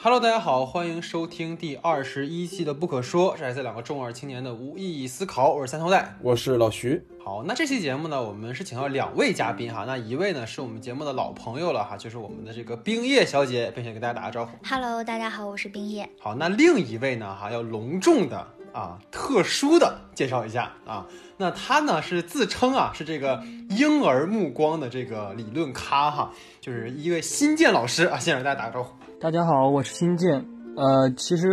[0.00, 5.52] Hello，大家好，欢迎收听第二十一期的《不可说》，是来自两个中二青年的无意义思考。
[5.52, 7.04] 我是三头带，我是老徐。
[7.24, 14.56] 好，那这期节目呢，我们是请到两位嘉宾哈，那一位呢是我们节目的老朋友了哈，就是我们的这个冰叶小姐，并且给大家打个招呼。
[14.62, 16.08] Hello，大家好，我是冰叶。
[16.20, 21.08] 好，那另一位呢哈，要隆重的啊，特殊的介绍一下啊，
[21.38, 28.94] 那他呢是自称啊是这个婴儿目光的这个理论咖哈，就是一位新建老师啊，先给大家打个招呼。
[29.20, 30.46] 大家好，我是新建。
[30.76, 31.48] 呃，其实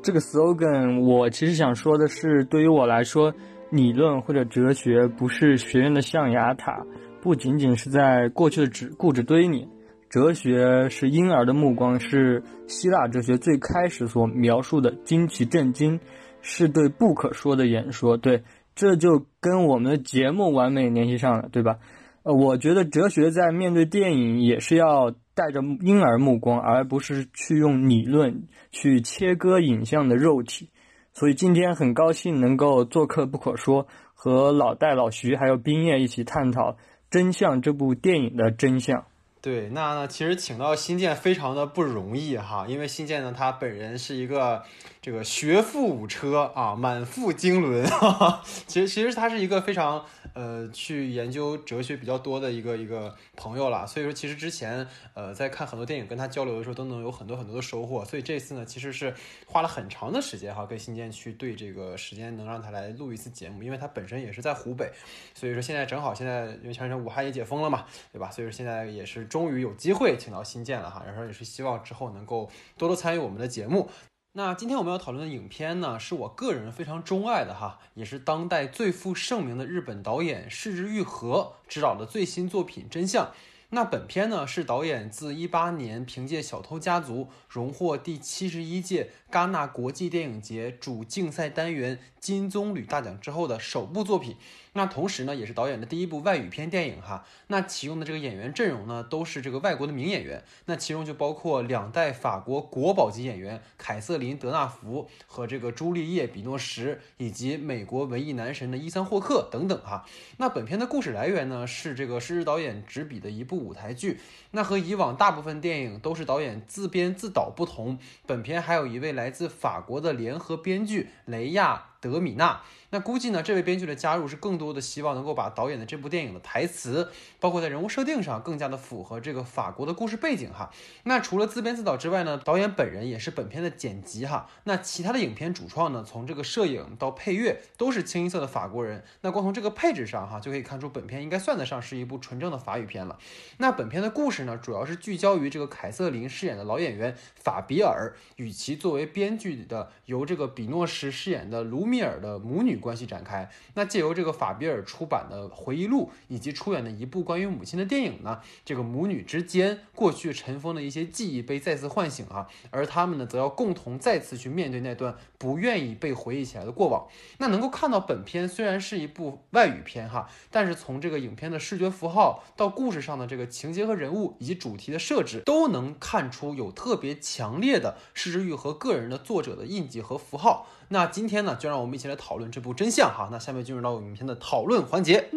[0.00, 3.34] 这个 slogan 我其实想说的是，对于我来说，
[3.72, 6.86] 理论或者哲学不是学院的象牙塔，
[7.20, 9.68] 不仅仅是在过去的纸固执堆里。
[10.08, 15.98] 哲学是婴儿的目光，是希腊哲学最开始所描述的惊奇震惊，
[16.42, 18.16] 是对不可说的演说。
[18.16, 18.44] 对，
[18.76, 21.78] 这就跟我们的节目完美联系上了，对吧？
[22.22, 30.68] 呃，我觉得哲学在面对电影也是要带着婴儿目光，而不是去用理论去切割影像的肉体。
[31.14, 36.72] 所以今天很高兴能够做客不可说，和老戴、老徐还有冰叶一起探讨
[37.10, 39.06] 《真相》这部电影的真相。
[39.40, 44.62] 对，那呢，其实请到新建非常的不容易哈，因为新建呢，他本人是一个
[45.00, 48.42] 这个学富五车啊，满腹经纶， 哈哈。
[48.66, 58.04] 其实其实他是一个非常呃去研究哲学比较多的一个一个朋友了，所以说其实之前呃在看很多电影跟他交流的时候，都能有很多很多的收获。
[58.04, 59.14] 所以这次呢，其实是
[59.46, 64.90] 花了很长的时间哈，跟新建去对这个时间能让他来录一次节目，因为他本身也是在湖北，
[65.34, 68.30] 所以说现在正好现在因为前两天武汉也解封了嘛，对吧？
[68.30, 69.20] 所以说现在也是。
[69.30, 73.88] 终于有机会请到新建了哈，然后也是希望之后能够多多参与我们的节目。
[74.32, 83.26] 那今天我们要讨论的影片呢，是我个人非常钟爱的哈，也是当代最负盛名的日本导演市之愈和执导的最新作品《真相》。
[83.70, 94.36] 那本片呢，是导演自一八年凭借《小偷家族》荣获第七十一届戛纳国际电影节主竞赛单元金棕榈大奖之后的首部作品。
[94.72, 97.26] 那同时呢，也是导演的第一部外语片电影哈。
[97.48, 100.44] 那启用的这个演员阵容呢，都是这个外国的名演员。
[100.66, 110.06] 那其中就包括两代法国国宝级演员凯瑟琳·德纳福和这个朱丽叶·比诺什，以及美国文艺男神的伊桑·霍克等等哈。
[110.36, 114.20] 那本片的故事来源呢，是这个施导演执笔的一部舞台剧。
[114.52, 121.86] 那和以往大部分电影都是导演自编自导不同，本片还有一位来自法国的联合编剧雷亚。
[122.00, 130.70] 德米纳，那估计呢，这位编剧的加入是更多的希望能够把导演的这部电影的台词，包括在人物设定上更加的符合这个法国的故事背景哈。
[131.04, 134.48] 那除了自编自导之外呢，导演本人也是本片的剪辑哈。
[134.64, 139.04] 那其他的影片主创呢，从这个摄影到配乐都是清一色的法国人。
[139.20, 143.18] 那光从这个配置上哈，就可以看出本片应该算得上是一部纯正的法语片了。
[143.58, 151.90] 那本片的故事呢，主要是聚焦于这个凯瑟琳饰演的老演员法比尔与其作为编剧的由这个比诺什饰演的卢。
[151.90, 167.06] 米尔的母女关系展开，那借由这个法比尔出版的回忆录以及出演的一部关于母亲的电影呢，这个母女之间过去尘封的一些记忆被再次唤醒啊，而他们呢则要共同再次去面对那段不愿意被回忆起来的过往。
[167.38, 180.66] 那能够看到本片虽然是一部外语片哈，但是从这个影片的视觉符号到故事上的这个情节和人物以及主题的设置，都能看出有特别强烈的失之愈合个人的作者的印记和符号。
[180.92, 183.28] 那今天呢，就让我们一起来讨论这部真相哈。
[183.30, 185.28] 那下面进入到影片的讨论环节。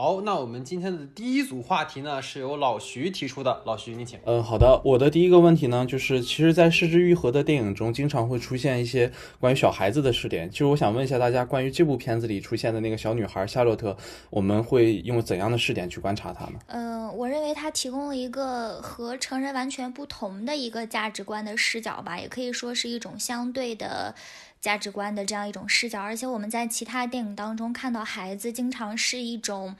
[0.00, 3.60] 好，那我们今天的第一组话题呢，是由老徐提出的。
[3.66, 4.16] 老徐，你请。
[4.26, 4.80] 嗯，好的。
[4.84, 9.10] 我的第一个问题呢，就是其实，在失之愈合的电影中，经常会出现一些
[9.40, 10.48] 关于小孩子的试点。
[10.48, 13.96] 其实我想问一下大家，关于这部片子里出现的那个小女孩夏洛特，
[14.30, 16.60] 我们会用怎样的试点去观察她呢？
[16.68, 24.14] 嗯、呃，我认为她提供了一个和成人完全不同的一个价值观的视角吧，也可以说是一种相对的。
[24.60, 29.76] 价值观的这样一种视角，而且我们在其他电影当中看到孩子经常是一种，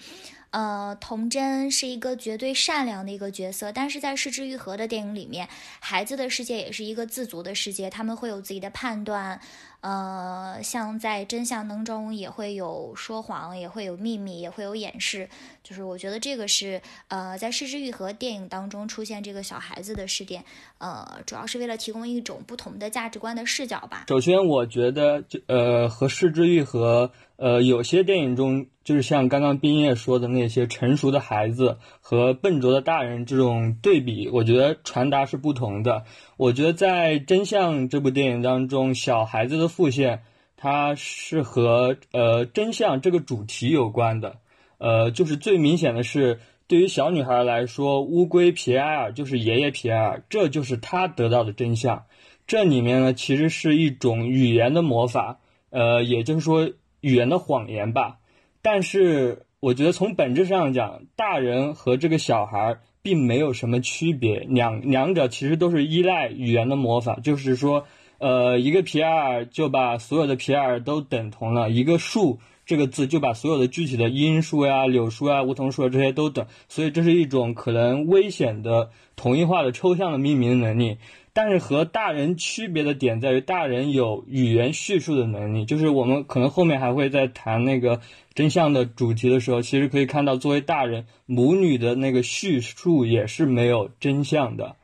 [0.51, 3.71] 呃，童真，是一个绝对善良的一个角色。
[3.71, 5.49] 但是在《失之愈合》的电影里面，
[5.81, 9.41] 孩子的世界也是一个自足的世界，他们会有自己的判断。
[9.81, 15.29] 呃，像在真相当中也会有说谎，也会有秘密，也会有掩饰。
[15.63, 20.45] 就是我觉得这个是呃，在《失之愈合》电影当中出现这个小孩子的视点，
[20.79, 24.07] 呃，主要是为了提供一种不同的价值观的视角吧。
[24.09, 27.07] 首先，我觉得就呃和《失之愈合》
[27.39, 36.05] 呃有些电影中，就是像刚刚冰叶说的那些成熟的孩子和笨拙的大人这种对比，我觉得传达是不同的。
[36.37, 40.23] 我觉得在《真相》这部电影当中，小孩子的复现，
[40.57, 44.39] 它是和呃真相这个主题有关的。
[44.79, 52.05] 呃，就是最明显的是，对于小女孩来说，乌龟皮埃尔就是爷爷皮埃尔，这就是她得到的真相。
[52.49, 55.39] 这里面呢，其实是一种语言的魔法，
[55.71, 58.19] 呃，也就是说语言的谎言吧。
[58.63, 67.87] 但是我觉得从本质上讲，大人和这个小孩并没有什么区别，两两者其实都是依赖语言的魔法，就是说，
[68.19, 72.41] 呃，一个皮埃尔就把所有的皮埃尔都等同了，一个树。
[72.67, 80.99] 这个字就把所有的具体的樱树呀、柳树啊、梧桐树啊这些都等，所以这是一种可能危险的同一化的抽象的命名能力。
[81.33, 85.65] 但是和大人区别的点在于，大人有语言叙述的能力。
[85.65, 88.01] 就是我们可能后面还会在谈那个
[88.35, 94.77] 真相的主题的时候，其实可以看到，作为大人，母女的那个叙述也是没有真相的。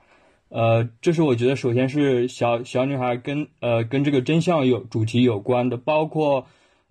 [0.49, 6.47] 呃，这是我觉得首先是小小女孩跟呃跟这个真相有主题有关的，包括。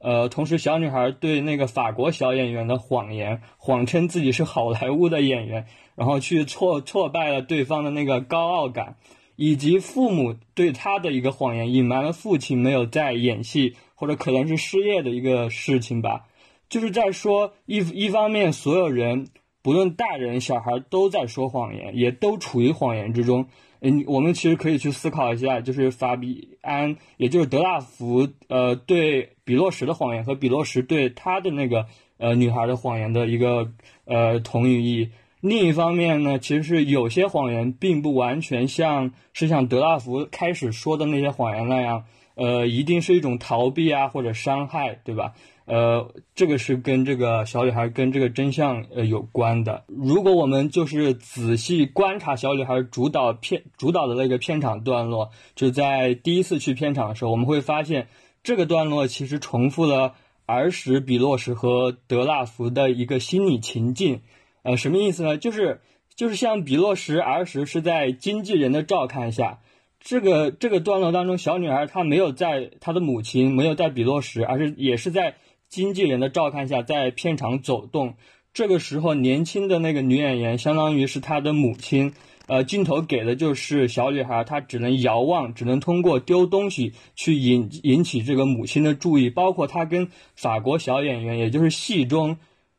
[0.06, 5.66] 呃，同时，小女孩对那个法国小演员的谎言，谎称自己是好莱坞的演员，
[5.96, 8.98] 然后去挫挫败了对方的那个高傲感，
[9.36, 16.26] 以及父母对他的一个谎言，隐瞒了父亲没有在演戏或者可能是失业的一个事情吧，
[16.70, 19.28] 就是在说一一方面，所有人
[19.62, 23.48] 不论大人小孩都在说谎言，也都处于谎言之中。
[23.80, 31.88] 嗯，我们其实可以去思考一下，就是法比安，也就是德拉福，呃，对比洛什的谎言和比洛什对他的那个
[32.18, 33.72] 呃女孩的谎言的一个
[34.06, 35.10] 呃同语义。
[35.44, 42.06] 另一方面呢，其实是有些谎言并不完全像是像德拉福开始说的那些谎言那样，
[42.36, 45.34] 呃，一定是一种逃避啊或者伤害，对吧？
[45.66, 49.84] 呃，这个是跟这个小女孩跟这个真相呃有关的。
[49.88, 58.08] 如果我们就是仔细观察小女孩主导片主导的那个片场段落，就在第一次去片场的时候，我们会发现
[58.44, 60.14] 这个段落其实重复了
[60.46, 64.22] 儿时比洛什和德纳福的一个心理情境。
[64.64, 65.38] 呃，什么意思呢？
[65.38, 65.82] 就是
[66.16, 69.60] 就是像比洛什儿时是在经纪人的照看下，
[70.00, 75.36] 这个这个段落当中，小女孩她没有在她的母亲，没有在比洛什，而是也是在。
[75.70, 78.14] 经纪人的照看下，在片场走动。
[78.54, 82.14] 这个时候，年轻的那个女演员相当于是她的母亲。
[82.46, 89.32] 呃，镜头给的就是小女孩，她只能遥望，只能通过丢东西去引引起这个母亲的注意。
[89.32, 92.38] 包括她跟法国小演员，也就是戏中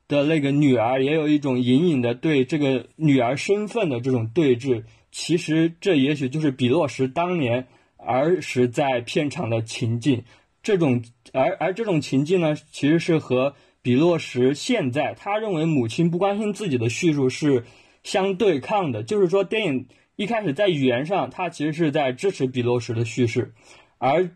[0.08, 4.84] 的那个女儿，也有一种隐隐的对这个女儿身份的这种对峙。
[5.10, 10.24] 其实，这也许就是比洛什当年儿时在片场的情境。
[10.62, 17.64] 这种而而这种情境呢，其实是和比洛什现在他认为母亲不关心自己的叙述是
[18.02, 19.02] 相对抗的。
[19.02, 19.86] 就是说，电影
[20.16, 23.52] 一开始在语言上，他其实是在支持比洛什的叙事，
[23.98, 24.30] 而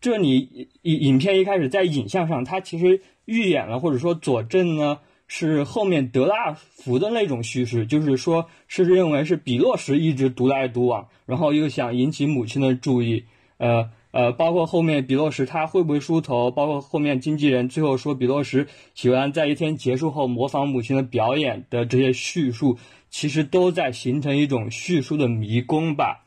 [0.00, 13.24] 这里影影片一开始在影像上，他其实预演了或者说佐证呢，是后面德拉福的那种叙事，就是说是认为是比洛什一直独来独往，然后又想引起母亲的注意，
[13.58, 13.90] 呃。
[14.10, 22.78] 呃，包括后面比洛什他会不会梳头，包括后面经纪人最后说比洛什喜欢在一天结束后模仿母亲的表演的这些叙述，
[23.10, 26.24] 其实都在形成一种叙述的迷宫吧。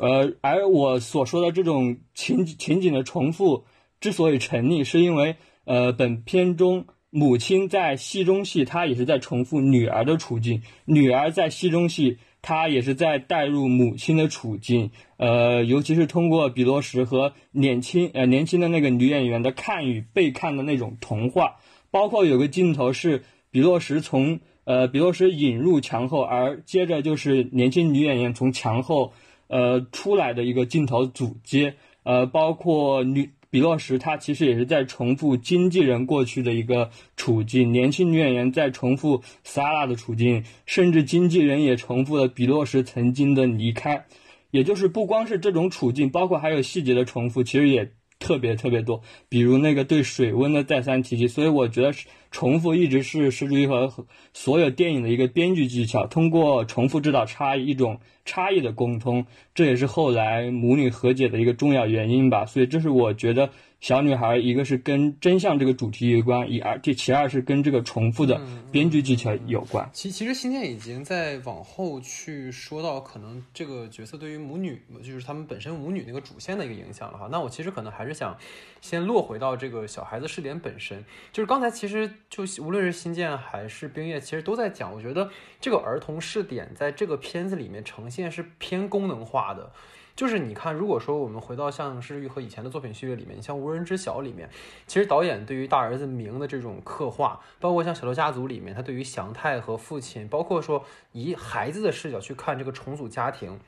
[0.00, 3.64] 呃，而我所说的这种情情景的重复
[4.00, 12.18] 之所以成立，是因为呃，本片中母亲在戏中戏，她也是在重复女儿的处境，女儿在戏中戏。
[12.42, 21.56] 她也是在带入母亲的处境，呃，尤其是通过比罗什和年轻呃年轻的那个女演员的看与被看的那种童话，
[21.90, 29.12] 包括有个镜头是比洛什从呃比洛什引入墙后，而接着就是年轻女演员从墙后
[29.48, 31.74] 呃出来的一个镜头组接，
[32.04, 33.32] 呃，包括女。
[33.50, 44.06] 比洛什他其实也是在重复经纪人过去的一个处境，年轻女演员在重复萨拉的处境，甚至经纪人也重复了比洛什曾经的离开，
[44.52, 51.92] 也就是不光是这种处境，包括还有细节的重复，其实也特别特别多，比如那个对水温的再三提及，所以我觉得
[52.30, 53.92] 重复一直是石之和
[54.32, 57.98] 所有电影的一个编剧技巧，通过重复制造差异，一种。
[58.22, 62.46] 差异的沟通，这也是后来母女和解的一个重要原因吧。
[62.46, 63.50] 所以，这是我觉得
[63.80, 69.88] 小女孩一个是跟真相这个主题有关，以而这其二是跟这个重复的编剧技巧有关。
[69.92, 77.28] 其其实新建已经在往后去说到可能这个角色对于母女，就是他们本身母女那个主线的一个影响了哈。
[77.30, 78.36] 那我其实可能还是想
[78.80, 85.28] 先落回到这个小孩子试点本身，就是刚才其实就无论是新建还是冰叶，其实都在讲，我觉得
[85.60, 88.20] 这个儿童试点在这个片子里面呈现。
[88.30, 89.72] 是偏功能化的。
[90.20, 94.50] 就是你看，如果说我们回到像是玉和以前的作品序列里面，你像《无人知晓》里面，
[94.86, 103.58] 其实导演对于大儿子明的这种刻画，包括像《小偷家族》里面，他对于祥太和父亲，包括说以孩子的视角去看这个重组家庭。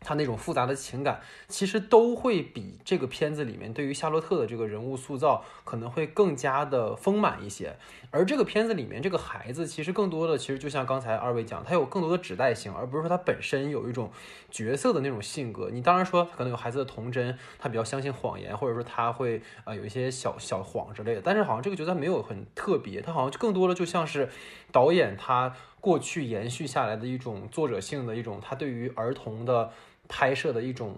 [0.00, 7.76] 他那种复杂的情感，其实都会比这个片子里面对于夏洛特的这个人物塑造可能会更加的丰满一些。
[8.10, 14.10] 而这个片子里面这个孩子，其实更多的其实就像刚才二位讲，他有更多的指代性，而不是说他本身有一种
[14.50, 15.68] 角色的那种性格。
[15.70, 21.20] 你当然说可能有孩子的童真，他比较相信谎言，或者说他会呃有一些小小谎之类的。
[21.22, 24.30] 但是好像这个角色没有很特别，他好像就更多的就像是
[24.72, 29.72] 导演他过去延续下来的一种作者性的一种，他对于儿童的。
[30.08, 30.96] 拍摄的一种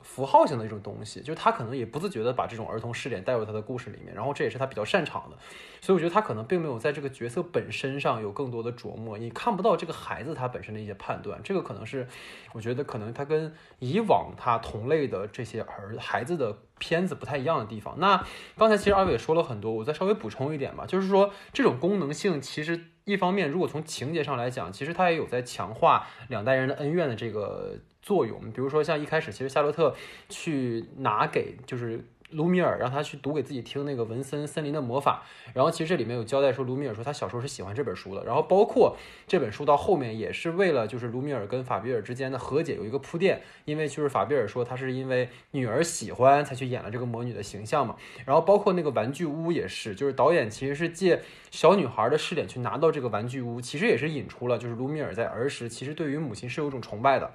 [0.00, 5.36] 符号性的一种东西，就是他可能也不自觉的把这种儿童视点带入他的故事里面，然后这也是他比较擅长的，
[5.80, 12.08] 所以我觉得他可能并没有在这个角色本身上有更多的琢磨，你看不到这个孩子他本身的一些判断，这个可能是
[12.52, 17.94] 我觉得可能他跟以往他同类的这些儿孩子的片子不太一样的地方。
[17.98, 18.24] 那
[18.56, 27.76] 刚才其实二位也说了很多，我再稍微补充一点吧，就是说这种功能性其实一方面如果从情节上来讲，其实他也有在强化两代人的恩怨的这个。
[28.08, 29.94] 作用，比如说像一开始，其实夏洛特
[30.30, 35.22] 去拿给就是卢米尔，让他去读给自己听那个文森森林的魔法。
[35.52, 38.24] 然后其实这里面有交代说，卢米尔说他小时候是喜欢这本书的。
[38.24, 38.96] 然后包括
[39.26, 47.94] 这本书到后面也是为了就是卢米尔跟法比尔之间的和解有一个铺垫，因为就是法比尔说他是因为女儿喜欢才去演了这个魔女的形象嘛。
[48.24, 57.30] 然后包括那个玩具屋也是，就是导演其实是借小女孩的视点去拿到这个玩具屋，其实也是引出了就是卢米尔在儿时其实对于母亲是有一种崇拜的。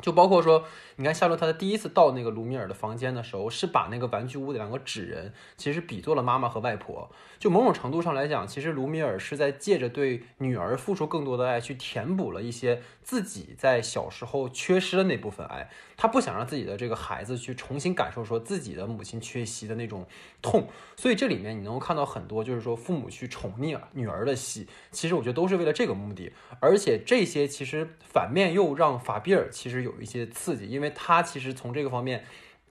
[0.00, 0.64] 就包括说，
[0.96, 7.10] 你看夏洛特他第一次到那个卢米尔的房间的时候，是把那个玩具屋的两个纸人，其实比作了妈妈和外婆。
[7.38, 15.70] 就某种程度上来讲，其实卢米尔是在借着对女儿付出更多的爱，去填补了一些自己在小时候缺失的那部分爱。
[15.96, 20.04] 他不想让自己的这个孩子去重新感受说自己的母亲缺席的那种
[20.42, 20.68] 痛。
[20.96, 26.32] 所以这里面你能够看到很多，就是说父母去宠溺女儿的戏，其实我觉得都是为了这个目的。
[26.60, 29.86] 而且这些其实反面又让法比尔其实。
[29.86, 32.24] 有一些刺激，因为他其实从这个方面，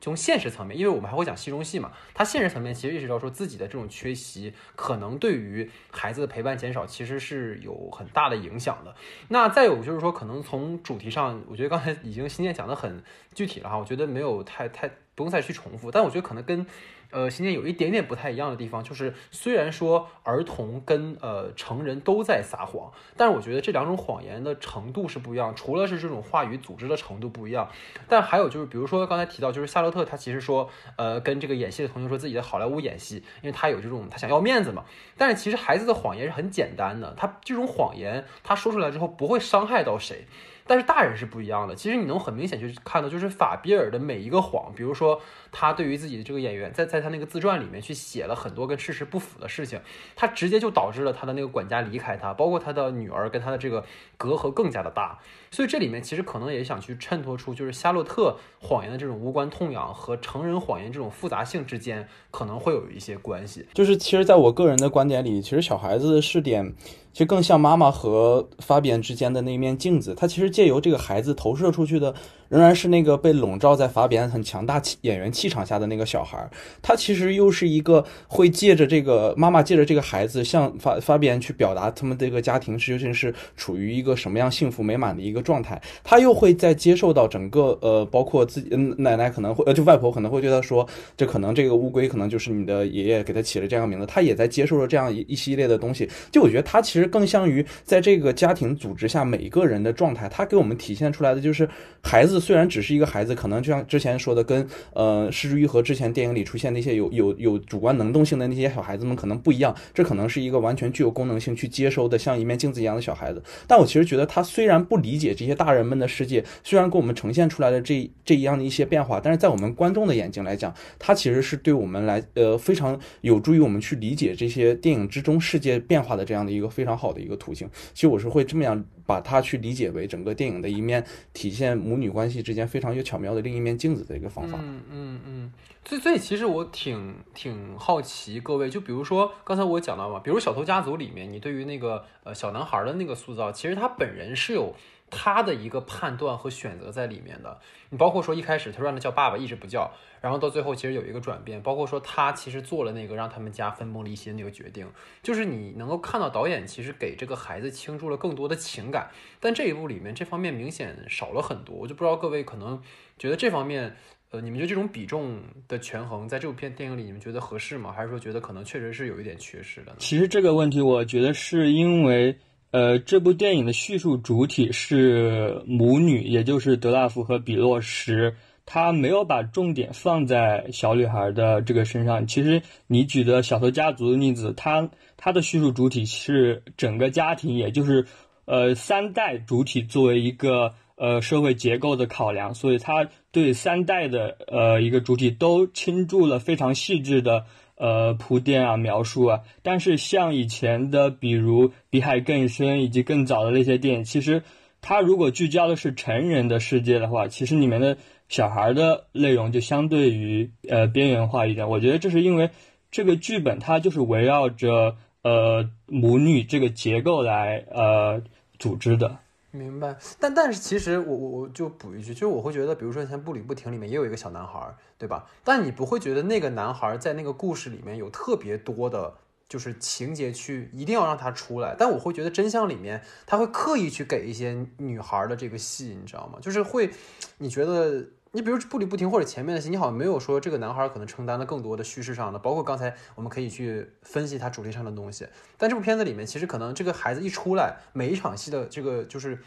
[0.06, 8.94] 从现实层面，因为我们还会讲戏中戏嘛，他现实层面其实意识到说自己的这种缺席，可能对于孩子的陪伴减少，其实是有很大的影响的。
[9.30, 16.68] 那再有就是说，可能从主题上，我觉得刚才已经新建讲的很具体了哈，我觉得没有太太不用再去重复，但我觉得可能跟。
[17.16, 25.56] 呃，新建有一点点不太一样的地方，就是虽然说儿童跟呃成人都在撒谎，但是我觉得这两种谎言的程度是不一样。
[25.56, 27.70] 除了是这种话语组织的程度不一样，
[28.10, 34.84] 但还有就是，比如说刚才提到，就是夏洛特他其实说，呃，跟这个演戏的同学说自己在好莱坞演戏，因为他有这种他想要面子嘛。
[35.18, 40.28] 但是其实孩子的谎言是很简单的，他这种谎言他说出来之后不会伤害到谁。
[40.68, 49.80] 但是大人是不一样的，其实你能很明显去看到，就是法比尔的每一个谎，比如说他对于自己的这个演员，在在他那个自传里面去写了很多跟事实不符的事情，
[50.16, 53.86] 他直接就导致了他的那个管家离开他，包括他的女儿跟他的这个
[54.18, 55.20] 隔阂更加的大。
[55.52, 63.68] 所以这里面其实可能也想去衬托出，就是夏洛特谎言的这种无关痛痒和成人谎言这种复杂性之间可能会有一些关系。
[63.74, 66.74] 就是其实在我个人的观点里，其实小孩子的试点。
[67.16, 72.14] 其实更像妈妈和发比安之间的那一面镜子，他其实借由这个孩子投射出去的。
[72.50, 76.48] 仍然是那个被笼罩在法比安很强大气演员气场下的那个小孩，
[76.82, 90.88] 他其实又是一个会借着这个妈妈借着这个孩子向法法比安去表达他们这个家庭究竟是处于一个什么样幸福美满的一个状态，他又会在接受到整个呃包括自己奶奶可能会呃就外婆可能会对他说，
[91.18, 101.68] 这可能这个乌龟可能就是你的爷爷给他起了这样名字，他也在接受了这样一一系列的东西，就我觉得他其实更像于在这个家庭组织下每一个人的状态，他给我们体现出来的就是
[102.04, 102.35] 孩子。
[102.39, 113.42] 虽然只是一个孩子，可能就像之前说的，跟呃《失之愈合》之前电影里出现那些有有有主观能动性的那些小孩子们可能不一样，这可能是一个完全具有功能性去接收的像一面镜子一样的小孩子。
[113.68, 127.70] 但我其实觉得他虽然不理解这些大人们的世界，虽然给我们呈现出来的这这一样的一些变化，但是在我们观众的眼睛来讲，他其实是对我们来呃非常有助于我们去理解这些电影之中世界变化的这样的一个非常好的一个途径。
[127.94, 128.84] 其实我是会这么样。
[129.06, 134.58] 把它去理解为整个电影的一面，体现母女关系之间非常有巧妙的另一面镜子的一个方法。
[134.62, 135.52] 嗯嗯嗯。
[135.86, 144.76] 所以所以其实我挺挺好奇各位，就比如说刚才我讲到嘛，比如《小偷家族》里面，你对于那个呃小男孩的那个塑造，其实他本人是有。
[145.18, 147.58] 他的一个判断和选择在里面的。
[147.90, 154.86] 你包括说一开始他让他叫爸爸，一直不叫，然后到最后其实有一个转变，包括说他其实做了那个让他们家分崩离析的那个决定，
[155.24, 162.82] 就是你能够看到导演其实给这个孩子倾注了更多的情感，但这一部里面这方面明显少了很多，我就不知道各位可能
[163.18, 163.96] 觉得这方面。
[164.32, 167.94] 呃，你们觉得这种比重的权衡，在这部片电影里，你们觉得合适吗？
[167.94, 169.96] 还是说觉得可能确实是有一点缺失的？
[170.00, 172.36] 其实这个问题，我觉得是因为，
[172.75, 182.27] 呃，这部电影的叙述主体是母女，也就是德拉夫和比洛什，他没有把重点放在小女孩的这个身上。
[182.27, 188.05] 其实你举的小偷家族的例子，他他的叙述主体是整个家庭，也就是
[188.44, 190.74] 呃三代主体作为一个。
[190.98, 197.46] 呃，社会结构的考量，所以他对三代的呃一个主体都倾注了非常细致的
[197.77, 199.41] 呃铺垫啊描述啊。
[199.63, 204.44] 但是像以前的，比如《比海更深》以及更早的那些电影，其实
[204.82, 207.98] 它如果聚焦的是成人的世界的话，其实里面的
[208.29, 211.70] 小孩的内容就相对于呃边缘化一点。
[211.70, 212.50] 我觉得这是因为
[212.91, 218.22] 这个剧本它就是围绕着呃母女这个结构来呃
[218.58, 219.17] 组织的。
[219.56, 225.26] 明白，但但是其实我我我就补一句，就是我会觉得，比如说像《步履不停》里面也有一个小男孩，对吧？
[225.44, 229.14] 但你不会觉得那个男孩在那个故事里面有特别多的，
[229.48, 231.76] 就是情节去一定要让他出来。
[231.78, 236.38] 但我会觉得真相里面他会刻意去给一些女孩的这个戏，你知道吗？
[236.42, 236.90] 就是会，
[237.38, 238.06] 你觉得。
[238.36, 245.25] 你比如步履不停或者前面的戏，你好像没有说这个男孩可能承担了更多的叙事上的，包括刚才我们可以去分析他主题上的东西。
[245.58, 249.42] 但这部片子里面，其实可能这个孩子一出来，每一场戏的这个就是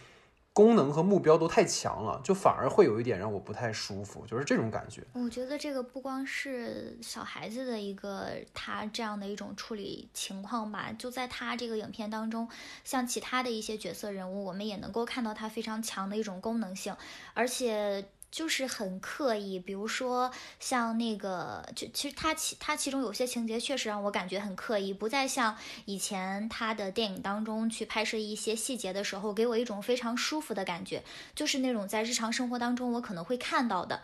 [0.54, 5.02] 功能和目标都太强了，就反而会有一点让我不太舒服，就是这种感觉。
[5.12, 12.48] 我觉得这个不光是小孩子的一个他这样的一种处理情况吧，就在他这个影片当中，
[12.84, 16.96] 像其他的一些角色人物，我们也能够看到他非常强的一种功能性，
[17.34, 18.06] 而且。
[18.30, 20.30] 就是很刻意，比如说
[20.60, 25.56] 像那个，就其实他其他其中有些情节确实让我感觉很刻意，不再像
[25.86, 31.02] 以前他的电影当中去拍摄一些细节的时候，给我一种非常舒服的感觉，
[31.34, 34.02] 就是那种在日常生活当中我可能会看到的。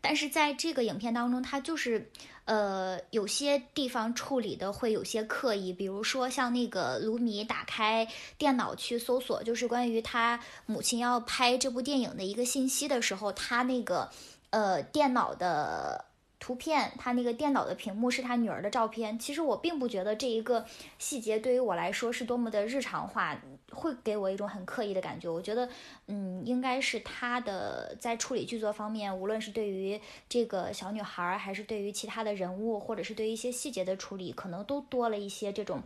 [0.00, 2.10] 但是在这个影片当中，它就是，
[2.46, 14.10] 呃，有些地方处理的会有些刻意，比如说像那个卢米打开电脑去搜索，就是关于他母亲要拍这部电影的一个信息的时候，他那个，
[14.50, 16.06] 呃，电脑的。
[16.46, 19.18] 图片，他那个电脑的屏幕是他女儿的照片。
[19.18, 20.64] 其实我并不觉得这一个
[20.96, 23.36] 细节对于我来说是多么的日常化，
[23.72, 25.28] 会给我一种很刻意的感觉。
[25.28, 25.68] 我觉得，
[26.06, 35.82] 嗯，应该是他的在处理剧作方面，无论是对于这个小女孩，还是对于其他的人物，或者是对于一些细节的处理，可能都多了一些这种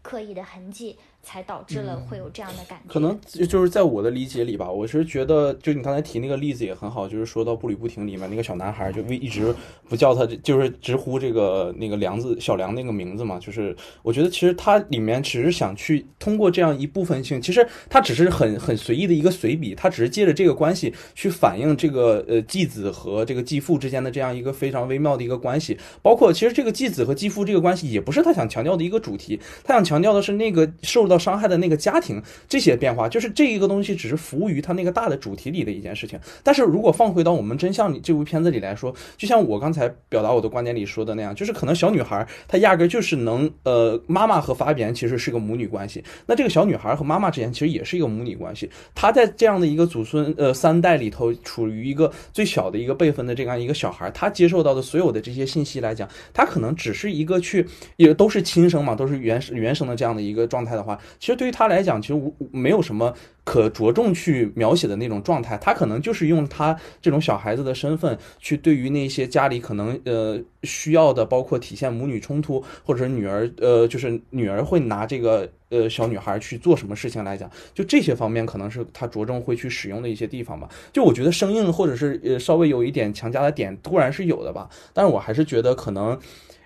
[0.00, 0.96] 刻意的痕迹。
[1.24, 2.92] 才导致了会有这样的感觉。
[2.92, 9.52] 可能就是在我的理解里吧，我是觉得，就你刚才提那个例子也很好，就是说到步履不停里面那个小男孩，就一直
[9.88, 13.38] 不叫他，就是直呼这个那个梁子小梁那个名字嘛。
[13.38, 25.78] 就是我觉得其实他里面只是想去通过这样一部分性，其实他只是很很随意的一个随笔，他只是借着这个关系去反映这个呃继子和这个继父之间的这样一个非常微妙的一个关系。
[26.02, 31.13] 包括其实这个继子和继父这个关系也不是他想强调的一个主题，他想强调的是那个受到。
[31.18, 36.18] 伤害的那个家庭，这些变化就是这一个东西，只是服务于他那个大的主题里的一件事情。
[36.42, 46.02] 但是如果放回到我们真相里这部片子里来说，就像我刚才表达我的观点里说的那样，就是可能小女孩她压根就是能呃，妈妈和法比安其实是个母女关系。
[46.26, 48.70] 那这个小女孩和妈妈之间其实也是一个母女关系。
[48.94, 60.98] 她在这样的一个祖孙呃三代里头，处于一个最小的一个辈分的这样一个小孩，她接受到的所有的这些信息来讲，她可能只是一个去也都是亲生嘛，都是原原生的这样的一个状态的话。
[61.18, 63.14] 其实对于他来讲，其实无没有什么
[63.44, 65.56] 可着重去描写的那种状态。
[65.58, 80.68] 他可能就是用他这种小孩子的身份，去对于那些家里可能呃需要的，包括体现母女冲突，或者是女儿呃就是女儿会拿这个呃小女孩去做什么事情来讲，就这些方面可能是他着重会去使用的一些地方吧。
[80.92, 84.68] 就我觉得生硬或者是呃稍微有一点强加的点，突然是有的吧。
[84.92, 86.18] 但是我还是觉得可能。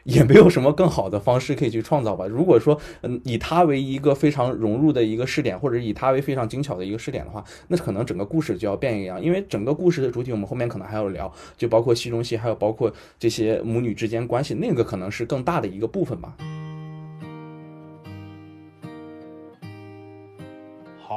[0.08, 2.24] 也没有什么更好的方式可以去创造吧。
[2.26, 9.22] 如果说，嗯，以它为一个非常融入的一个试点，或者以它为非常精巧的一个试点的话，那可能整个故事就要变一样。
[9.22, 16.34] 因为整个故事的主体，我们后面可能还要聊，就包括戏中戏，还有包括这些母女之间关系，那个可能是更大的一个部分吧。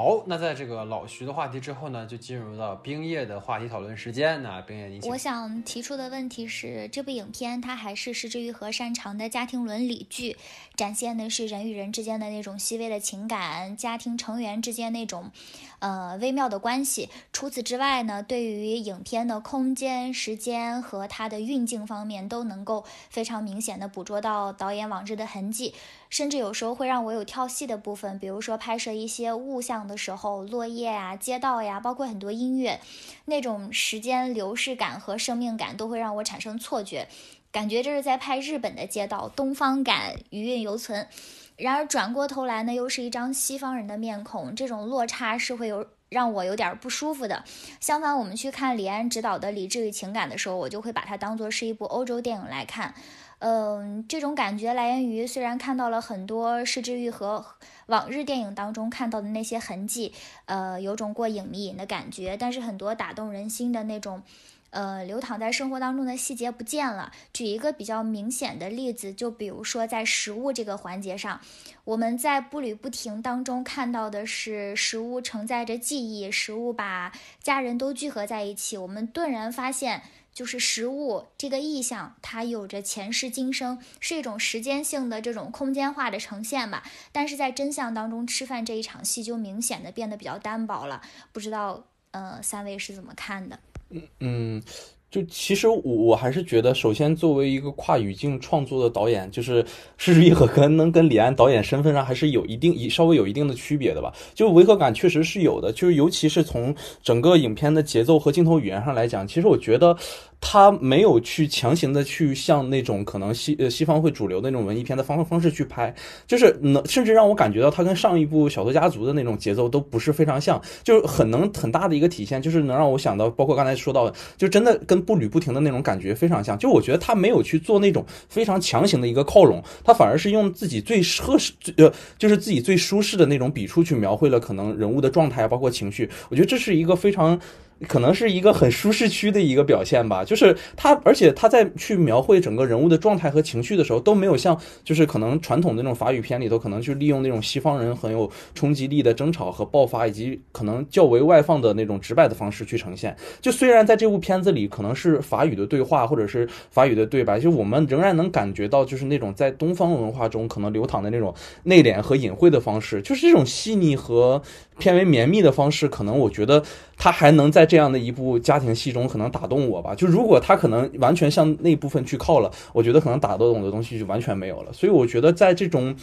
[0.02, 4.42] 好，那在这个老徐的话题之后呢，就进入到冰叶的话题讨论时间。
[4.42, 10.36] 那冰叶，你我想提出的问题是，这部影片它还是失之愈合擅长的家庭伦理剧，
[10.76, 15.30] 展现的是人与人之间的那种细微的情感，家庭成员之间那种，
[15.78, 17.08] 呃，微妙的关系。
[17.32, 25.76] 除此之外呢，对于影片的空间、时间和它的运镜方面，都能够非常明显的捕捉到导演往日的痕迹。
[26.12, 32.82] 甚至有时候会让我有跳戏的部分，比如说拍摄一些物象的时候，落叶啊、街道呀，包括很多音乐，
[33.26, 37.08] 那种时间流逝感和生命感都会让我产生错觉，
[37.50, 41.08] 感觉这是在拍日本的街道，东方感余韵犹存。
[41.56, 47.46] 然而转过头来呢，又是一张西方人的面孔，这种落差是会有让我有点不舒服的。
[47.80, 52.96] 相反，我们去看李安执导的《理智与情感》的时候，我就会把它当做是一部欧洲电影来看。
[53.44, 57.44] 嗯，这种感觉来源于虽然看到了很多失之愈合
[57.88, 60.14] 往日电影当中看到的那些痕迹，
[60.46, 64.22] 呃，有种过影迷瘾的感觉，但是很多打动人心的那种，
[64.70, 67.12] 呃，流淌在生活当中的细节不见了。
[67.34, 71.42] 举一个比较明显的例子，就比如说在食物这个环节上，
[71.84, 80.04] 我们在步履不停当中看到的是食物承载着记忆，食物把家人都聚合在一起，我们顿然发现。
[80.34, 86.84] 就是食物这个意象，它有着前世今生，是一种时间性的这种空间化的呈现吧。
[87.12, 91.02] 但是在真相当中，吃饭这一场戏就明显的变得比较单薄了。
[91.32, 93.60] 不知道，呃，三位是怎么看的？
[93.90, 94.64] 嗯嗯。
[95.12, 99.64] 就其实我我还是觉得，首先作为一个跨语境创作的导演，就是
[99.98, 104.14] 施之玉和可能跟李安导演身份上还是有一定稍微有一定的区别的吧。
[104.34, 109.96] 就违和感确实是有的，就是尤其是从整个影片的节奏和镜头语言上来讲，其实我觉得。
[110.44, 115.94] 他没有去强行的去像那种可能西呃西方会主流的那种文艺片的方方式去拍，
[116.26, 126.58] 就是能甚至让我感觉到他跟上一部《小偷家族》的那种节奏都不是非常像，就是很能很大的一个体现，就是能让我想到，包括刚才说到的，就真的跟步履不停的那种感觉非常像。
[126.58, 136.10] 就我觉得他没有去做那种非常强行的一个靠拢，他反而是用自己最合适呃就是自己最舒适的那种笔触去描绘了可能人物的状态啊，包括情绪。
[136.30, 137.40] 我觉得这是一个非常。
[137.88, 153.16] 可能是一个很舒适区的一个表现吧，就是他，而且他在去描绘整个人物的状态和情绪的时候，都没有像就是可能传统的那种法语片里头，可能去利用那种西方人很有冲击力的争吵和爆发，以及可能较为外放的那种直白的方式去呈现。
[153.42, 164.42] 就虽然在这部片子里可能是法语的对话或者是法语的对白，就我们仍然能感觉到就是那种在东方文化中可能流淌的那种内敛和隐晦的方式，就是这种细腻和。
[164.82, 166.62] 偏为绵密的方式，可能我觉得
[166.98, 169.94] 他还能在这样的一部家庭戏中可能打动我吧。
[169.94, 174.74] 就如果他可能完全向那部分去靠了，我觉得可能打动我的东西就完全没有了。
[174.74, 175.96] 所以我觉得在这种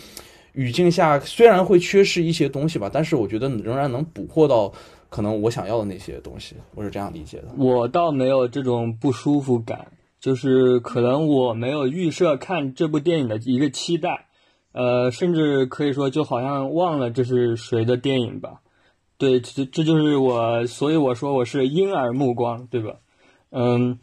[0.52, 4.72] 语境下，虽然会缺失一些东西吧，但是我觉得仍然能捕获到
[5.08, 6.54] 可能我想要的那些东西。
[6.74, 7.48] 我是这样理解的。
[7.56, 9.86] 我倒没有这种不舒服感，
[10.20, 14.26] 就是可能我没有预设看这部电影的一个期待，
[14.72, 18.60] 呃，甚至可以说就好像忘了这是谁的电影吧。
[19.18, 22.94] 对，这这就是我，所以我说我是婴儿目光，对吧？
[23.50, 23.98] 嗯，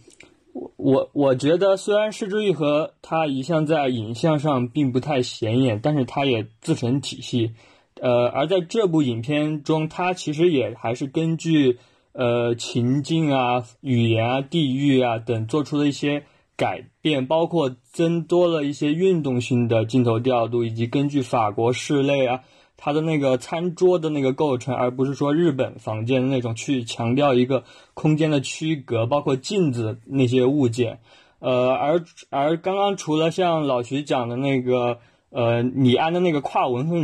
[0.52, 7.54] 我我我觉得虽然失之愈合它一向在影像上并不太显眼，但是它也自成体系。
[8.02, 11.80] 呃，而在这部影片中，它其实也还是根据
[12.12, 16.26] 呃情境啊、语言啊、地域啊等做出了一些
[16.58, 22.42] 改变，包括增多了一些运动性的镜头调度，以及根据法国室内啊。
[22.78, 31.00] 它的那个餐桌的那个构成，而不是说日本房间的那种去强调一个空间的区隔，包括镜子那些物件。
[31.40, 36.96] 呃，而而刚刚除了像老徐讲的那个，呃，李安的那个跨文化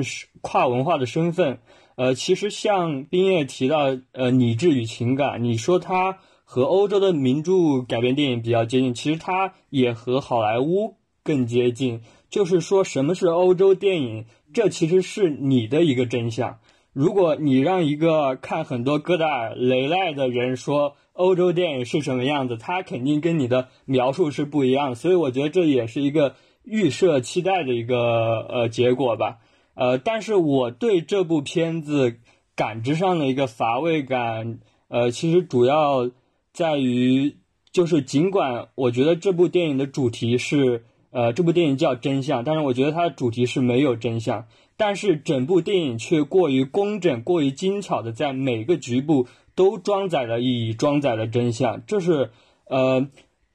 [0.42, 1.60] 跨文化的身份，
[1.96, 12.02] 呃，其实像冰叶提到，呃，理智与情感，你说它和欧洲的名著改编电影比较接近，其实它也和好莱坞更接近。
[12.30, 14.26] 就是说，什么是欧洲电影？
[14.54, 16.60] 这其实是你的一个真相。
[16.94, 24.96] 如果你让一个看很多戈达尔、雷奈的人说欧洲电影是什么样子，他肯定跟你的描述是不一样的。
[24.96, 29.38] 所以我觉得这也是一个预设期待的一个呃结果吧。
[29.74, 32.18] 呃，但是我对这部片子
[32.56, 34.60] 感知上的一个乏味感，
[34.90, 36.12] 呃，其实主要
[36.52, 37.38] 在于，
[37.72, 40.84] 就是尽管我觉得这部电影的主题是。
[41.12, 51.84] 呃，这部电影叫真相，但是我觉得它的主题是没有真相，但是整部电影却过于工整、过于精巧的在每个局部都装载了意义、装载了真相。
[51.86, 52.32] 这是
[52.66, 53.08] 呃，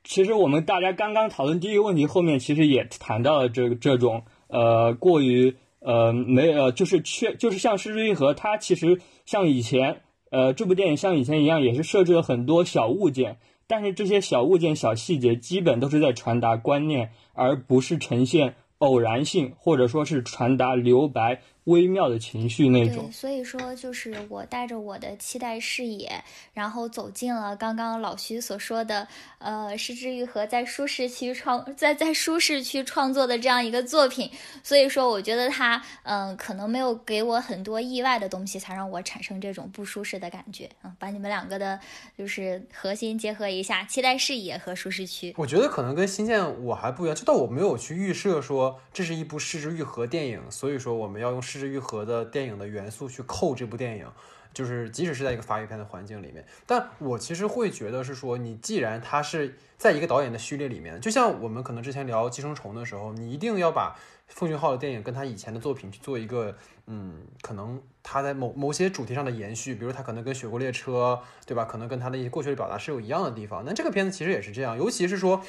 [0.04, 5.56] 其实我们大家刚刚讨论第一个问题后面其实也谈到了这这种呃过于。
[5.78, 13.36] 呃，没呃，就是缺，就是像《失之愈合》，它其实像以前，呃，这部电影像以前一样，也是设置了很多小物件，
[13.68, 21.40] 但是这些小物件、小细节基本都是在传达观念，而不是呈现偶然性，或者说是传达留白。
[21.66, 34.30] 微妙的情绪那种，所以说就是我带着我的期待视野，然后走进了刚刚老徐所说的，呃，失之愈合在舒适区创在在舒适区创作的这样一个作品，
[34.62, 40.70] 所以说我觉得他嗯可能没有给我很多意外的东西，才让我产生这种不舒适的感觉。
[40.82, 41.80] 啊，把你们两个的
[42.16, 51.42] 就是核心结合一下，期待视野和舒适区，我觉得可能跟新建我还不一样，就到我没有去预设说这是一部失之愈合电影，所以说我们要用。
[51.46, 54.06] 失之愈合的电影的元素去扣这部电影，
[54.52, 63.96] 就是即使是在一个法语片的环境里面，但我其实会觉得是说，你既然它是在一个导演的序列里面，就像我们可能之前聊《寄生虫》的时候，你一定要把
[64.28, 71.64] 奉俊昊的电影跟他以前的作品去做一个，嗯，可能他在某某些主题上的延续，比如他可能跟《雪国列车》，对吧？
[71.64, 73.62] 可能跟他的一些过去的表达是有一样的地方。
[73.66, 75.42] 那这个片子其实也是这样，尤其是说。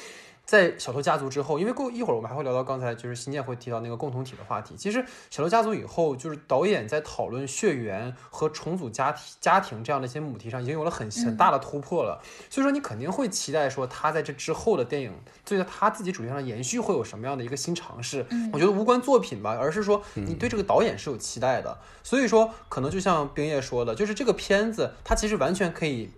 [0.48, 4.74] 在小偷家族之后，因为过一会儿我们还会聊到刚才就是新建会提到那个共同体的话题。
[4.78, 12.22] 其实小偷家族以后，就是导演在讨论血缘和重组家庭、家庭这样的一些母题上，已经有了很很大的突破了。
[12.48, 15.12] 所以说，你肯定会期待说他在这之后的电影，
[15.44, 18.24] 对他自己主题上的延续会有什么样的一个新尝试。
[18.50, 21.76] 我觉得无关作品吧，而是说你对这个导演是有期待的。
[22.02, 26.08] 所以说，可能就像冰叶说的，就是这个片子它其实完全可以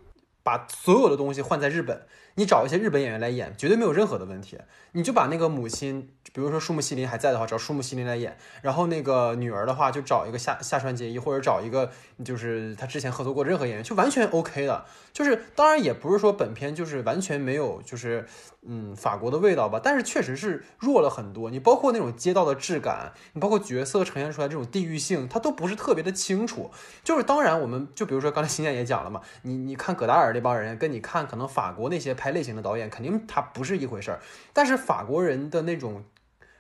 [0.45, 2.07] 把所有的东西换在日本。
[2.35, 4.59] 你找一些日本演员来演，绝对没有任何的问题。
[4.93, 8.37] 你就把那个母亲，比如说树木希林还在的话，找树木希林来演。
[8.61, 11.91] 然后那个女儿的话，就找一个下下川结衣，或者找一个
[12.25, 14.85] 就是他之前合作过任何演员，就完全 OK 的。
[15.13, 18.27] 就是当然也不是说本片就是完全没有就是
[18.63, 21.51] 嗯法国的味道吧，但是确实是弱了很多。
[21.51, 26.71] 你包括那种街道的质感，你包括角色呈现出来这种地域性，它都不是特别的清楚。
[27.05, 34.21] 就是当然我们就比如说刚才新建也讲了嘛，你你看葛达尔那帮人，跟你看可能法国那些拍类型的导演，肯定他不是一回事儿。
[34.53, 36.05] 但是法国人的那种，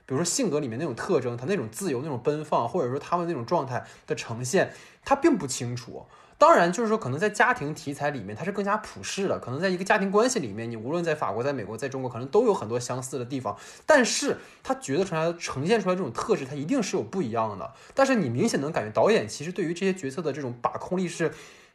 [0.07, 4.73] 比如说性格里面那种特征，他那种自由、那种奔放，或者说他们那种状态的呈现，
[5.05, 6.07] 他并不清楚。
[6.37, 9.39] 当然，就是说可能在家庭题材里面，它是更加普世的。
[9.39, 13.55] 可能在一个家庭关系里面，你无论在法国、在美国、在中国，可能都有很多相似的地方。
[13.85, 17.71] 但是，他觉得出来呈现出来这种特质，它一定是有不一样的。
[17.95, 21.31] 但是你明显能感觉导演其实对于这些角色的这种把控力是。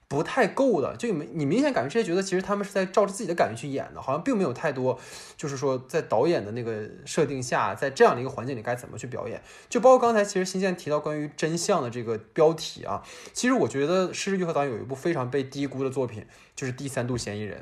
[0.07, 4.99] 不太够的，就你你明显感觉这些角色其实他们是在照着自己的感觉去演的，好像并没有太多，
[5.35, 9.41] 就是说在导演的那个设定下，在这样的一个环境里该怎么去表演。
[9.67, 13.01] 就包括刚才其实新建提到关于真相的这个标题啊，
[13.33, 17.59] 其实我觉得施之玉和导演有一部非常被低估的作品，就是《第三度嫌疑人》。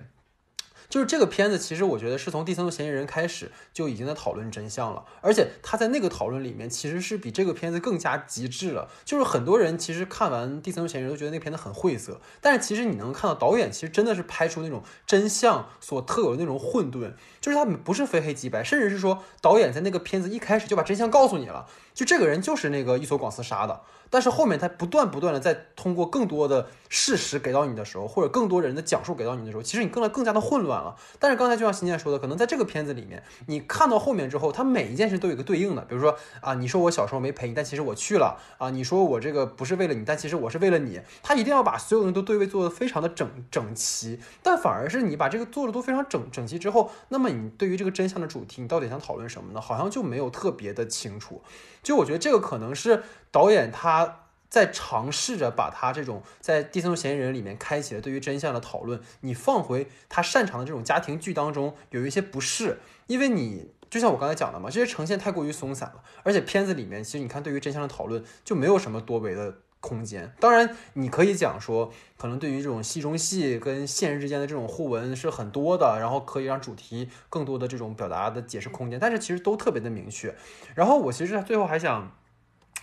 [0.89, 8.89] 就是这个片子，其实我觉得是从第三度嫌疑人开始就已经在讨论真相了，而且他在那个讨论里面其实是比这个片子更加极致了。
[9.03, 17.13] 就是很多人其实看完第三度嫌疑人都觉得那片子很晦涩，但是其实你能看到导演其实真的是拍出那种真相所特有的那种混沌，
[17.43, 23.81] 就是他们不是非黑即白，甚至是说导演在那个片子一开始就把真相告诉你了，就这个人就是那个伊索广司杀的。
[24.09, 30.95] 但是后面他不断不断的在通过更多的事实给到你的时候，或者更多人的讲述给到你的时候，其实你更更加的混乱了。
[31.17, 35.81] 但是刚才就像新建说的，可能在这个片子里面，你看到后面之后，他每一件事都有一个对应的。
[35.81, 38.69] 比如说啊，你说我小时候没陪你，但其实我去了啊。
[38.69, 41.01] 你说我这个不是为了你，但其实我是为了你。
[41.23, 44.19] 他一定要把所有人都对位做的非常的整整齐。
[44.43, 49.59] 但反而是你把这个做的都非常整整齐之后，那么你对于这个真相的主题，你到底想讨论什么呢？
[49.59, 51.41] 好像就没有特别的清楚。
[51.81, 54.19] 就我觉得这个可能是导演他。
[54.53, 70.31] 在尝试着把他这种在第三种嫌疑人里面开启了对于真相的讨论，你放回他擅长的这种家庭剧当中，有一些不适，因为你就像我刚才讲的嘛，这些呈现太过于松散了，而且片子里面其实你看对于真相的讨论就没有什么多维的空间。
[70.39, 80.33] 当然，你可以讲说，可能对于这种戏中戏跟现实之间的这种互文是很多的，然后可以让主题更多的这种表达的解释空间，但是其实都特别的明确。
[80.73, 82.11] 然后我其实最后还想。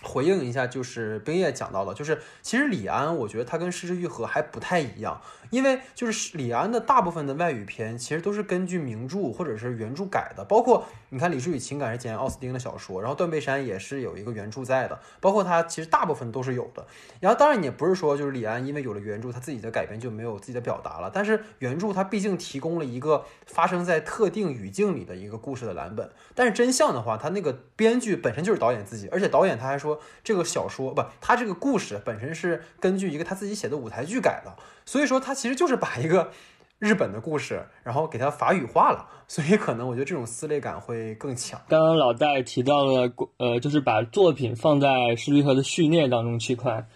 [0.03, 5.21] 回应一下，就是冰叶讲到的，就是其实李安，我觉得他跟失之愈合还不太一样。
[5.51, 16.87] 因为就是李安的大部分的外语片，其实都是根据名著或者是原著改的，包括你看《理智与情感》是简·奥斯汀的小说，然后《断背山》也是有一个原著在的，包括他其实大部分都是有的。
[17.19, 26.09] 然后当然也不是说就是李安因为有了原著，他自己的改编就没有自己的表达了，但是原著它毕竟提供了一个发生在特定语境里的一个故事的蓝本。
[26.33, 34.53] 但是真相的话，他那个编剧本身就是导演自己，而且导演他还说这个小说不，他这个故事本身是根据一个他自己写的舞台剧改的。
[34.83, 36.29] 所以说，他其实就是把一个
[36.77, 41.59] 日本的故事，然后给它法语化了，所以可能我觉得这种撕裂感会更强。
[41.67, 46.87] 刚刚老戴提到了，呃，就是把作品放在《失之和的序列当中去看。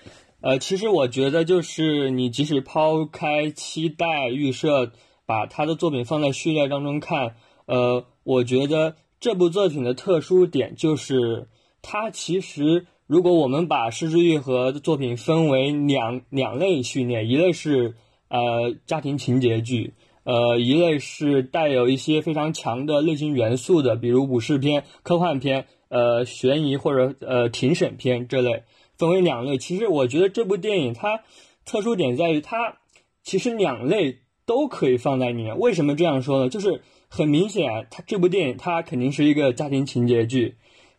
[0.41, 4.91] 呃，其实我觉得，就是你即使抛开期待预设，
[5.25, 11.47] 把他的作品放在序列当中看，呃，我觉得这部作品的特殊点就是，
[11.81, 17.95] 它其实如果我们把失之愈合的作品分为两两类序列，一类是
[18.29, 28.63] 呃家庭情节剧，呃，一类是带有一些非常强的类型元素的，比如武士片、科幻片、呃悬疑或者呃庭审片这类。
[28.97, 31.19] 分为两类，其实我觉得这部电影它
[31.65, 32.77] 特殊点在于它
[33.23, 35.59] 其实两类都可以放在里面。
[35.59, 36.47] 为什么这样说呢？
[36.47, 40.55] 就是很明显，它这部电影它肯定是一个家庭情节剧，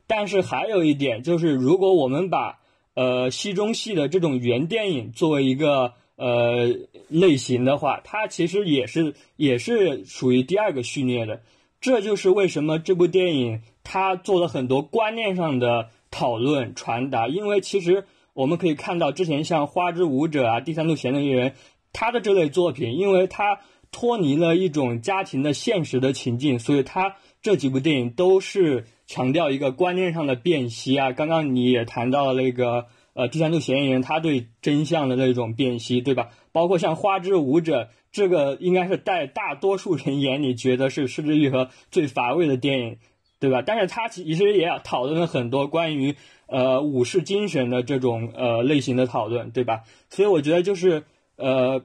[0.06, 2.58] 但是还有一点就是，如果我们把
[2.94, 6.74] 呃戏中戏的这种原电影作为一个呃
[7.08, 11.42] 类型的话，它其实也是也是属于第二个序列的。
[11.80, 15.90] 这就是为什么这部电影它做了很多观念上的。
[16.08, 21.50] 讨论传达，因为其实我们可以看到，之前像《花之舞者》啊，《第三度嫌疑人》，
[21.92, 23.60] 他的这类作品，因为他
[23.92, 31.12] 脱离了一种家庭的现实的情境，所以他这几部电影都是强调一个观念上的辨析啊。
[31.12, 36.28] 刚刚你也谈到了那个呃，《第三度嫌疑人》，他对真相的那种辨析，对吧？
[36.52, 42.98] 包括像《花之舞者》，这个应该是在大多数人眼里觉得是《失之愈合》最乏味的电影。
[43.38, 43.60] 对吧？
[43.60, 49.82] 但是他其实也讨论了很多关于呃武士精神的这种呃类型的讨论，对吧？
[50.08, 51.04] 所以我觉得就是
[51.36, 51.82] 呃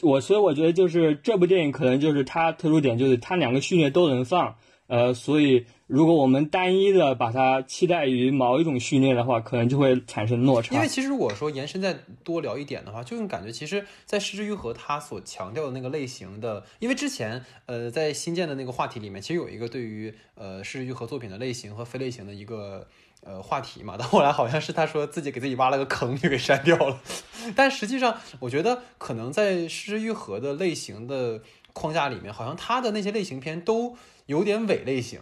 [0.00, 4.54] 我所以我觉得就是这部电影可能就是它特殊点就是它两个序列都能放。
[4.90, 10.74] 呃，所以如果我们单一的把它期待于某一种序列的话，可能就会产生落差。
[10.74, 22.84] 因为其实如果说延伸再多聊一点的话，就感觉其实，在失之愈合他所强调的那个类型的，因为之前呃在新建的那个话题里面，其实有一个对于呃失之愈合作品的类型和非类型的一个
[23.22, 27.00] 呃话题嘛，但后来好像是他说自己给自己挖了个坑就给删掉了。
[27.54, 31.40] 但实际上，我觉得可能在失之愈合的类型的
[31.72, 33.96] 框架里面，好像他的那些类型片都。
[34.30, 35.18] 有点伪类型，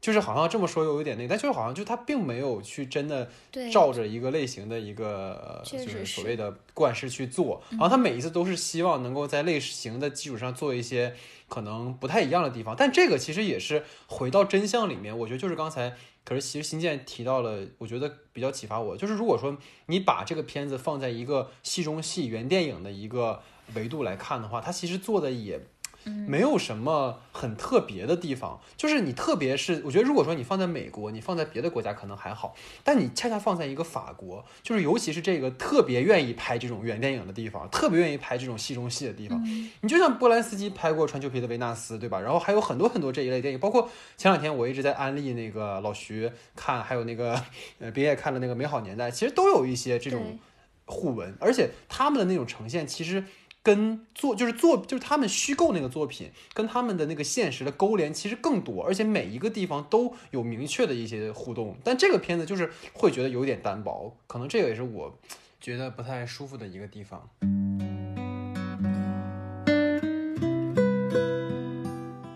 [0.00, 3.28] 就是好像这么说又有点那，但就是好像就他并没有去真的
[3.72, 11.12] 照着一个类型的一个就是所谓的惯式去做，然后他每一次都是希望能够在类型的基础上做一些
[11.48, 15.92] 可能不太一样的地方，但这个其实也是回到真相里面，我觉得就是刚才
[16.24, 23.42] 可是其实新建提到了，我觉得比较启发我，就是如果说你把这个片子放在一个戏中戏原电影的一个
[23.74, 25.60] 维度来看的话，它其实做的也。
[26.04, 39.42] 没有什么很特别的地方，就是你特别是我觉得，如果说你放在美国，你放在别的国家可能还好，但你恰恰放在一个法国，就是尤其是这个特别愿意拍这种远电影的地方，特别愿意拍这种戏中戏的地方，
[39.80, 42.20] 你就像波兰斯基拍过《传球皮的维纳斯》，对吧？
[42.20, 47.40] 然后还有很多很多这一类电影，包括前两天我一直在安利那个老徐看，还有那个
[47.78, 50.38] 呃别也看了那个《美好年代》，其实都有一些这种
[50.86, 53.24] 互文，而且他们的那种呈现其实。
[53.62, 61.76] 跟作就是作就是他们虚构那个作品跟他们的那个现实的勾连其实更多，而且每一个地方都有明确的一些互动。
[61.84, 65.16] 但这个片子就是会觉得有点单薄，可能这个也是我
[65.60, 67.28] 觉得不太舒服的一个地方。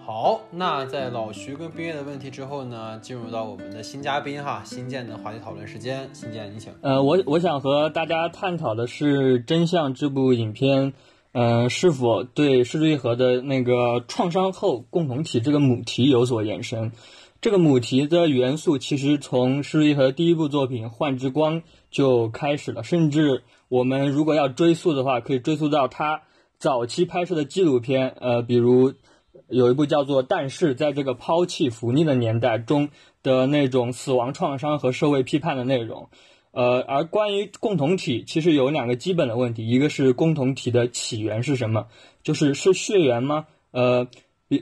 [0.04, 6.72] 好，那在老徐跟冰月的问题之后呢，进入到我们的新嘉宾哈新建的话题讨论时间，新建你请。
[6.82, 10.92] 呃，我我想和大家探讨的是《真相》这部影片。
[11.38, 16.92] 嗯，是否对失之愈合的那个创伤后共同体这个母题有所延伸？
[17.42, 26.22] 这个母题的元素其实从失之愈合第一部作品《幻之光》就开始了，甚至我们如果要追溯的话，可以追溯到他
[26.56, 28.94] 早期拍摄的纪录片，呃，比如
[29.50, 32.88] 有一部叫做《但是在这个抛弃福利的年代》中
[33.22, 36.08] 的那种死亡创伤和社会批判的内容。
[36.56, 41.88] 呃，而关于共同体，其实有两个基本的问题，一个是共同体的起源是什么，
[42.22, 43.46] 就是是血缘吗？
[43.72, 44.08] 呃，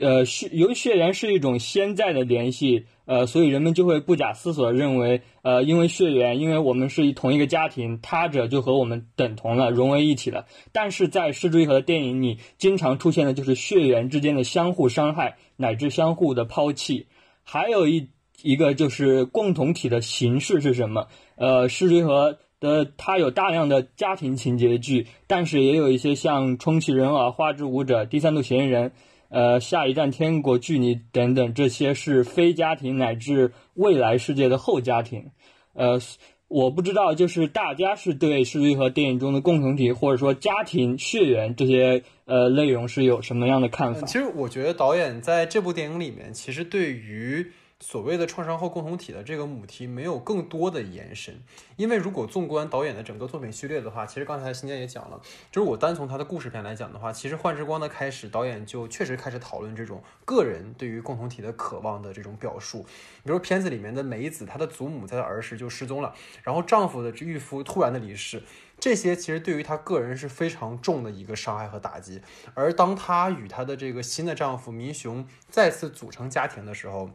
[0.01, 10.47] 呃，血由于血缘是一种先在的联系，呃，所以人们就会不假思索的认为，呃，因为血缘，因为我们是同一个家庭，他者就和我们等同了，融为一体了。
[10.73, 17.07] 但是在失之愈合的电影里，经常出现的就是血缘之间的相互伤害，乃至相互的抛弃。
[17.45, 18.09] 还有一
[18.41, 21.07] 一个就是共同体的形式是什么？
[21.35, 28.89] 呃，失之和的它有大量的家庭情节剧，但是也有一些像《充气人偶》《花之舞者》《第三度嫌疑人》
[29.27, 35.31] 呃，《下一站天国》距离等等，这些是非家庭乃至未来世界的后家庭。
[35.73, 35.99] 呃，
[36.47, 44.07] 我不知道，就是大家是对《失之愈合》电影中的共同体，或者说家庭、血缘这些呃内容是有什么样的看法？
[44.07, 47.51] 其实我觉得导演在这部电影里面，其实对于。
[47.87, 51.39] 所谓的创伤后共同体的这个母题没有更多的延伸，
[51.75, 55.21] 因为如果纵观导演的整个作品序列的话，其实刚才新建也讲了，
[55.51, 62.81] 就是我单从他的故事片来讲的话，其实《幻之光》的开始，导演就确实开始讨论这种个人对于共同体的渴望的这种表述。
[63.23, 68.41] 比如片子里面的梅子，她的祖母在她儿时就失踪了，然后丈夫的御夫突然的离世，
[68.79, 72.19] 这些其实对于她个人是非常重的一个伤害和打击。
[72.55, 77.11] 而当她与她的这个新的丈夫民雄再次组成家庭的时候，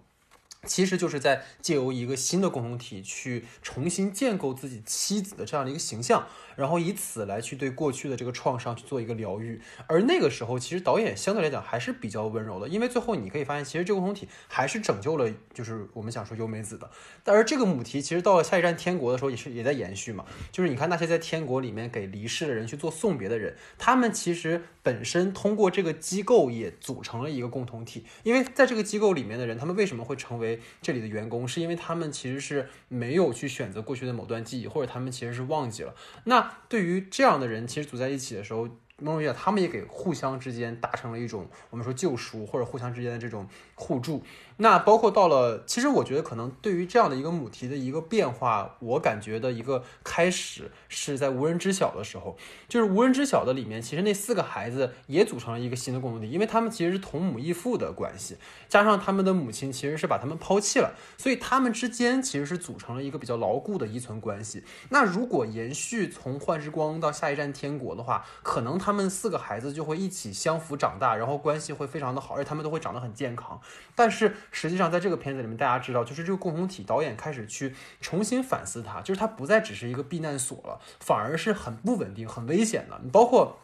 [0.66, 6.26] 其实就是在借由一个新的共同体去重新建构自己妻子的这样的一个形象。
[6.60, 16.90] 然后以此来去对过去的这个创伤去做一个疗愈，而那个时候其实导演相对来讲还是比较温柔的，因为最后你可以发现，其实这个共同体还是拯救了，就是我们想说优美子的。
[17.24, 35.94] 但是这个母题其实到了下一站天国的时候也是也在延续嘛，就是你看那些在天国里面给离世的人去做送别的人，他们其实本身通过这个机构也组成了一个共同体，因为在这个机构里面的人，他们为什么会成为这里的员工，是因为他们其实是没有去选择过去的某段记忆，或者他们其实是忘记了
[36.24, 36.49] 那。
[36.68, 38.68] 对于这样的人，其实组在一起的时候。
[39.02, 44.22] 某种意义上，他们也给互相之间达成了一种我们说救赎，或者互相之间的这种互助。
[44.62, 52.36] 那包括到了，其实我觉得可能对于这样的一个母题的一个变化，我感觉的一个开始是在无人知晓的时候，
[52.68, 58.36] 就是无人知晓的里面，其实那四个孩子也组成了一个新的共同体，因为他们其实是同母异父的关系，
[58.68, 64.62] 加上他们的母亲其实是把他们抛弃了，所以他们之间其实是组成了一个比较牢固的依存关系。
[64.90, 68.90] 那如果延续从幻之光到下一站天国的话，可能他。
[68.92, 73.60] 们四个孩子就会一起相扶长大，然后关系会非常的好，而且他们都会长得很健康。
[73.94, 83.00] 但是实际上，在这个片子里面，大家知道，就是这个共同体，导演开始去重新反思它，就是它不再只是一个避难所了，反而是很不稳定、很危险的。
[83.02, 83.58] 你包括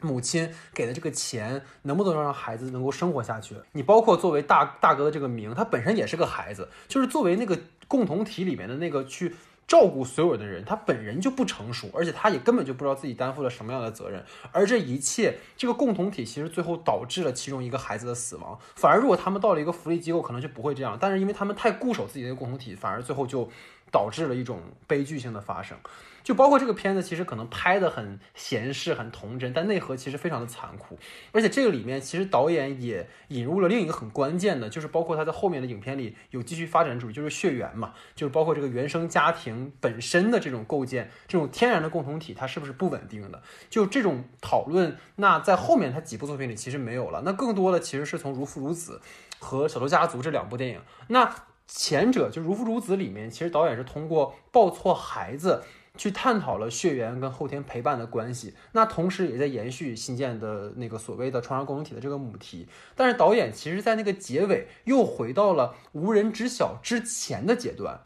[0.00, 3.54] 母亲给的这个钱，能不能让孩子能够生活下去？
[3.72, 7.58] 你包括作为大大哥的这个名，他本身也是个孩子，就是作为那个
[7.88, 9.34] 共同体里面的那个去。
[9.66, 14.22] 照顾所有的人，他本人就不成熟，而且他也根本就不知道自己担负了什么样的责任。
[14.52, 18.58] 而这一切，这个共同体其实最后导致了其中一个孩子的死亡。
[18.76, 20.98] 反而如果他们到了一个福利机构，可能就不会这样。
[21.00, 23.48] 但是因为他们太固守自己的共同体，反而最后就
[23.90, 25.76] 导致了一种悲剧性的发生。
[26.24, 30.98] 就包括这个片子，其实可能拍的很闲适、很童真，但内核其实非常的残酷。
[31.30, 43.42] 而且这个里面，其实导演也引入了另一个很关键的，就是包括他在后面的影片里有继续发展主义，就是血缘嘛，就是包括这个原生家庭本身的这种构建，这种天然的共同体，它是不是不稳定的？
[43.68, 47.20] 就这种讨论，那在后面他几部作品里其实没有了。
[47.24, 49.02] 那更多的其实是从《如父如子》
[49.44, 50.80] 和《小偷家族》这两部电影。
[51.08, 51.34] 那
[51.66, 55.62] 前者就《如父如子》里面，其实导演是通过抱错孩子。
[55.96, 62.66] 去探讨了血缘跟后天陪伴的关系，那同时也在延续新建的那个所谓的创伤共同体的这个母题。
[62.96, 68.00] 但是导演其实在那个结尾又回到了无人知晓之前的阶段，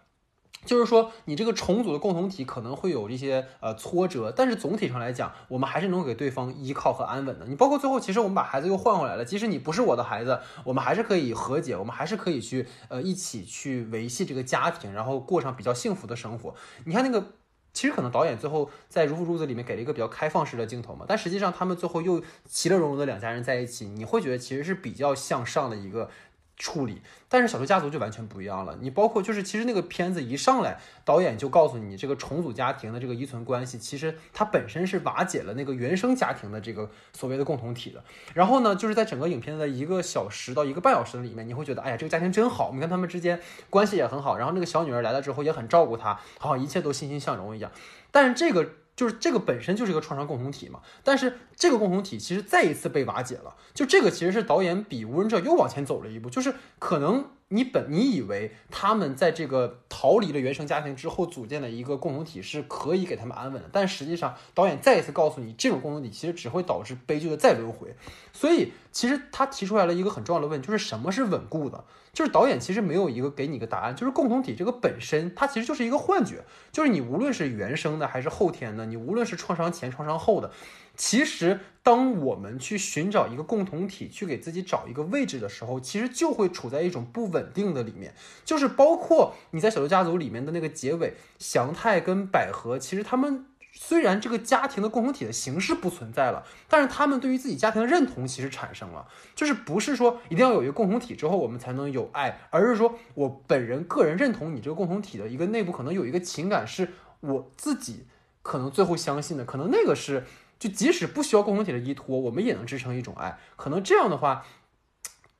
[0.66, 7.46] 就是说你这个重组的共同体可能会有一些呃挫折，但是总体上来讲，我们还是能够给对方依靠和安稳的。
[7.46, 16.54] 你包括最后，其实我们把孩子又换回来了，即使你不是我的孩子，我们还是可以和解，我们还是可以去呃一起去维系这个家庭，然后过上比较幸福的生活。
[16.84, 17.32] 你看那个。
[17.78, 26.10] 其实可能导演最后在《如父如子》里面给了一个比较开放式的镜头嘛，但实际上他们最后又其乐融融的两家人在一起，你会觉得其实是比较向上的一个。
[26.58, 28.76] 处理，但是《小偷家族》就完全不一样了。
[28.80, 38.02] 你包括就是，其实那个片子一上来，导演就告诉你，这个重组家庭的这个依存关系，其实它本身是瓦解了那个原生家庭的这个所谓的共同体的。
[38.34, 43.40] 然后呢，就是在整个影片的一个小时到一个半小时的里面，你会觉得，哎呀，这个家庭真好，你看他们之间
[43.70, 44.36] 关系也很好。
[44.36, 47.70] 然后那个小女儿来了之后也很照顾他，好像一切都欣欣向荣一样。
[48.10, 48.68] 但是这个。
[48.98, 53.54] 就是这个本身就是一个创伤共同体嘛，但是这个共同体其实再一次被瓦解了。
[53.72, 67.94] 就这个其实是导演比无人者又往前走了一步，就是可能你本你以为他们在这个逃离了原生家庭之后组建的一个共同体是可以给他们安稳的，但实际上导演再一次告诉你，这种共同体其实只会导致悲剧的再轮回。
[68.32, 71.84] 所以其实他提出来了一个很重要的问题，就是什么是稳固的？
[72.12, 76.44] 就是导演其实没有一个给你一个答案，就是共同体这个本身，它其实就是一个幻觉。
[76.72, 80.50] 就是你无论是原生的还是后天的，你无论是创伤前、创伤后的，
[80.98, 88.12] 其实当我们去寻找一个共同体，去给自己找一个位置的时候，其实就会处在一种不稳定的里面。
[88.44, 93.46] 就是包括你在《小偷家族》里面的那个结尾，祥太跟百合，其实他们。
[93.80, 106.88] 虽然这个家庭的共同体的形式不存在了，但是他们对于自己家庭的认同其实产生了，就是不是说一定要有一个共同体之后我们才能有爱，而是说我本人个人认同你这个共同体的一个内部可能有一个情感是
[107.20, 108.06] 我自己
[108.42, 110.24] 可能最后相信的，可能那个是
[110.58, 114.44] 就即使不需要共同体的依托，我们也能支撑一种爱，可能这样的话。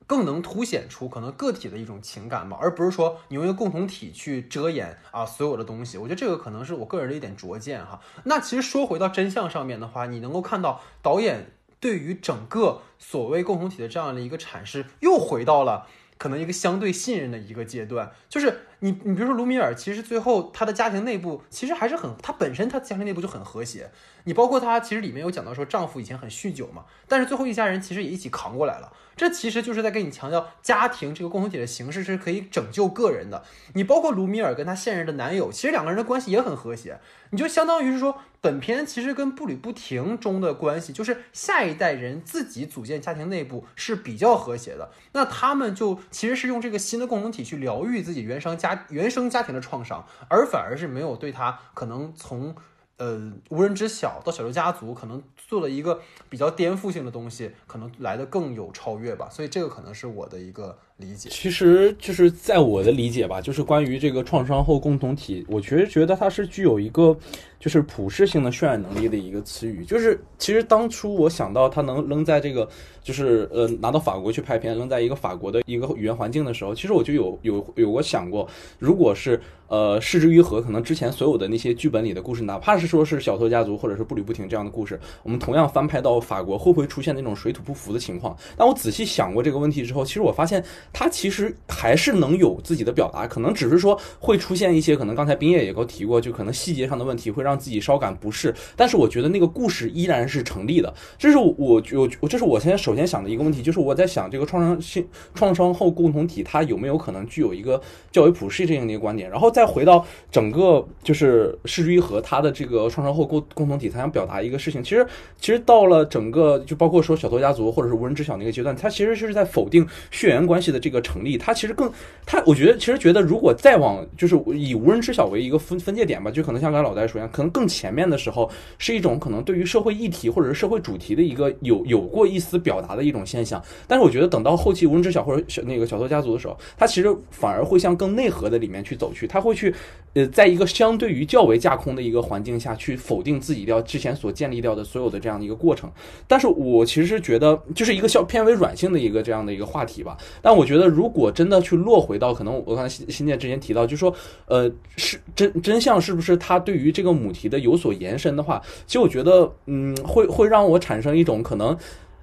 [0.06, 5.98] 更能凸显出可能个体的一种情感吧，而不是说你用一个共同体去遮掩啊所有的东西。
[5.98, 8.00] 我觉得这个可能是我个人的一点拙见哈。
[8.24, 18.14] 那其实说回到真相上面的话，你能够看到导演对于整个所谓共同体的这样的一个阐释，又回到了可能一个相对信任的一个阶段。
[18.30, 23.90] 就是你你比如说卢米尔，其实最后他的家庭内部其实还是很，他本身他家庭内部就很和谐。
[24.24, 28.92] 你包括他其实里面有讲到说丈夫以前很酗酒嘛，但是最后一家人其实也一起扛过来了。
[29.16, 33.42] 这其实就是在跟你强调，家庭这个共同体的形式是可以拯救个人的。
[33.74, 37.00] 你包括卢米尔跟他现任的男友，其实两个人的关系也很和谐。
[37.30, 44.92] 你就相当于是说，本片其实跟步履不停中的关系，就是下一代人自己组建家庭内部是比较和谐的。
[45.12, 52.54] 那他们就其实是用这个新的共同体去疗愈自己原生家原生家庭的创伤，而反而是没有对他可能从。
[52.98, 61.28] 呃，无人知晓到小刘家族可能做了一个比较颠覆性的东西，可能来的更有超越吧，所以这个可能是我的一个理解。
[61.30, 67.16] 其实就是在我的理解吧，就是关于这个创伤后共同体，我其实觉得它是具有一个
[67.58, 69.84] 就是普适性的渲染能力的一个词语。
[69.84, 72.68] 就是其实当初我想到它能扔在这个
[73.02, 78.48] 就是呃拿到法国去拍片，扔在一个法国的一个语言环境的时候，其实我就有有有过想过，
[78.78, 79.40] 如果是。
[79.68, 88.34] 呃，失之愈合，可能之前所有的那些剧本里的故事，哪怕是说是小偷家族或者是步履不停这样的故事，我们同样翻拍到法国，会不会出现那种水土不服的情况？
[88.56, 98.54] 但我仔细想过这个问题之后，其实我发现它其实还是能有自己的表达，可能只是说会出现一些可能刚才冰叶也都提过，就可能细节上的问题会让让自己稍感不适。
[98.76, 100.94] 但是我觉得那个故事依然是成立的。
[101.18, 107.80] 这是我我我这是我现在首先想的一个问题，就是我在想这个创伤性创伤后共同体它有没有可能具有一个
[108.12, 109.48] 较为普适这样的一个观点，然后。
[109.48, 114.84] 再回到整个就是失之愈合他的这个创伤后共共同体，他想表达一个事情。
[114.84, 115.04] 其实，
[115.40, 121.38] 其实到了整个就包括说小偷家族或者是无人知晓那个阶段，他其实就是在否定血缘关系的这个成立。
[121.38, 121.90] 他其实更
[122.26, 133.62] 他，我觉得其实觉得如果再往就是以无人知晓为一个分分界点吧，就可能像刚才老戴说一样，可能更前面的时候是一种可能对于社会议题或者是社会主题的一个有有过一丝表达的一种现象。
[133.86, 139.58] 但是我觉得等到后期无人知晓或者小那个小偷家族的时候，他其实反而会向更内核的里面去走去，他会。
[139.58, 139.74] 去，
[140.14, 145.90] 呃，在一个相对于较为架空的一个环境下去否定自己掉之前所建立掉的所有的这样的一个过程。
[146.28, 150.16] 但是我其实是觉得，就是一个较偏为软性的一个这样的一个话题吧。
[150.40, 154.14] 但我觉得，如果真的去落回到可能我刚才新新建之前提到，就是说，
[154.46, 161.76] 呃，是真真相是不是他对于这个母主题的有所延伸的话，其实我觉得，嗯，会会让我产生一种可能，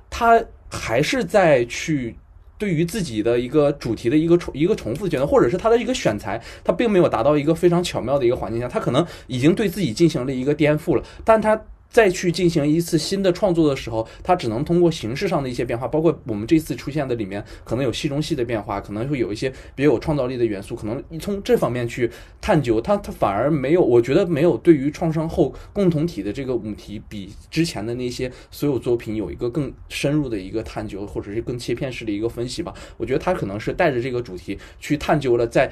[0.10, 2.16] 他还是在去。
[2.58, 11.62] 对于自己的一个主题的一个重一个重复的阶段，或者是他的一个选材，他并没有达到一个非常巧妙的一个环境下，他可能已经对自己进行了一个颠覆了，但他。
[11.96, 32.74] 再去进行一次新的创作的时候，它只能通过形式上的一些变化，包括我们这次出现的里面可能有戏中戏的变化，可能会有一些比较有创造力的元素，可能从这方面去探究它，它反而没有，我觉得没有对于创伤后共同体的这个母题比之前的那些所有作品有一个更深入的一个探究，或者是更切片式的一个分析吧。
[32.98, 35.72] 我觉得它可能是带着这个主题去探究了在。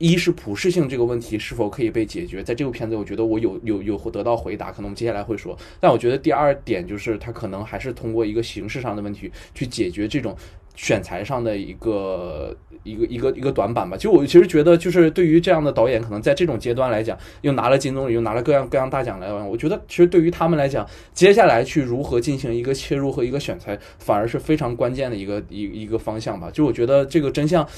[0.00, 5.54] 一是普适性这个问题是否可以被解决，在这部片子，我觉得我有有有得到回答，可能我们接下来会说。
[5.78, 10.34] 但我觉得第二点就是，他可能还是通过一个形式上的问题去解决这种
[10.74, 13.94] 选材上的一个一个一个一个短板吧。
[13.94, 26.50] 就我其实觉得，就是对于这样的导演，可能在这种阶段来讲，又拿了金棕榈，又拿了各样各样大奖来我觉得其实对于他们来讲，接下来去如何进行一个切入和一个选材，反而是非常关键的一个一一个方向吧。
[26.50, 27.68] 就我觉得这个真相。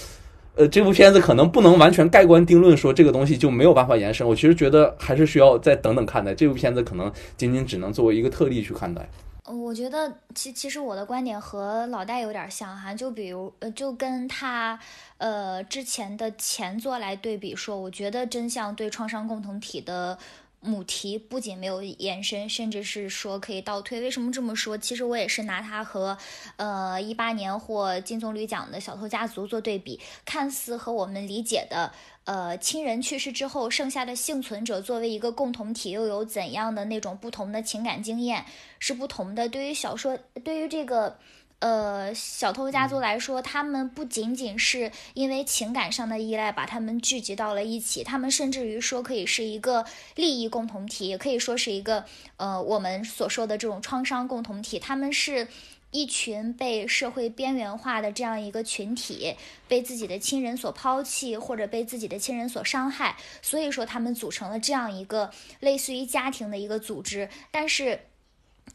[0.54, 4.26] 呃，这部片子可能不能完全盖棺定论说这个东西就没有办法延伸。
[4.26, 6.34] 我其实觉得还是需要再等等看待。
[6.34, 9.08] 这部片子可能仅仅只能作为一个特例去看待。
[9.44, 14.78] 我觉得其其实我的观点和老戴有点像哈，就比如呃，就跟他
[15.18, 20.16] 呃之前的前作来对比说，我觉得真相对创伤共同体的。
[20.64, 24.00] 母题不仅没有延伸，甚至是说可以倒退。
[24.00, 24.78] 为什么这么说？
[24.78, 26.16] 其实我也是拿它和，
[26.56, 31.92] 呃，一八年获金棕榈奖的小偷家族做对比，看似和我们理解的，
[32.24, 38.44] 呃，亲人去世之后剩下的幸存者作为一个共同体，又有怎样的那种不同的情感经验
[38.78, 39.48] 是不同的。
[39.48, 41.18] 对于小说，对于这个。
[41.62, 49.84] 呃，小偷家族来说，他们不仅仅是因为情感上的依赖把他们聚集到了一起，他们甚至于说可以是一个
[50.16, 52.04] 利益共同体，也可以说是一个
[52.36, 54.80] 呃我们所说的这种创伤共同体。
[54.80, 55.46] 他们是
[55.92, 59.36] 一群被社会边缘化的这样一个群体，
[59.68, 68.00] 被自己的亲人所抛弃，或者被自己的亲人所伤害，所以说他们组成了这样一个类似于家庭的一个组织，但是。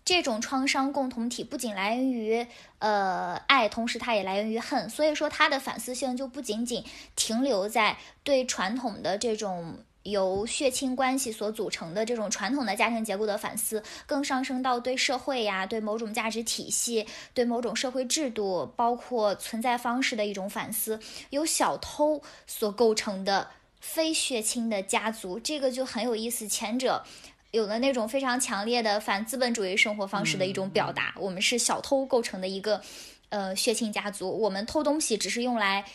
[0.03, 2.47] 这种创伤共同体不仅来源于
[2.79, 6.83] 呃爱，同时它也来源于恨，所以说它的反思性就不仅仅
[7.15, 21.01] 停留在对传统的这种由血亲关系所组成的这种传统的家庭结构的反思，更上升到对社会呀、对某种价值体系、对某种社会制度，包括存在方式的一种反思。
[21.31, 23.49] 由小偷所构成的
[23.81, 26.47] 非血亲的家族，这个就很有意思。
[26.47, 27.03] 前者。
[27.51, 32.81] 有了那种非常强烈的反资本主义生活方式的一种表达，我们是小偷构成的一个，
[33.29, 34.29] 呃，血亲家族。
[34.29, 35.85] 我们偷东西只是用来，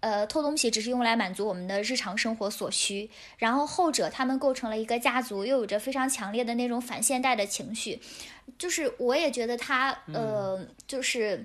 [0.00, 3.10] 呃，偷东西只是用来满足我们的日常生活所需。
[3.36, 8.00] 然后后者他们构成了一个家族，又有着非常强烈的那种反现代的情绪。
[8.58, 11.44] 就是我也觉得他，呃，就是。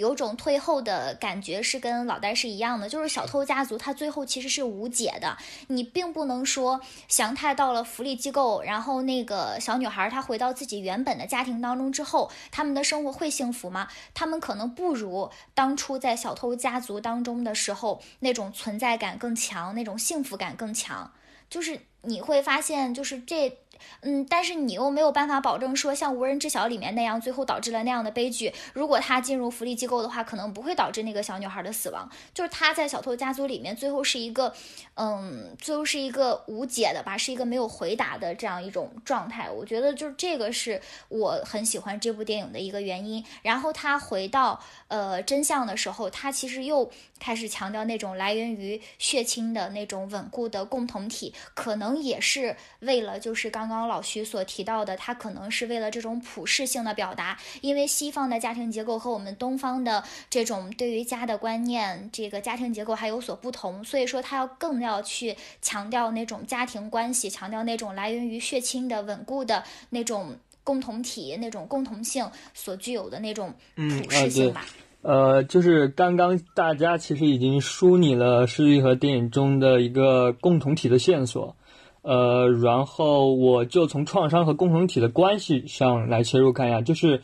[0.00, 5.36] 有种退后的感觉，是跟老戴是一样的，就是小偷家族，他最后其实是无解的。
[5.68, 13.86] 你并不能说祥太到了福利机构，然后那个小女孩她回到自己原本的家庭当中之后，他们的生活会幸福吗？
[14.14, 21.12] 他们可能不如当初在小偷家族当中的时候那种存在感更强，那种幸福感更强。
[21.50, 23.58] 就是你会发现，就是这。
[24.02, 28.52] 嗯，但是你又没有办法保证说像无人知晓里面那样，最后导致了那样的悲剧。
[28.72, 32.08] 如果他进入福利机构的话，可能不会导致那个小女孩的死亡。
[32.34, 34.54] 就是他在小偷家族里面，最后是一个，
[34.94, 39.50] 嗯，最后是一个无解的吧，是一个没有回答的这样一种状态。
[39.50, 43.24] 我觉得就是这个是我很喜欢这部电影的一个原因。
[43.42, 46.90] 然后他回到呃真相的时候，他其实又
[47.20, 53.60] 开始强调那种来源于血亲的那种稳固的共同体，可能也是为了就是刚。
[53.60, 74.66] 刚刚老徐所提到的，他可能是为了这种普世性的表达，因为西方的家庭结构和我们东方的这种对于家的观念，这个家庭结构还有所不同，所以说他要更要去强调那种家庭关系，强调那种来源于血亲的稳固的那种共同体，那种共同性所具有的那种普世性吧。
[75.02, 81.56] 呃，就是刚刚大家其实已经梳理了诗玉和电影中的一个共同体的线索。
[82.02, 87.22] 呃，然后我就从创伤和共同体的关系上来切入看一下，就是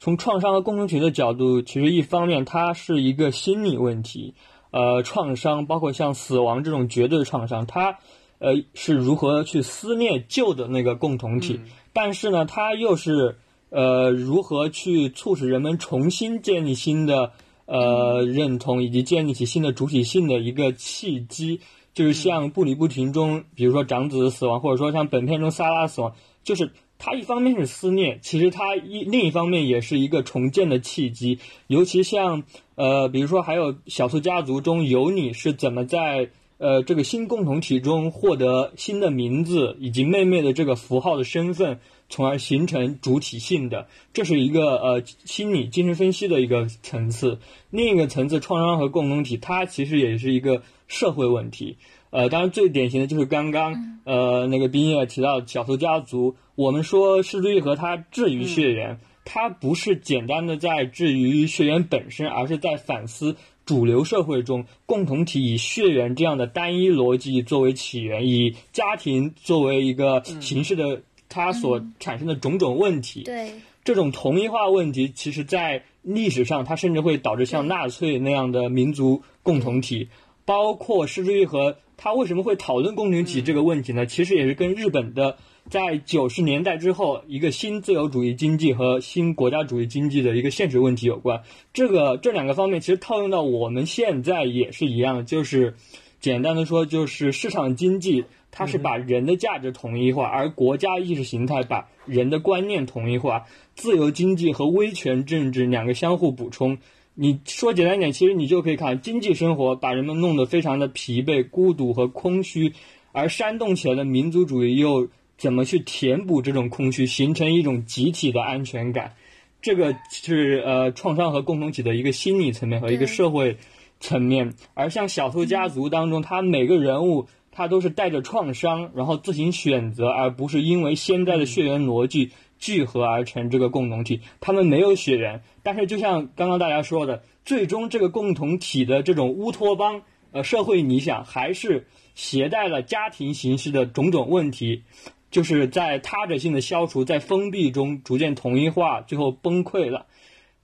[0.00, 4.34] 从创伤和共同体的角度，其实一方面它是一个心理问题，
[4.72, 7.98] 呃，创伤包括像死亡这种绝对创伤，它
[8.40, 11.60] 呃是如何去撕裂旧的那个共同体，
[11.92, 13.38] 但是呢，它又是
[13.70, 17.32] 呃如何去促使人们重新建立新的
[17.66, 21.60] 呃认同以及建立起新的主体性的一个契机。
[21.94, 26.14] 就是像不离不停中，比如说长子死亡，或者说像本片中萨拉死亡，
[26.44, 31.40] 就是它一方面是思念，其实它一另一方面也是一个重建的契机。
[31.66, 32.44] 尤其像
[32.76, 47.38] 呃，比如说还有小兔家族中有你是怎么在呃这个新共同体中获得新的名字以及妹妹的这个符号的身份，从而形成主体性的，这是一个呃心理精神分析的一个层次。
[47.70, 50.62] 另一个层次，创伤和共同体，它其实也是一个。
[50.90, 51.76] 社会问题，
[52.08, 56.34] 呃，当然最典型的就是刚刚呃那个冰叶提到小偷家族。
[56.54, 63.36] 我们说失之愈和他治愈血缘，他不是简单的在治愈血缘本身，而是在反思
[63.66, 73.22] 主流社会中共同体以血缘这样的单一逻辑作为起源，以家庭作为一个形式的，它所产生的种种问题。
[73.22, 73.52] 对
[73.84, 80.08] 这种同一化问题，其实在历史上，它甚至会导致像纳粹那样的民族共同体。
[80.44, 84.06] 包括失之愈合，他为什么会讨论共同体这个问题呢？
[84.06, 85.36] 其实也是跟日本的
[85.68, 91.42] 在九十年代之后一个新自由主义经济和新国家主义经济的一个现实问题有关。
[91.74, 95.74] 这个这两个方面其实套用到我们现在也是一样，就是
[96.18, 103.44] 简单的说，就是市场经济它是把人的价值统一化，而国家意识形态把人的观念统一化。
[103.74, 106.78] 自由经济和威权政治两个相互补充。
[107.14, 112.72] 你说简单点，其实你就可以看经济生活把人们弄得非常的疲惫、孤独和空虚，
[113.12, 119.14] 而煽动起来的民族主义又怎么去填补这种空虚，形成一种集体的安全感？
[119.60, 123.56] 这个是呃创伤和共同体的一个心理层面和一个社会
[123.98, 124.54] 层面。
[124.74, 127.26] 而像小偷家族当中，他每个人物
[127.58, 132.30] 他都是带着创伤，然后自行选择，而不是因为现在的血缘逻辑
[132.60, 144.84] 聚合而成这个共同体，他们没有血缘，但是就像刚刚大家说的，最终这个共同体的这种乌托邦，呃，社会理想还是携带了家庭形式的种种问题，
[145.32, 150.06] 就是在他者性的消除，在封闭中逐渐统一化，最后崩溃了。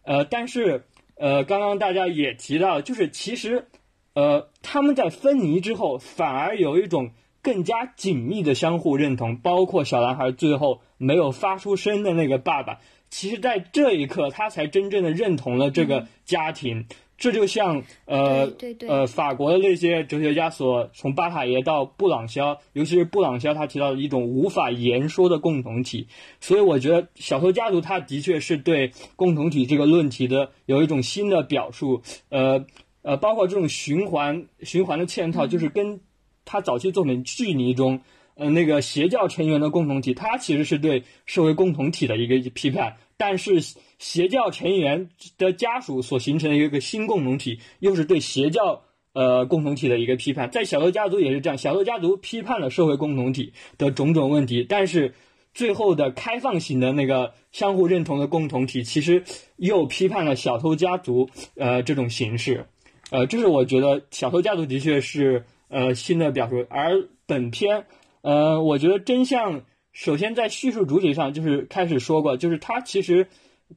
[0.05, 0.85] 呃，但是
[1.17, 3.67] 呃，刚刚大家也提到，就是其实，
[4.15, 7.11] 呃，他们在分离之后，反而有一种
[7.43, 10.81] 更加紧密的相互认同，包括小男孩最后。
[10.97, 12.79] 没有发出声的那个爸爸，
[13.11, 16.87] 其实，在这一刻，他才真正的认同了这个家庭。
[17.19, 18.51] 这就像呃
[18.89, 26.07] 呃，法国的那些哲学家所从巴塔耶到布朗肖，尤其是布朗肖，他提到的一种无法言说的共同体。
[26.41, 32.03] 所以，我觉得《小偷家族》他的确是对共同体这个论题的有一种新的表述。
[32.31, 32.65] 呃
[33.05, 36.01] 呃，包括这种循环循环的嵌套，就是跟
[36.45, 38.01] 他早期作品《距离》中。
[38.37, 43.61] 呃，那个邪教成员的共同体，它其实是对社会共同体的一个批判，但是
[44.01, 48.83] 邪教成员的家属所形成的一个新共同体，又是对邪教
[49.13, 50.51] 呃共同体的一个批判。
[50.51, 55.15] 在小偷家族也是这样，小偷家族批判了社会共同体的种种问题，但是
[55.53, 59.23] 最后的开放型的那个相互认同的共同体，其实
[59.55, 62.67] 又批判了小偷家族呃这种形式。
[63.11, 67.87] 呃，这是我觉得小偷家族的确是呃新的表述，而本片。
[68.23, 73.29] 呃，我觉得真相首先在叙述主体上就是开始说过，就是他其实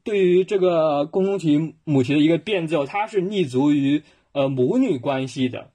[0.05, 5.71] 对于这个共同体母题的一个变奏，它是立足于呃母女关系的。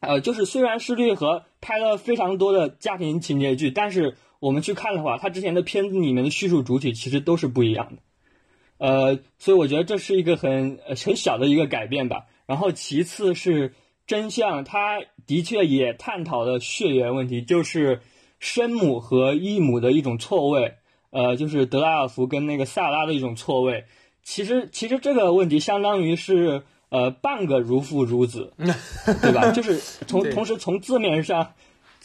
[0.00, 8.02] 呃，就是虽然施律和拍了非常多的家庭情节剧，但是我们去看的话，他之前的片子里面的叙述主体其实都是不一样的。
[8.78, 12.26] 呃，所以我觉得这是一个很很小的一个改变吧。
[12.46, 13.74] 然后其次是。
[14.06, 18.02] 真相，他的确也探讨了血缘问题，就是
[18.38, 20.74] 生母和异母的一种错位，
[21.08, 23.86] 呃，就是德拉尔福跟那个萨拉的一种错位。
[24.22, 28.52] 其实，其实这个问题相当于是呃半个如父如子，
[29.22, 29.50] 对吧？
[29.52, 31.54] 就是从同时从字面上，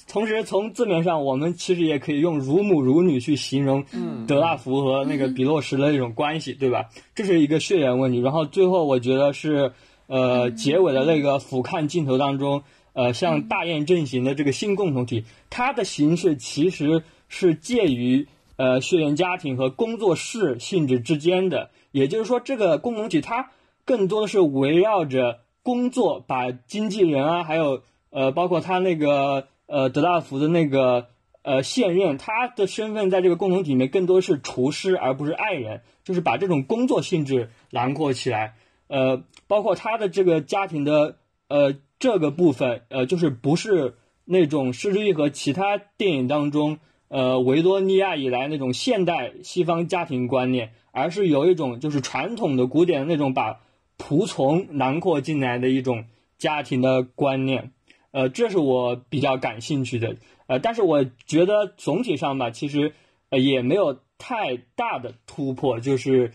[0.07, 3.83] 同时从字面上，我们其实也可以用如母如女去形容
[4.25, 6.85] 德拉福和那个比洛什的一种关系，对吧？
[7.13, 8.21] 这是一个血缘问题。
[8.21, 9.73] 然后最后，我觉得是。
[10.09, 21.69] 呃，结尾的那个俯瞰镜头当中，呃，像大雁阵型的这个新共同体，它的形式其实是介于呃血缘家庭和工作室性质之间的。
[21.91, 23.51] 也就是说，这个共同体它
[23.85, 31.09] 更多的是围绕着工作，把经纪人啊，还有呃，包括他那个呃德大福的那个
[31.43, 38.55] 呃现任，他的身份在这个共同体里面更多是厨师，而不是爱人，就是把这种工作性质囊括起来。
[38.89, 41.17] 呃，包括他的这个家庭的
[41.47, 43.93] 呃这个部分，呃，就是不是
[44.25, 53.59] 那种《失之欲》和其他电影当中呃维多利亚以来那种现代西方家庭观念，而是有一种就是传统的古典的那种把
[53.99, 56.05] 仆从囊括进来的一种
[56.39, 57.71] 家庭的观念。
[58.09, 60.15] 呃，这是我比较感兴趣的。
[60.47, 62.93] 呃，但是我觉得总体上吧，其实
[63.29, 66.33] 呃也没有太大的突破，就是。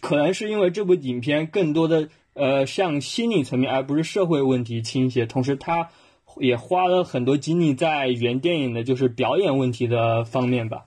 [0.00, 5.88] 可能是因为这部影片更多的呃向心理层面，而不是社会问题倾斜，同时他
[6.38, 10.84] 也花了很多精力在原电影的就是表演问题的方面吧。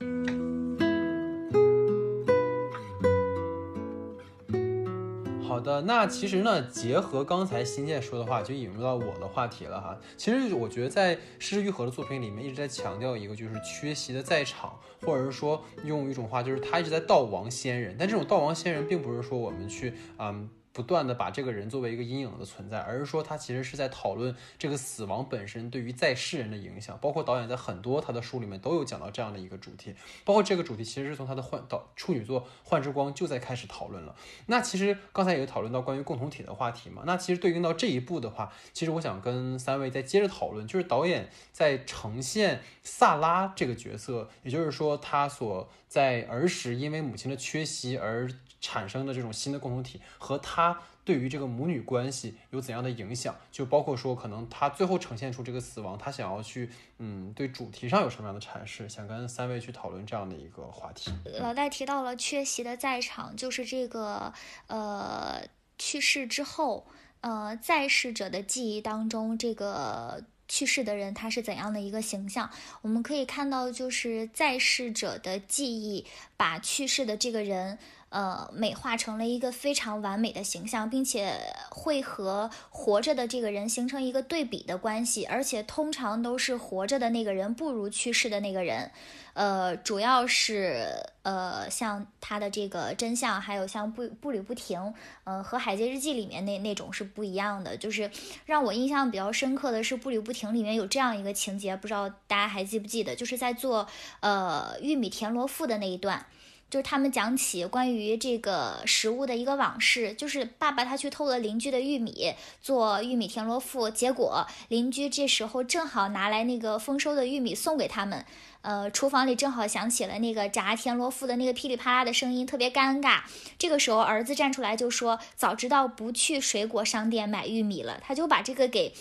[5.60, 9.94] 好的，那其实呢，结合刚才新建说的话，就引入到我的话题了哈。
[10.16, 17.94] 其实我觉得在施玉和的作品里面一直在强调一个，就是缺席的在场，或者是说用一种话，就是他一直在悼亡先人。
[17.98, 20.48] 但这种悼亡先人，并不是说我们去嗯。
[20.72, 26.96] 不断的把这个人作为一个阴影的存在，而是说他其实是在讨论这个死亡本身对于在世人的影响。
[27.00, 29.94] 包括导演在很多他的书里面都有讲到这样的一个主题，
[30.24, 34.14] 包括这个主题其实是从他的幻导处女作《幻之光》就在开始讨论了。
[34.46, 37.02] 那其实刚才也讨论到关于共同体的话题嘛。
[37.04, 48.30] 那其实对应到这一步的话，其实我想跟三位再接着讨论，就是导演在呈现萨拉这个角色，也就是说他所在儿时因为母亲的缺席而。
[48.60, 53.34] 产生的这种新的共同体和他对于这个母女关系有怎样的影响？
[53.50, 58.88] 就包括说，可能他最后呈现出这个死亡，他想要去，嗯，对主题上有什么样的阐释？
[58.88, 61.10] 想跟三位去讨论这样的一个话题。
[61.40, 64.32] 老戴提到了缺席的在场，就是这个
[64.66, 65.42] 呃
[65.78, 66.86] 去世之后，
[67.22, 70.22] 呃在世者的记忆当中，这个。
[70.52, 72.50] 去世的人他是怎样的一个形象？
[72.82, 76.04] 我们可以看到，就是在世者的记忆
[76.36, 77.78] 把去世的这个人，
[78.10, 81.34] 呃，美化成了一个非常完美的形象，并且
[81.70, 88.90] 会和活着的这个人形成一个对比的关系，而且通常都是活着的那个人不如去世的那个人。
[89.34, 90.92] 呃，主要是
[91.22, 94.92] 呃，像他的这个真相，还有像步步履不停，
[95.22, 97.76] 呃，和《海街日记》里面那那种是不一样的。
[97.76, 98.10] 就是
[98.44, 103.14] 让我印象比较深刻的是，《步履不停》里面有这样一个情节，不知道大家还记不记得？
[103.14, 103.86] 就是在做
[104.18, 106.26] 呃玉米田螺腹的那一段。
[106.70, 118.24] 就是他们讲起关于这个食物的一个往事，就是爸爸他去偷了邻居的玉米做玉米田螺腹，结果邻居这时候正好拿来那个丰收的玉米送给他们，
[118.62, 123.22] 呃，厨房里正好响起了那个炸田螺腹的那个噼里啪啦的声音，特别尴尬。
[123.58, 128.94] 这个时候儿子站出来就说：“早知道不去水果商店买玉米了。”他就把这个给。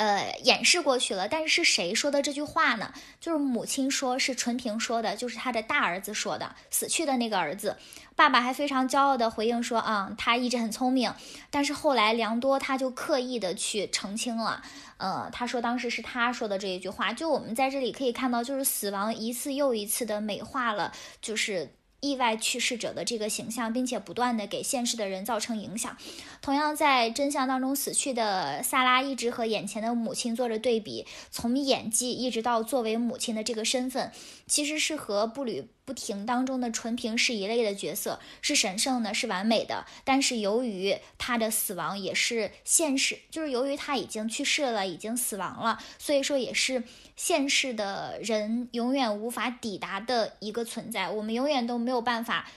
[0.00, 2.90] 呃，掩饰过去了，但是是谁说的这句话呢？
[3.20, 7.76] 就是母亲说，是纯平说的，就是他的大儿子说的，死去的那个儿子。
[8.16, 11.12] 爸爸还非常骄傲的回应说，啊，他一直很聪明。
[11.50, 14.62] 但是后来良多他就刻意的去澄清了，
[14.96, 17.12] 呃，他说当时是他说的这一句话。
[17.12, 21.74] 就我们在这里可以看到，就是死亡一次又一次的美化了，就是。
[22.00, 25.96] 意外去世者的这个形象，并且不断的给现世的人造成影响。
[26.42, 34.10] 同样，在真相当中死去的萨拉一直和眼前的母亲做着对比，从演技一直到作为母亲的这个身份，
[34.46, 39.84] 其实是和布吕不停当中的纯平是一类的角色，是神圣的，是完美的。
[40.04, 46.84] 但是由于他的死亡也是现实，就是由于他已经去世了，已经死亡了，所以说也是。
[47.16, 52.48] 现世的人永远无法抵达的一个存在，我们永远都没有办法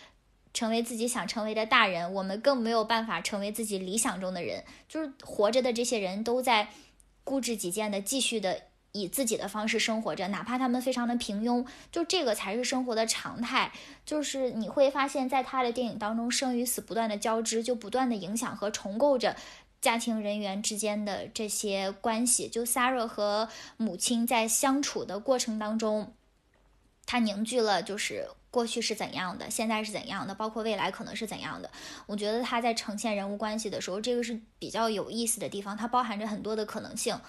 [0.53, 4.63] 成为自己想成为的大人，我们更没有办法成为自己理想中的人。
[4.87, 6.69] 就是活着的这些人都在
[7.25, 8.61] 固执己见的继续的
[8.93, 13.71] 以自己的方式生活着，哪怕他们非常的平庸，就这个才是生活的常态。
[14.05, 19.35] 就是你会发现在他的电影当中，生与死不断的交织，就不断的影响和重构着。
[19.81, 26.13] 家庭人员之间的这些关系，就 s a r a 和母亲在相处的过程当中，
[27.05, 31.69] 他凝聚了就是过去是怎样的，现在是怎样的，包括未来可能是怎样的。
[32.05, 37.19] 我觉得他在呈现人物关系的时候，这个是比较有意思的地方，它包含着很多的可能性。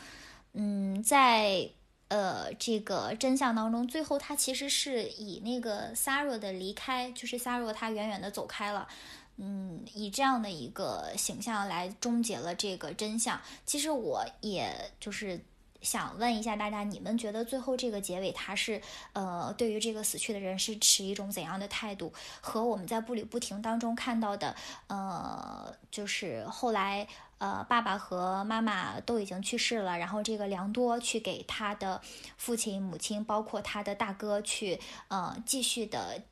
[0.54, 1.68] 嗯，在
[2.08, 8.88] 呃这个真相当中，最后他其实是以那个 s a r a 的离开，就是 s a r a 他远远的走开了。
[9.36, 13.40] 嗯，以这样的一个形象来终结了这个真相。
[13.66, 15.40] 其实我也就是
[15.82, 18.80] 想问一下大家，你们觉得最后这个结尾，他是
[19.12, 22.12] 呃，对于这个死去的人是持一种怎样的态度？
[22.40, 24.54] 和我们在步履不停当中看到的，
[24.86, 27.04] 呃，就是后来
[27.38, 32.00] 呃，爸爸和妈妈都已经去世了，然后这个良多去给他的
[32.36, 34.78] 父亲、母亲，包括他的大哥去
[35.08, 36.22] 呃，继续的。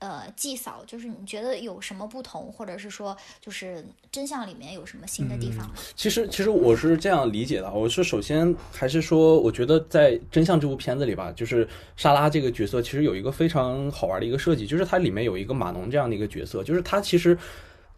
[0.00, 5.70] 呃，祭扫就是你觉得有什么不同，或者是说，就是真相里面有什么新的地方？
[5.94, 7.70] 其实，其实我是这样理解的。
[7.70, 11.68] 我是首先还是说，我觉得在真相这部片子里吧，就是
[11.98, 17.36] 莎拉这个角色其实有一个非常好玩的一个设计，就是它里面有一个马农这样的一个角色，就是他其实。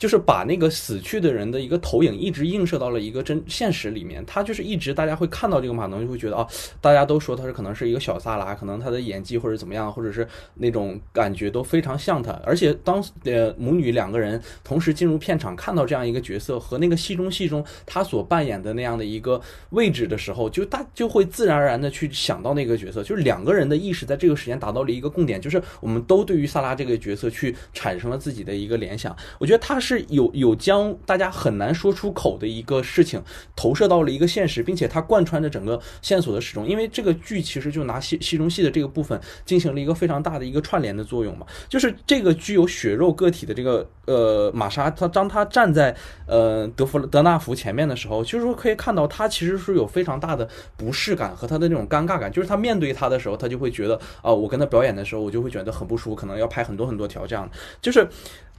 [0.03, 6.45] 就是把那个死去的人的一个投影一直映射到了一个真现实里面，他就是一直大家会看到这个马农就会觉得啊，
[6.81, 12.33] 大家都说他是可能是一个小萨拉，可能他的演技或者怎么样，或者是那种感觉都非常像他。
[12.45, 19.41] 而且当呃母女两个人同时进入片场看到这样一个角色和那个戏中戏中他所扮演的那样的一个
[19.71, 29.17] 位置的时候，就大就会自然而然的去想到那个角色，就是两个人的意识在这个时间达到了一个共点，就是我们都对于萨拉这个角色去产生了自己的一个联想。
[29.39, 29.92] 我觉得他是。
[29.97, 33.23] 是有有将大家很难说出口的一个事情
[33.55, 36.67] 投射到了一个现实，并且它贯穿着整个线索的始终。
[36.67, 41.47] 因为这个剧其实就拿戏戏中戏的这个部分进行了一个非常大的一个串联的作用嘛。
[41.69, 45.95] 就是这个具有血肉个体的这个呃玛莎，她当她站在
[46.27, 52.31] 呃德弗德纳福前面的时候，就是说可以看到她其实是有非常大的不适感和她的那种尴尬感。
[52.33, 57.49] 就是她面对他的时候，她就会觉得啊，我跟他表演的时候，我就会觉得很不舒服，可能要拍很多很多条这样。
[57.81, 58.07] 就是。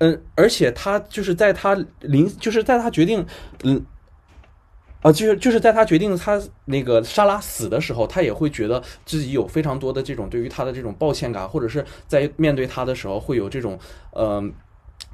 [0.04, 3.26] 嗯，而且他就是在他临，就是在他决定，
[3.64, 3.86] 嗯，
[5.02, 13.80] 啊，就是就是在他决定他那个莎拉死的时候，他也会觉得自己有非常多的这种对于他的这种抱歉感，或者是在面对他的时候会有这种，
[14.12, 14.54] 嗯。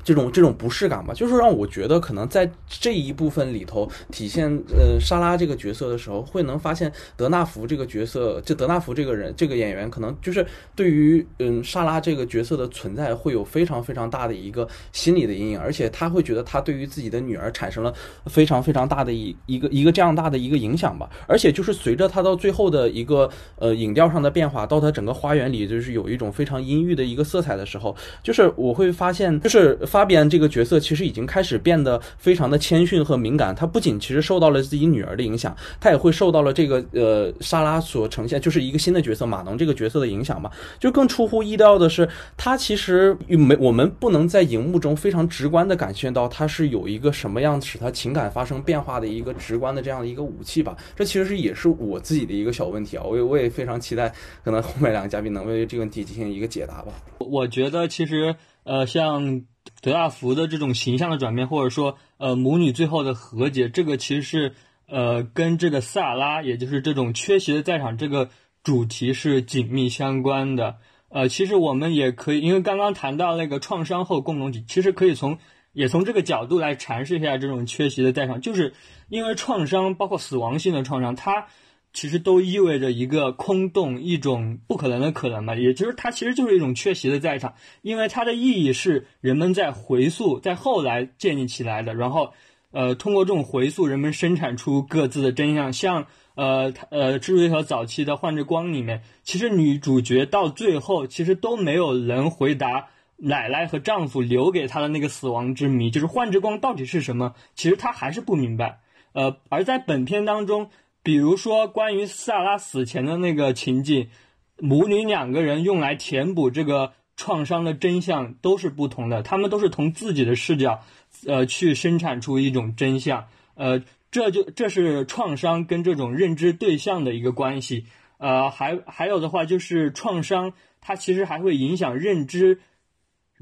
[0.04, 10.46] 这种这种不适感吧，就是让我觉得可能在这一部分里头体现呃莎拉这个角色的时候，会能发现德纳福这个角色，就德纳福这个人这个演员，可能就是
[10.76, 17.94] 对于嗯莎拉这个角色的存在会有非常非常大的一个心理的阴影，而且他会觉得他对于自己的女儿产生了
[18.26, 40.52] 非常非常大的一一个一个这样大的一个影响吧，而且就是随着他到最后的一个呃影调上的变化，到他整个花园里就是有一种非常阴郁的一个色彩的时候，就是我会发现就是发边这个角色其实已经开始变得非常的谦逊和敏感，他不仅其实受到了自己女儿的影响，他也会受到了这个呃莎拉所呈现就是一个新的角色马农这个角色的影响吧。
[40.80, 50.78] 就更出乎意料的是，他其实没我们不能在荧幕中非常直观的感觉到他是有一个什么样使他情感发生变化的一个直观的这样的一个武器吧。
[50.96, 54.14] 这其实也是我自己的一个小问题啊，我也我也非常期待
[54.44, 56.94] 可能后面两个嘉宾能为这个问题进行一个解答吧。
[57.18, 59.42] 我觉得其实呃像。
[59.82, 64.54] 德纳福的这种形象的转变，或者说，呃，母女最后的和解，这个其实是，
[64.88, 68.30] 呃，跟这个萨拉，也就是这种缺席的在场这个
[68.64, 70.78] 主题是紧密相关的。
[71.10, 75.38] 呃，其实我们也可以，因为刚刚谈到那个创伤后共同体，其实可以从
[75.74, 78.74] 也从这个角度来阐释一下这种缺席的在场，就是
[79.08, 81.48] 因为创伤，包括死亡性的创伤，它。
[81.92, 92.32] 其实都意味着一个空洞，一种不可能的可能嘛，也就是它其实就是一种缺席的在场，因为它的意义是人们在回溯，在后来建立起来的，然后，
[92.72, 95.74] 呃，通过这种回溯，人们生产出各自的真相。
[95.74, 108.80] 像呃呃，蜘蛛一条早期的《幻之光》里面，其实女主角到最后其实都没有能回答奶奶和丈夫留给她的那个死亡之谜，就是幻之光到底是什么，其实她还是不明白。
[109.14, 110.70] 呃，而在本片当中。
[111.02, 114.10] 比如说，关于萨拉死前的那个情景，
[114.58, 119.24] 母女两个人用来填补这个创伤的真相都是不同的。
[119.24, 120.82] 他们都是从自己的视角，
[121.26, 123.28] 呃，去生产出一种真相。
[123.56, 123.82] 呃，
[124.12, 127.86] 这就这是创伤跟这种认知对象的一个关系。
[128.18, 132.60] 呃，还还有的话就是创伤，它其实还会影响认知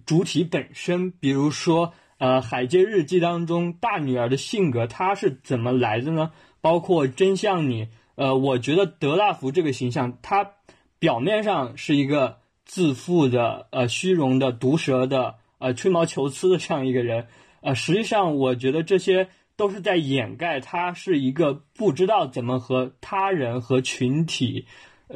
[0.05, 1.09] 主体本身。
[1.09, 6.31] 比如说，呃，《海街日记》当中大女儿的性格，她是怎么来的呢？
[6.67, 10.51] 包括真相你，呃，我觉得德纳福这个形象，他
[10.99, 17.27] 表面上是一个自负的、呃虚荣的、毒舌的、呃吹毛求疵的这样一个人，
[17.61, 24.65] 呃，实际上我觉得这些都是在掩盖他是一个不知道怎么和他人和群体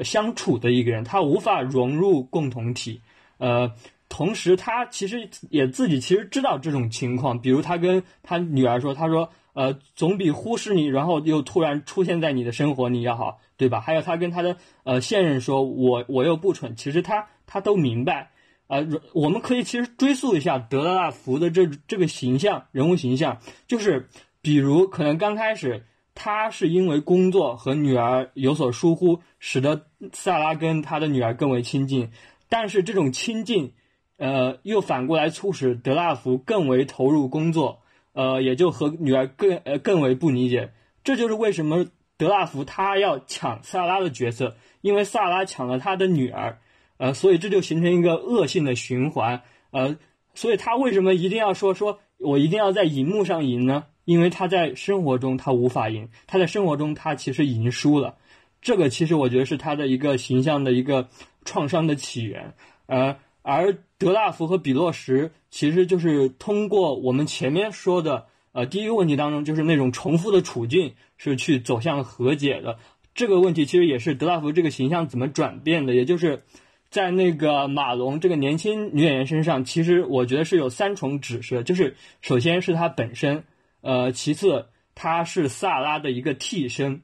[0.06, 3.02] 相处的一个人，他无法融入共同体，
[3.39, 3.74] 呃，
[4.08, 9.30] 同时他其实也自己其实知道这种情况，比如他跟他女儿说，他说。
[9.54, 13.82] 呃，总比忽视你，然后又突然出现在你的生活里要好，对吧？
[13.82, 18.32] 还有他跟他的呃现任说，我我又不蠢，其实他他都明白。
[18.68, 24.08] 呃，我们可以其实追溯一下德拉福的这这个形象人物形象，就是
[24.41, 25.86] 比如可能刚开始
[26.16, 32.12] 他是因为工作和女儿有所疏忽，使得萨拉跟他的女儿更为亲近，
[32.47, 33.74] 但是这种亲近，
[34.16, 37.80] 呃，又反过来促使德拉福更为投入工作。
[38.14, 40.72] 呃，也就和女儿更呃更为不理解，
[41.03, 41.86] 这就是为什么
[42.18, 46.59] 德纳福他要抢萨拉的角色，因为萨拉抢了他的女儿，
[46.97, 49.97] 呃，所以这就形成一个恶性的循环，呃，
[50.34, 53.86] 所以他为什么一定要说说我一定要在荧幕上赢呢？
[54.05, 58.16] 因为他在生活中他无法赢，他在生活中他其实已经输了，
[58.62, 61.07] 这个其实我觉得是他的一个形象的一个
[61.45, 62.53] 创伤的起源，
[62.88, 63.18] 呃。
[63.43, 72.80] 而德纳福和比洛什其实就是通过我们前面说的，呃，第一个问题当中，就是那种重复的处境是去走向和解的。
[73.14, 76.41] 这个问题其实也是德纳福这个形象怎么转变的，也就是
[76.89, 83.43] 在那个马龙这个年轻女演员身上，其实我觉得是有三重指示，就是首先是她本身，
[83.82, 87.04] 呃，其次她是萨拉的一个替身，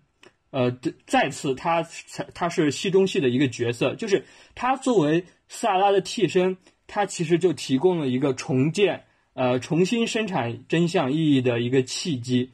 [0.49, 0.75] 呃，
[1.05, 1.85] 再次她
[2.33, 4.25] 她是戏中戏的一个角色，就是
[4.55, 5.23] 她作为。
[5.49, 6.57] 萨拉的替身，
[6.87, 12.49] 他其实就提供了一个重建、呃重新生产真相意义的一个契机，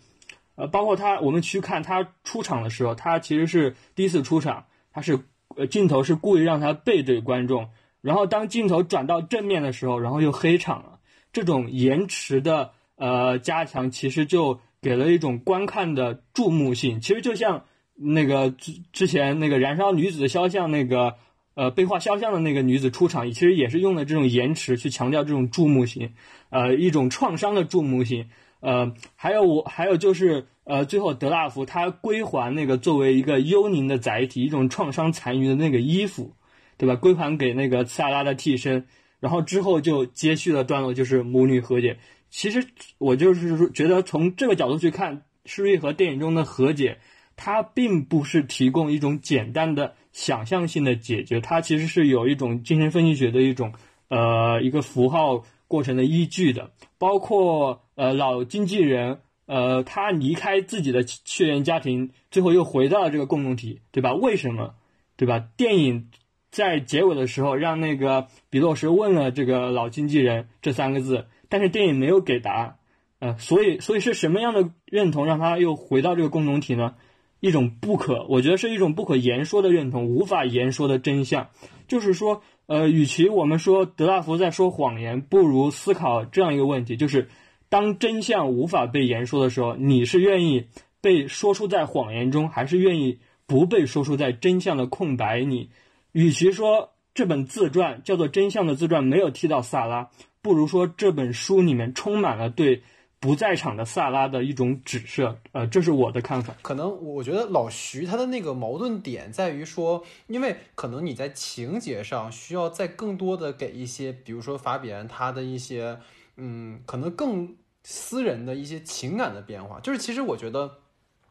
[0.56, 5.20] 呃，包括他，我们去看他出场的时候，他其实是第一次出场，他是
[5.56, 7.70] 呃镜头是故意让他背对观众，
[8.02, 11.00] 然后当镜头转到正面的时候，然后又黑场了，
[11.32, 17.64] 这种延迟的呃加强，其实就给了一种观看的注目性，其实就像
[17.96, 21.16] 那个之之前那个燃烧女子的肖像那个。
[21.56, 26.14] 呃，被画肖像的那个女子出场，其实也是用了这种延迟去强调这种注目性，
[26.50, 28.30] 呃，一种创伤的注目性。
[28.60, 36.34] 呃，还有我，还有就是，呃，最后德纳福他归还那个作为一个幽灵的载体，一种创伤残余的那个衣服，
[36.78, 36.96] 对吧？
[36.96, 38.88] 归还给那个萨拉的替身。
[39.20, 41.98] 然后之后就接续的段落就是母女和解。
[42.30, 42.66] 其实
[42.98, 47.00] 我就是说，觉得从这个角度去看，施玉和电影中的和解，
[47.36, 53.74] 它并不是提供一种简单的想象性的解决，它其实是有一种精神分析学的一种
[54.08, 64.14] 呃一个符号过程的依据的，包括呃老经纪人呃他离开自己的血缘家庭，最后又回到了这个共同体，对吧？
[64.14, 64.76] 为什么？
[65.18, 65.46] 对吧？
[65.58, 66.10] 电影
[66.50, 71.28] 在结尾的时候让那个比洛什问了这个老经纪人这三个字。
[71.50, 72.78] 但是电影没有给答案，
[73.20, 76.96] 呃，所以所以是什么样的认同让他又回到这个共同体呢？
[77.44, 81.50] 一种不可，我觉得是一种不可言说的认同，无法言说的真相。
[81.90, 87.28] 就是说，呃，与其我们说德拉福在说谎言，不如思考这样一个问题：就是
[87.68, 90.68] 当真相无法被言说的时候，你是愿意
[91.02, 95.70] 被说出在谎言中，还是愿意不被说出在真相的空白里？
[96.14, 100.12] 与其说这本自传叫做《真相的自传》，没有提到萨拉。
[100.42, 102.84] 不如说这本书里面充满了对
[103.24, 106.54] 不在场的萨拉的一种指涉，呃，这是我的看法。
[106.62, 115.98] 可能我觉得老徐他的那个矛盾点在于说，因为可能你在情节上需要再更多的给一些，比如说法比安他的一些，
[116.36, 117.56] 嗯，可能更
[117.86, 119.80] 私人的一些情感的变化。
[119.80, 120.70] 就是其实我觉得，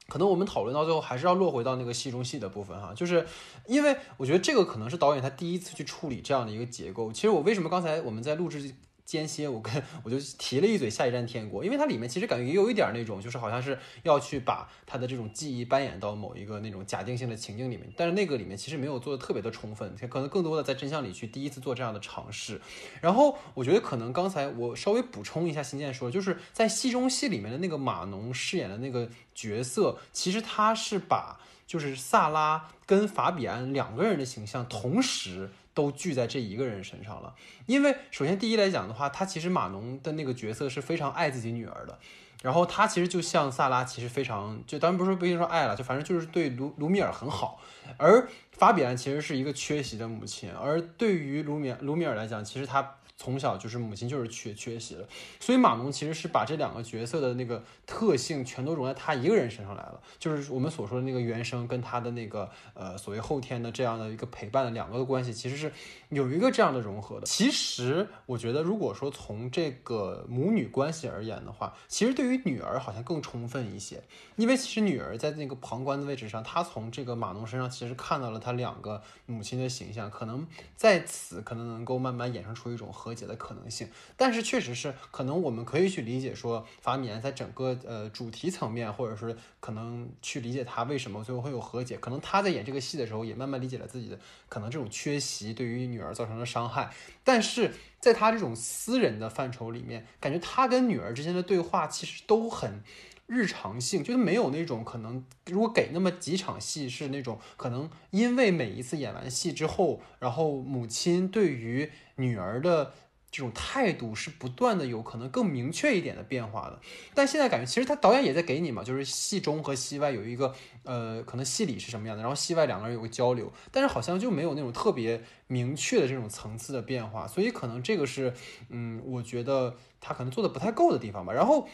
[0.08, 3.26] 可能我们讨论到最后还是要落回到那个戏中戏的部分哈，就是
[3.66, 7.12] 因为我觉得这个可能是导演他第一次去处理这样的一个结构。
[7.12, 8.72] 其实我为什么刚才我们在录制。
[9.04, 22.60] 间歇，我跟我就提了一嘴《下一站天国》，因为它里面其实感觉也有一点那种，就是好像是要去把他的这种记忆扮演到某一个那种假定性的情境里面，但是那个里面其实没有做的特别的充分，可能更多的在真相里去第一次做这样的尝试。
[23.00, 35.50] 然后我觉得可能刚才我稍微补充一下，新建说，就是在戏中戏里面的那个马农饰演的那个角色，其实他是把就是萨拉跟法比安两个人的形象同时。
[35.74, 37.34] 都聚在这一个人身上了，
[37.66, 41.98] 因为首先第一来讲的话，他其实马农的那个角色是非常爱自己女儿的，
[42.42, 47.60] 然后他其实就像萨拉，其实非常就当然不是不一定说爱了，就反正就是对卢卢米尔很好，
[47.96, 52.96] 而法比安其实是一个缺席的母亲，而对于卢米卢米尔来讲，其实他。
[53.22, 55.06] 从小就是母亲就是缺缺席了，
[55.38, 65.72] 所以马农其实是把这两个角色的那个特性全都融在他一个人身上来了，就是我们所说的那个原生跟他的那个呃所谓后天的这样的一个陪伴的两个的关系，其实是
[66.08, 67.26] 有一个这样的融合的。
[67.26, 74.02] 其实我觉得，如果说从这个母女关系而言的话，其实对于女儿好像更充分一些，
[74.34, 80.44] 因为其实女儿在那个旁观的位置上，她从这个马农身上其实看到了他两个母亲的形象，可能
[80.74, 83.11] 在此可能能够慢慢衍生出一种和。
[83.12, 96.90] 和解的可能性，但是确实是可能我们可以去理解说，法米安在整个呃主题层面，或者是可能去理解他为什么最后会有和解，可能他在演这个戏的时候也慢慢理解了自己的可能这种缺席对于女儿造成的伤害，
[97.22, 102.82] 但是在他这种私人的范畴里面，感觉他跟女儿之间的对话其实都很。
[103.26, 112.92] 日常性就是没有那种可能，如果给那么几场戏是那种可能，因为每一次演完戏之后，然后母亲对于女儿的
[113.30, 116.78] 这种态度是不断的有可能更明确一点的变化的。
[117.14, 128.34] 但现在感觉其实他导演也在给你嘛，就是戏中和戏外有一个呃，可能戏里是什么样的，然后戏外两个人有个交流，但是好像就没有那种特别明确的这种层次的变化，所以可能这个是
[128.68, 131.32] 嗯，我觉得他可能做的不太够的地方吧。
[131.32, 131.66] 然后。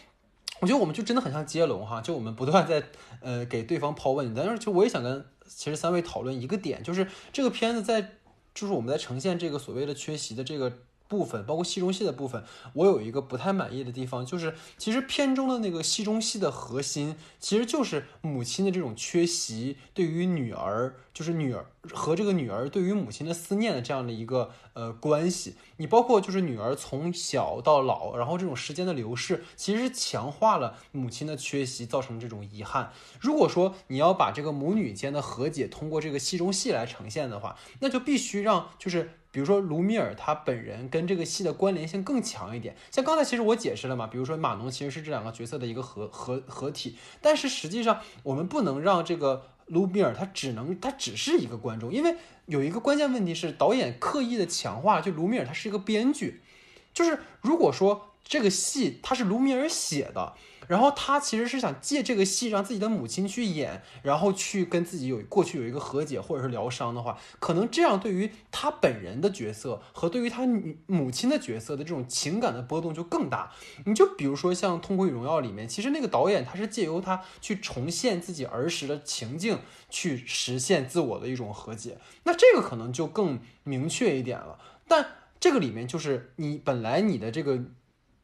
[0.61, 2.83] 我觉得我们就真的很像接龙哈，就我们不断在
[3.21, 8.01] 呃给对方抛问题，但是就我也想跟其实三位讨论一个点，就是这个片子在
[8.55, 10.73] 就是我们在呈现这个所谓的缺席的这个。
[11.09, 12.45] 部分包括戏中戏的部分，
[12.75, 25.55] 我有一个不太满意的地方，就是其实片中的那个戏中戏的核心，其实就是母亲的这种缺席，对于女儿，就是女儿和这个女儿对于母亲的思念的这样的一个呃关系。
[25.79, 32.93] 你包括就是女儿从小到老，然后这种时间的流逝，其实强化了母亲的缺席造成这种遗憾。
[33.19, 39.13] 如果说你要把这个母女间的和解通过这个戏中戏来呈现的话，那就必须让就是。
[39.39, 52.17] 比如说卢米尔他本人跟这个戏的关联性更强一点，像刚才其实我解释了嘛，比如说马农其实是这两个角色的一个合合合体，但是实际上我们不能让这个卢米尔他只能他只是一个观众，因为
[52.47, 56.43] 有一个关键问题是导演刻意的强化，就卢米尔他是一个编剧，
[56.93, 60.35] 就是如果说这个戏他是卢米尔写的。
[60.67, 70.47] 然后他其实是想借这个戏让自己的母亲去演，然后去跟自己有过去有一个和解或者是疗伤的话，可能这样对于他本人的角色和对于他
[70.85, 73.51] 母亲的角色的这种情感的波动就更大。
[73.87, 84.59] 你就比如说像《痛苦与荣耀》里面，其实那个导演他是借由他去重现自己儿时的情境，去实现自我的一种和解，那这个可能就更明确一点了。
[84.87, 87.59] 但这个里面就是你本来你的这个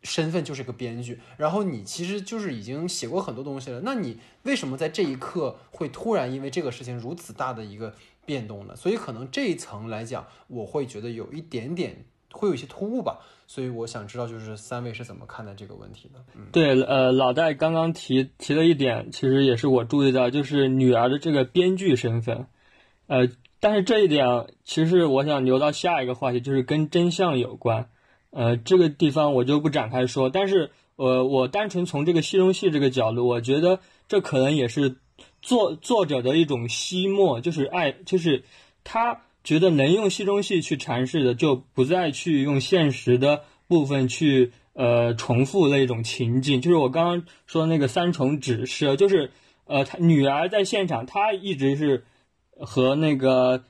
[0.04, 7.92] 身份就是个编剧，然后你其实就是已经写过很多东西了，那你为什么在这一刻会突然因为这个事情如此大的一个
[8.24, 8.76] 变动呢？
[8.76, 13.18] 所以可能这一层来讲，我会觉得有一点点会有一些突兀吧。
[13.46, 16.24] 所以我想知道，就是三位是怎么看待这个问题的？
[16.50, 22.46] 对，呃，老戴刚刚提提了一点，其实也是我注意到，就是女儿的这个编剧身份，
[23.06, 23.28] 呃，
[23.60, 27.90] 但是这一点其实我想留到下一个话题，就是跟真相有关，
[28.34, 30.28] 呃，这个地方我就不展开说。
[30.28, 34.96] 但是，呃，我单纯从这个戏中戏这个角度，我觉得这可能也是
[35.40, 38.44] 作作者的一种惜墨，就是爱，就是
[38.84, 39.22] 他。
[39.44, 46.62] 觉得能用戏中戏去阐释的，就不再去用现实的部分去呃重复那种情境。
[46.62, 49.32] 就是我刚刚说的那个三重指示，就是
[49.66, 52.04] 呃，他女儿在现场，她一直是
[52.58, 53.64] 和那个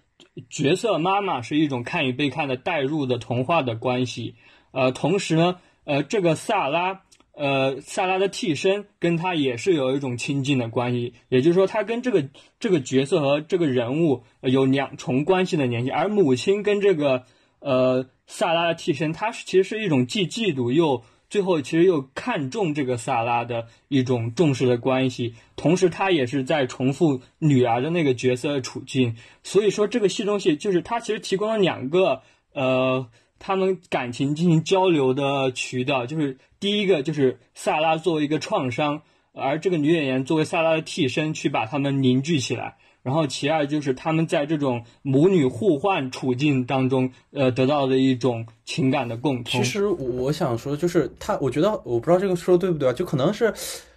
[0.51, 4.35] 角色妈妈是一种看与被看的代入的童话的关系。
[4.73, 7.03] 呃，同时呢，呃，这个萨拉。
[7.37, 12.29] 呃，萨拉的替身跟他也是有一种亲近的关系，也就是说，他跟这个
[12.61, 15.91] 这个角色和这个人物有两重关系的联系。
[15.91, 17.25] 而母亲跟这个
[17.59, 21.03] 呃萨拉的替身，他其实是一种既嫉妒又
[21.35, 25.35] 最后其实又看重这个萨拉的一种重视的关系。
[25.57, 29.17] 同时，他也是在重复女儿的那个角色的处境。
[29.43, 33.09] 所以说，这个戏中戏就是他其实提供了两个呃。
[33.47, 39.03] 他们感情进行交流的渠道，就是第一个就是萨拉作为一个创伤，
[39.35, 42.77] 而这个女演员作为萨拉的替身去把他们凝聚起来。
[43.05, 49.63] 然后其二就是他们在这种母女互换处境当中，呃，得到的一种情感的共通。
[49.63, 53.55] 其实我想说，就是他，我觉得我不知道这个说对不对啊，就可能是。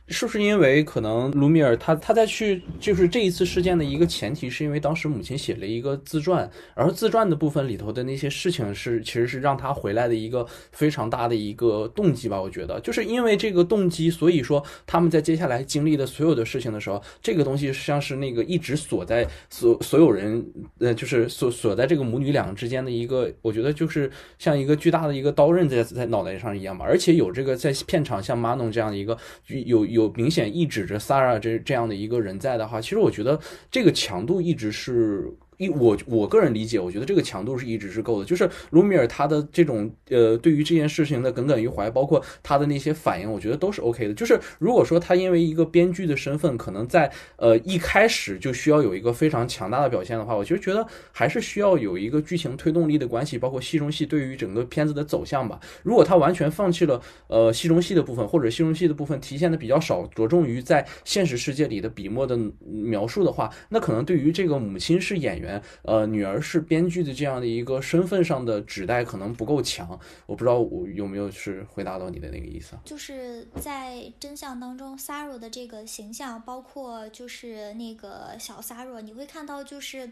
[0.09, 12.41] 是不是因为可能卢米尔他他在去就是这一次事件的一个前提，是因为当时母亲写了一个自传，然后自传的部分里头的那些事情是其实是让他回来的一个非常大的一个动机吧？
[12.41, 20.41] 我觉得就是因为这个动机，所以说他们在接下来经历的所有的事情的时候，这个东西像是那个一直锁在所所有人
[20.79, 24.09] 呃就是锁锁在这个母女两个之间的一个，我觉得就是
[24.39, 26.85] 像一个巨大的一个刀刃在在脑袋上一样吧。
[26.87, 29.17] 而且有这个在片场像马农这样的一个
[29.47, 29.96] 有有。
[29.97, 35.33] 有明显抑制着 Sara 这这样的一个人在的话，其实我觉得这个强度一直是。
[35.57, 38.25] 一我我个人理解，我觉得这个强度是一直是够的。
[38.25, 44.13] 就是卢米尔他的这种呃，对于这件事情的耿耿于怀，包括他的那些反应，我觉得都是 OK 的。
[44.13, 55.59] 就是如果说他因为一个编剧的身份，可能在呃一开始就需要有一个非常强大的表现的话，我就觉得还是需要有一个剧情推动力的关系，包括戏中戏对于整个片子的走向吧。
[55.81, 65.46] 如果他完全放弃了呃戏中戏的部分，或者戏中戏的部分体现的比较少，着重于在现实世界里的笔墨的描述的话，那可能对于这个母亲是演员。
[65.83, 72.75] 呃，女儿是编剧的这样的一个身份上的指代可能不够强，我不知道我有没有是回答到你的那个意思。
[72.83, 80.11] 就是在真相当中，Sara 的这个形象，包括就是那个小 Sara，你会看到就是。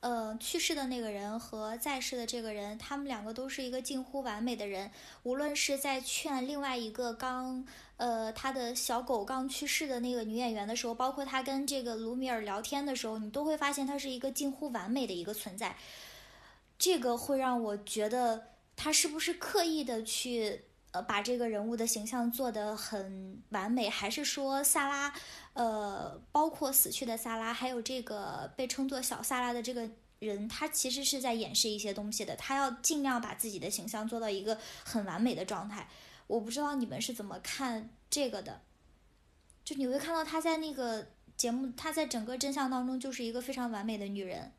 [0.00, 4.90] 呃，去世的那个人和在世的这个人，他们两个都是一个近乎完美的人。
[5.22, 7.64] 无论是在劝另外一个刚，
[7.96, 15.76] 呃，他的小狗刚去世的那个女演员的时候，包括他跟这个卢米尔聊天的时候，你都会发现他是一个近乎完美的一个存在。
[16.76, 25.14] 这个会让我觉得他是不是刻意的去，呃，把这个人物的形象做得很完美，还是说萨拉？
[25.52, 29.88] 呃，包括死去的萨拉，还有这个被称作小萨拉的这个
[30.18, 32.34] 人，他其实是在掩饰一些东西的。
[32.34, 35.88] 他要尽量把自己的形象做到一个很完美的状态。
[36.26, 38.60] 我不知道你们是怎么看这个的？
[39.64, 41.06] 就你会看到她在那个
[41.36, 44.52] 节目，她在整个真相当中就是一个非常完美的女人，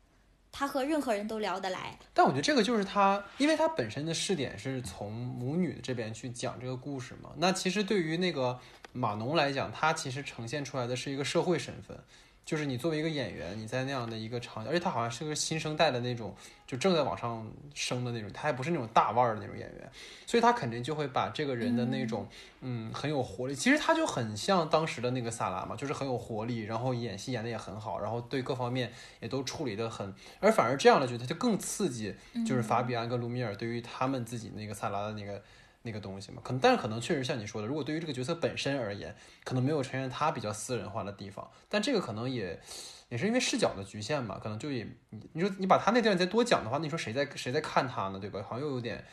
[0.50, 1.98] 她和任何人都聊得来。
[2.12, 7.32] 但我觉得这个就是她，因为她本身的视点是从母女这边去讲这个故事嘛。
[7.36, 8.60] 那其实对于那个。
[8.92, 12.02] 马农来讲，他其实呈现出来的是一个社会身份，
[12.46, 16.32] 就是你作为一个演员，你在那样的一个场景，而且他好像是个新生代的那种，
[16.64, 17.44] 就正在往上
[17.74, 19.90] 升的那种，他还不是那种大腕儿的那种演员，
[20.26, 22.28] 所以他肯定就会把这个人的那种，
[22.60, 23.54] 嗯，很有活力。
[23.54, 32.14] 其实他就很像当时的那个萨拉嘛，就是很有活力，然后演戏演的也很好，然后对各方面也都处理的很，而反而这样的角色就更刺激，
[32.46, 35.42] 就是法比安跟卢米尔对于他们自己那个萨拉的那个。
[35.86, 42.60] 那个东西嘛，可能，但是可能确实像你说的，如果对于这个角色本身而言，可能没有呈现他比较私人化的地方，但这个可能也
[43.08, 44.86] 也是因为视角的局限嘛，可能就也
[45.32, 48.42] 你说你把他那段再多讲的话，那你说谁在谁在看他呢，对吧？
[48.42, 49.04] 好像又有点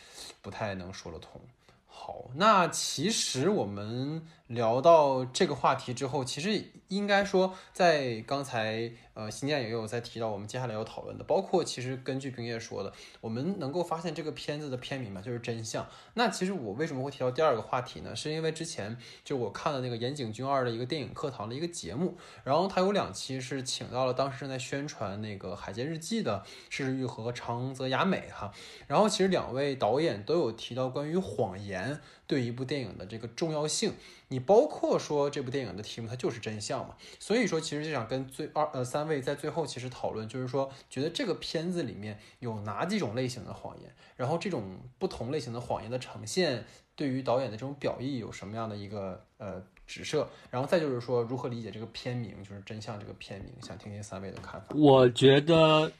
[0.41, 1.39] 不太能说得通。
[1.85, 12.91] 好，那其实我们聊到这个话题之后，其实应该说在刚才呃，新建也有在提到我们接下来要讨论的，包括其实根据冰叶说的，
[13.21, 15.87] 我们能够发现这个片子的片名嘛，就是真相。
[16.15, 18.15] 那其实我为什么会提到第二个话题呢？
[18.15, 28.51] 是因为之前就我看了那个岩井俊二的一个电影课堂的一个节目，然后他有两期是请到了当时正在宣传那个《海街日记》的柿之愈和和长泽雅美哈，
[28.87, 33.93] 然后其实两位导演都有提到关于谎言对一部电影的这个重要性。
[34.33, 44.63] 你包括说这部电影的题目它就是真相嘛，所以说其实就想跟最二呃三位在最后其实讨论，就是说觉得这个片子里面有哪几种类型的谎言，然后这种
[44.97, 46.65] 不同类型的谎言的呈现
[46.95, 54.69] 对于导演的这种表意有什么样的一个呃指涉，然后再就是说如何理解这个片名就是真相这个片名，想听听三位的看法。
[54.75, 55.91] 我觉得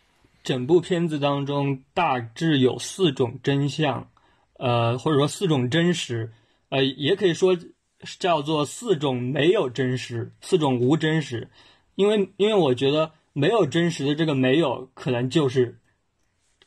[0.44, 4.10] 整部片子当中大致有四种真相，
[4.58, 6.34] 呃或者说四种真实，
[6.70, 7.56] 呃也可以说。
[8.20, 11.50] 叫做四种没有真实，四种无真实，
[11.96, 15.80] 因为因为我觉得没有真实的这个没有可能就是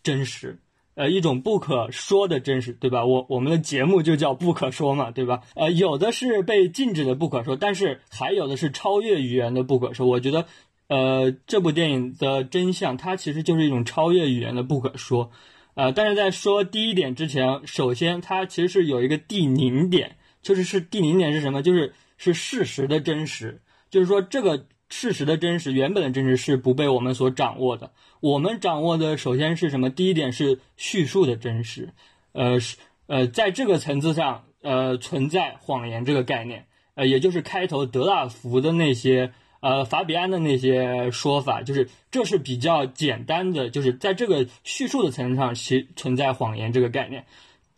[0.02, 0.58] 真实，
[0.94, 3.04] 呃，一种不可说的真实，对吧？
[3.04, 5.42] 我我们的节目就叫不可说嘛，对吧？
[5.54, 10.06] 呃，有的是被禁止的不可说，但是还有的是超越语言的不可说。
[10.06, 10.46] 我觉得，
[10.88, 15.30] 呃，这部电影的真相它其实就是一种超越语言的不可说，
[15.74, 20.16] 呃，但是在说第一点之前，首先它其实是有一个第零点。
[20.46, 21.60] 就是是第零点是什么？
[21.60, 23.60] 就是是事实的真实，
[23.90, 27.90] 就是说这个事实的真实，原本的真实是不被我们所掌握的。
[28.20, 29.90] 我们掌握的首先是什么？
[29.90, 31.92] 第一点是叙述的真实，
[32.30, 32.76] 呃是
[33.08, 47.26] 呃在这个层次上，呃存在谎言这个概念，呃也就是开头德拉福的那些呃法比安的那些说法，就是这是比较简单的，就是在这个叙述的层次上其存在谎言这个概念。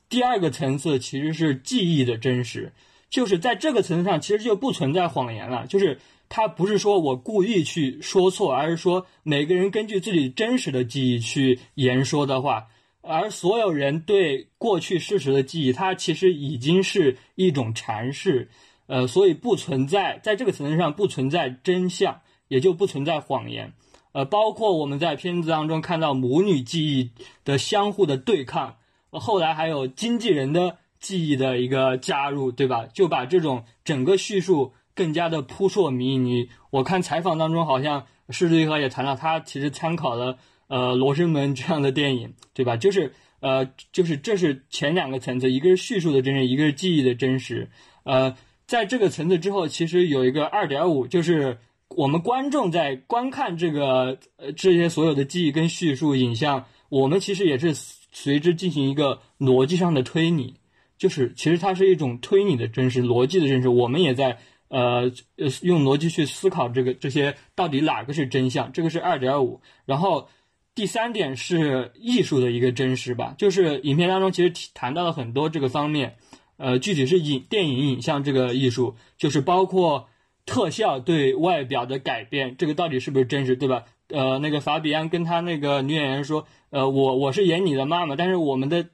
[0.09, 2.73] 第二个层次其实是记忆的真实，
[3.11, 5.67] 就是在这个层次上，其实就不存在谎言了。
[5.67, 5.99] 就是
[6.31, 12.69] 他不是说我故意去说错，而是说每个人根据自己真实的记忆去言说的话，
[13.03, 18.49] 而所有人对过去事实的记忆，它其实已经是一种阐释，
[18.87, 23.75] 呃，所以不存在在这个层次上不存在真相，也就不存在谎言。
[24.13, 27.11] 呃，包括我们在片子当中看到母女记忆
[27.45, 28.77] 的相互的对抗。
[29.11, 32.87] 后来还有经纪人的记忆的一个加入，对吧？
[32.93, 36.51] 就把这种整个叙述更加的扑朔迷离。
[36.71, 42.77] 我看采访当中，好像施之和也谈到，他其实参考了呃《罗生门》这样的电影，对吧？
[42.77, 47.71] 就是呃，就是这是前两个层次，一个是叙述的真实，一个是记忆的真实。
[48.03, 48.37] 呃，
[48.67, 51.59] 在这个层次之后，其实有一个二点五，就是
[51.89, 57.75] 我们观众在观看这个呃这些所有的记忆跟叙述影像，我们其实也是。
[58.21, 60.57] 随之进行一个逻辑上的推理，
[60.97, 63.69] 就是其实它是一种推理的真实，逻辑的真实。
[63.69, 68.73] 我们也在呃呃用逻辑去思考这个这些到底哪个是真相。
[68.73, 69.61] 这个是二点五。
[69.87, 70.29] 然后
[70.75, 76.17] 第三点是艺术的一个真实吧，就是影片当中其实谈到了很多这个方面，
[76.57, 80.09] 呃，具体是影电影影像这个艺术，就是包括
[80.45, 83.85] 特效对外表的改变，这个到底是不是真实，对吧？
[84.09, 86.45] 呃，那个法比安跟他那个女演员说。
[86.71, 88.89] 呃，我我是演你的妈妈，但是我们的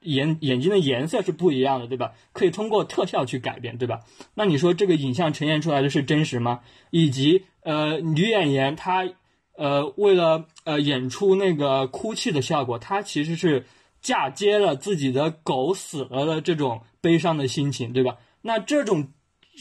[0.00, 2.12] 眼眼睛的颜色是不一样的，对吧？
[2.32, 4.00] 可以通过特效去改变，对吧？
[4.34, 6.60] 那你说这个影像呈现出来的是真实吗？
[6.90, 9.08] 以及呃，女演员她
[9.56, 13.66] 呃为了呃演出那个哭泣的效果，她其实是
[14.00, 18.18] 嫁接了自己的狗死了的这种悲伤的心情，对吧？
[18.42, 19.08] 那这种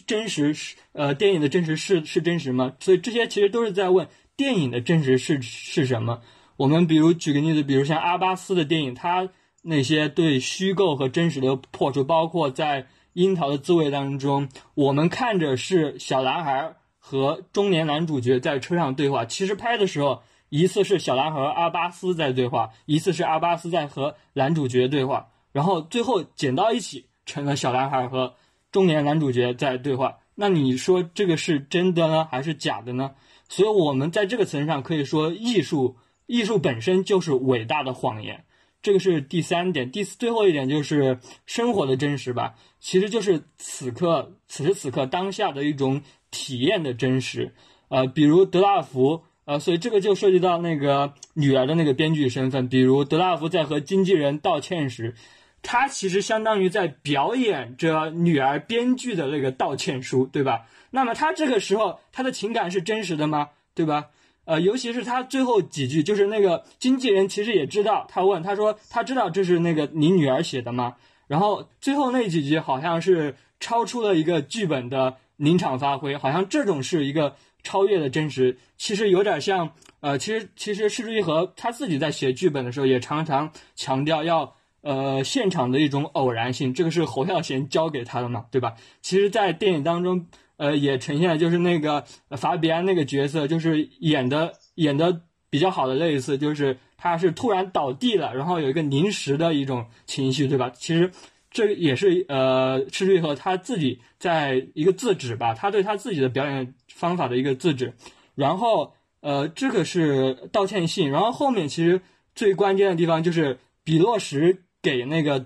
[0.06, 2.74] 真实是呃电影的真实是是真实吗？
[2.80, 6.22] 所以这些其实都是在问电影的真实是是什么？
[6.58, 9.28] 我们比如举个例子，比如像阿巴斯的电影，他
[9.62, 12.84] 那些对虚构和真实的破除，包括在
[13.14, 28.36] 《樱桃的滋味》当中，我们看着是小男孩和中年男主角在车上对话，其实拍的时候，一次是小男孩和阿巴斯在对话，一次是阿巴斯在和男主角对话，然后最后剪到一起成了小男孩和
[28.72, 30.20] 中年男主角在对话。
[30.36, 33.12] 那你说这个是真的呢，还是假的呢？
[33.50, 35.98] 所以我们在这个层上可以说艺术。
[36.26, 38.46] 艺术本身就是伟大的谎言，
[38.82, 39.92] 这个是第三点。
[39.92, 47.54] 第四最后一点就是生活的真实吧，其实就是此刻此时此刻当下的一种体验的真实。
[47.90, 52.68] 呃，比如德拉福，呃，所以这个就涉及到那个女儿的那个编剧身份。
[52.68, 55.14] 比如德拉福在和经纪人道歉时，
[55.62, 60.66] 他其实相当于在表演着女儿编剧的那个道歉书，对吧？
[60.90, 63.50] 那么他这个时候他的情感是真实的吗？
[63.76, 64.06] 对吧？
[64.46, 70.96] 呃，尤其是他最后几句，就是那个经纪人其实也知道，他问他说，他知道这是那个你女儿写的吗？
[71.28, 88.76] 然后最后那几句好像是超出了一个剧本的临场发挥，好像这种是一个超越了真实，其实有点像呃，其实其实施之玉和他自己在写剧本的时候也常常强调要呃现场的一种偶然性，这个是侯孝贤教给他的嘛，对吧？
[89.02, 90.28] 其实，在电影当中。
[90.58, 100.70] 呃，也呈现就是那个法比安那个角色，就是演的演的比较好的类似，就是他是突然倒地了，然后有一个临时的一种情绪，对吧？
[100.70, 101.12] 其实
[101.52, 107.94] 这也是呃，赤之和他自己在一个自指吧，他对他自己的表演方法的一个自指。
[108.36, 112.02] 然后呃，这个是道歉信，然后后面其实
[112.36, 115.46] 最关键的地方就是比洛什给那个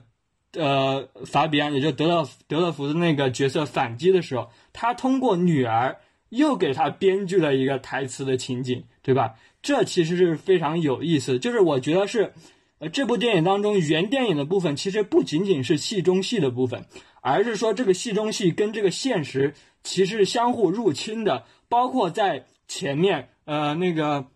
[0.54, 4.50] 呃法比安，也就德勒德勒福的那个角色反击的时候。
[4.74, 5.98] 他通过女儿
[6.30, 9.36] 又给他编剧了一个台词的情景，对吧？
[9.62, 11.38] 这其实是非常有意思。
[11.38, 12.34] 就是我觉得是，
[12.80, 16.86] 呃，这部电影当中原电影的部分其实不仅仅是戏中戏的部分，
[17.22, 19.54] 而是说这个戏中戏跟这个现实
[19.84, 21.44] 其实是相互入侵的。
[21.68, 24.28] 包括在前面，呃，那个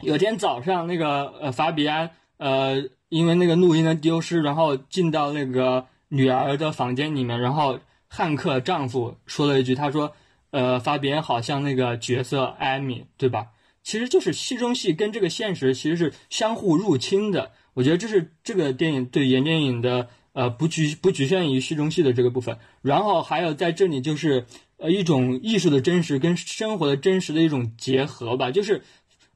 [0.00, 7.80] 有天早上，那个呃法比安，呃，因为那个录音的丢失，然后进到那个女儿的房间里面，然后。
[8.08, 10.14] 汉克丈夫说了一句：“他说，
[10.52, 13.48] 呃，法比安好像那个角色艾米，对吧？
[13.82, 17.50] 其实就是戏中戏跟这个现实其实是相互入侵的。
[17.74, 22.56] 我觉得这是这个电影对原电影的呃不局不局限于戏中戏的这个部分。
[22.80, 24.46] 然后还有在这里就是
[24.76, 28.52] 呃一种艺术的真实跟生活的真实的一种结合吧。
[28.52, 28.82] 就是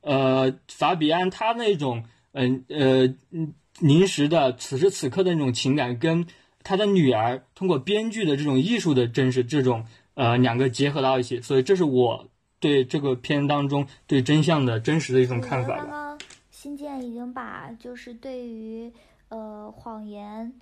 [0.01, 6.27] 呃法比安他那种嗯呃嗯临时的此时此刻的那种情感跟。”
[6.63, 12.29] 他的女儿通过编剧的这种艺术的真实，这种呃两个结合到一起，所以这是我
[12.61, 15.79] 对这个片当中对真相的真实的一种看法。
[15.79, 16.19] 刚刚
[16.51, 18.93] 新建已经把就是对于
[19.31, 20.53] 呃谎言，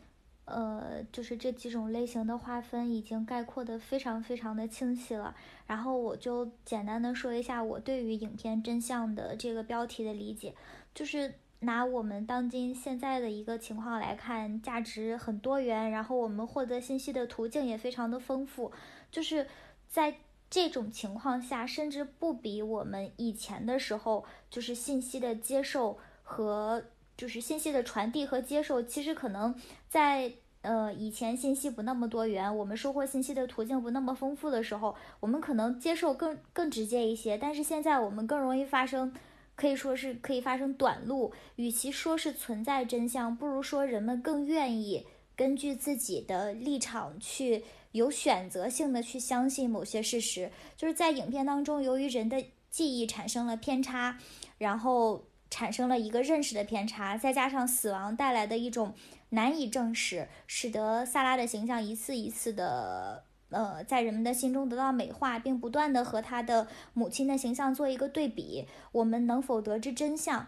[0.44, 5.34] 呃就是这几种类型的划分已经概括的非常非常的清晰了。
[5.66, 10.54] 然后我就简单的说一下我对于影片真相的这个标题的理解，
[10.94, 11.34] 就是。
[11.60, 18.70] 拿我们当今现在的一个情况来看，价值很多元，然后我们获得信息的途径也非常的丰富，
[19.10, 19.46] 就是
[19.88, 20.14] 在
[20.48, 26.84] 这种情况下，甚至不比我们以前的时候，就是信息的接受和
[27.16, 29.52] 就是信息的传递和接受，其实可能
[29.88, 30.32] 在
[30.62, 39.12] 呃以前信息不那么多元，我们收获信息的途径不那么丰富的时候，我们可能接受更更直接一些，但是现在我们更容易发生。
[39.58, 45.04] 可以说是可以发生短路，与其说是存在真相，不如说人们更愿意
[45.34, 50.52] 根据自己的立场去有选择性的去相信某些事实。
[50.76, 54.16] 就是在影片当中，由于人的记忆产生了偏差，
[54.58, 58.94] 然后产生了一个认识的偏差，再加上死亡带来的一种
[59.30, 63.24] 难以证实，使得萨拉的形象一次一次的。
[63.50, 70.46] 呃，在人们的心中得到美化，并不断的和他的母亲的形象做一个对比，我们能否得知真相？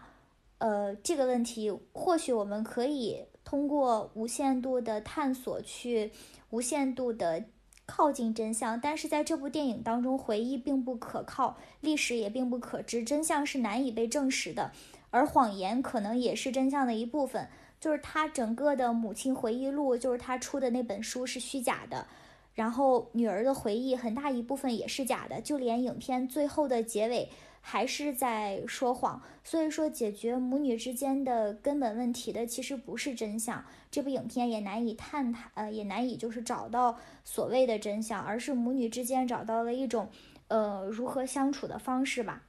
[0.59, 6.11] 呃，这个问题或许我们可以通过无限度的探索去
[6.51, 7.45] 无限度的
[7.87, 14.71] 靠近真相，但是在这部电影当中，回忆并不可靠，历史也并不可知，真相是难以被证实的，
[15.09, 17.49] 而谎言可能也是真相的一部分，
[17.79, 22.05] 就是他整个的母亲回忆录，就是他出的那本书是虚假的。
[22.53, 27.29] 然后女儿的回忆很大一部分也是假的，就连影片最后的结尾
[27.61, 29.21] 还是在说谎。
[29.43, 40.09] 所以说，解决母女之间的根本问题的其实不是真相，这部影片也难以探讨，呃，也难以就是找到所谓的真相，而是母女之间找到了一种，
[40.49, 42.43] 呃，如何相处的方式吧。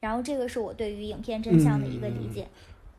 [0.00, 2.48] 然后这个是我对于影片真相的一个理解。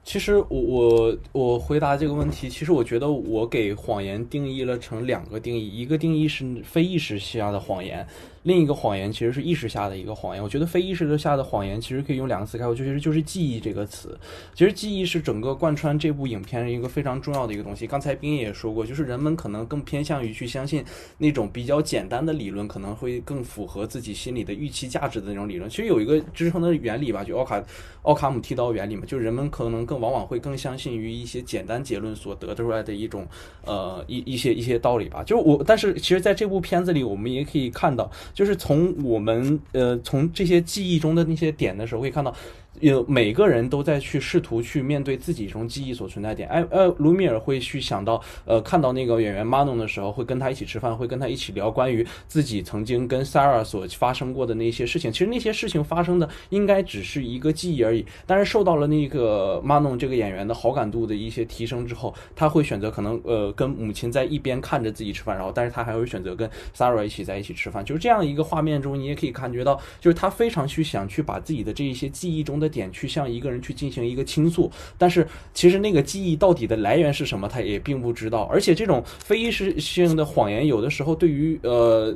[0.06, 8.08] 其实我我我回答这个问题，其实我觉得我给谎言定义了成两个定义，一个定义是非意识下的谎言。
[8.46, 10.44] 另一个谎言其实是意识下的一个谎言。
[10.44, 14.16] 我觉得非意识的下的谎言其实可以用两个词概括，就是就是记忆这个词。
[14.54, 17.88] 其实记忆是整个贯穿这部影片一个非常重要的一个东西。
[17.88, 20.86] 刚才冰也说过，就是人们可能更偏向于去相信
[21.18, 25.68] 那种比较简单的理论，可能会更符合自己心里的预期价值的那种理论。
[25.68, 27.64] 其实有一个支撑的原理吧，就奥卡
[28.04, 33.28] 奥卡姆剃刀原理嘛，就人们可能更往往会更相信于一些简单结论所得出来的一种
[33.66, 35.24] 呃一一些一些道理吧。
[35.24, 38.08] 就我，但是其实在这部片子里，我们也可以看到。
[38.36, 42.36] 就是从我们呃从这些记忆中的那些点的时候，会看到，
[42.80, 46.48] 有每个人都在去试图去面对自己中记忆所存在点。
[46.50, 55.12] 哎呃，卢米尔会去想到，呃，看到那个演员 Manon 的时候，会跟他一起吃饭，会跟他一起聊关于自己曾经跟 Sarah 所发生过的那些事情。
[55.12, 58.06] 其实那些事情发生的应该只是一个记忆而已。
[58.26, 67.84] 但是受到了那个 Manon 这个演员的好感度的一些提升之后，他会选择可能呃跟母亲在一边看着自己吃饭，然后但是他还会选择跟 Sarah 一起在一起吃饭。
[67.86, 78.44] 就是这样一个画面中，你也可以感觉到，就是他非常去想去把自己的这一些记忆中的点去向一个人去进行一个倾诉，但是其实那个记忆到底的来源是什么，他也并不知道。
[78.52, 82.16] 而且这种非意识性的谎言，有的时候对于呃。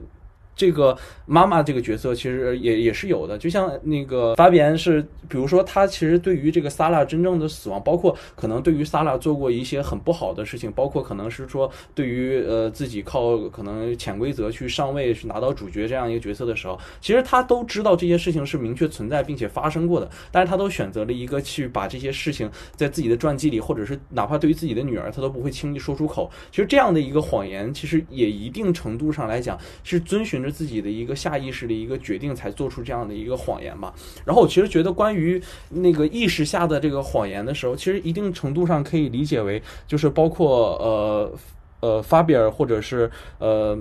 [0.60, 26.30] 这个妈妈这个角色其实也也是有的，就像那个法比安是，比如说他其实对于这个萨拉真正的死亡，包括可能对于萨拉做过一些很不好的事情，包括可能是说对于呃自己靠可能潜规则去上位去拿到主角这样一个角色的时候，其实他都知道这些事情是明确存在并且发生过的，但是他都选择了一个去把这些事情在自己的传记里，或者是哪怕对于自己的女儿，他都不会轻易说出口。
[26.52, 30.48] 其实这样的一个谎言，其实也一定程度上来讲是遵循着。
[30.51, 33.93] 自己的一个下意识的一个决定，才做出这样的一个谎言嘛。
[34.26, 41.34] 然后我其实觉得，关于那个意识下的这个谎言的时候，其实一定程度上可以理解为，就是包括呃
[41.81, 43.77] 呃法比尔或者是呃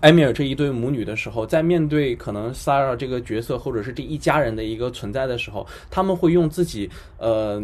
[0.00, 7.62] 埃米尔这一对母女的时候，在面对可能 Sarah 这个角色或者是这一家人的一个存在的时候，他们会用自己呃。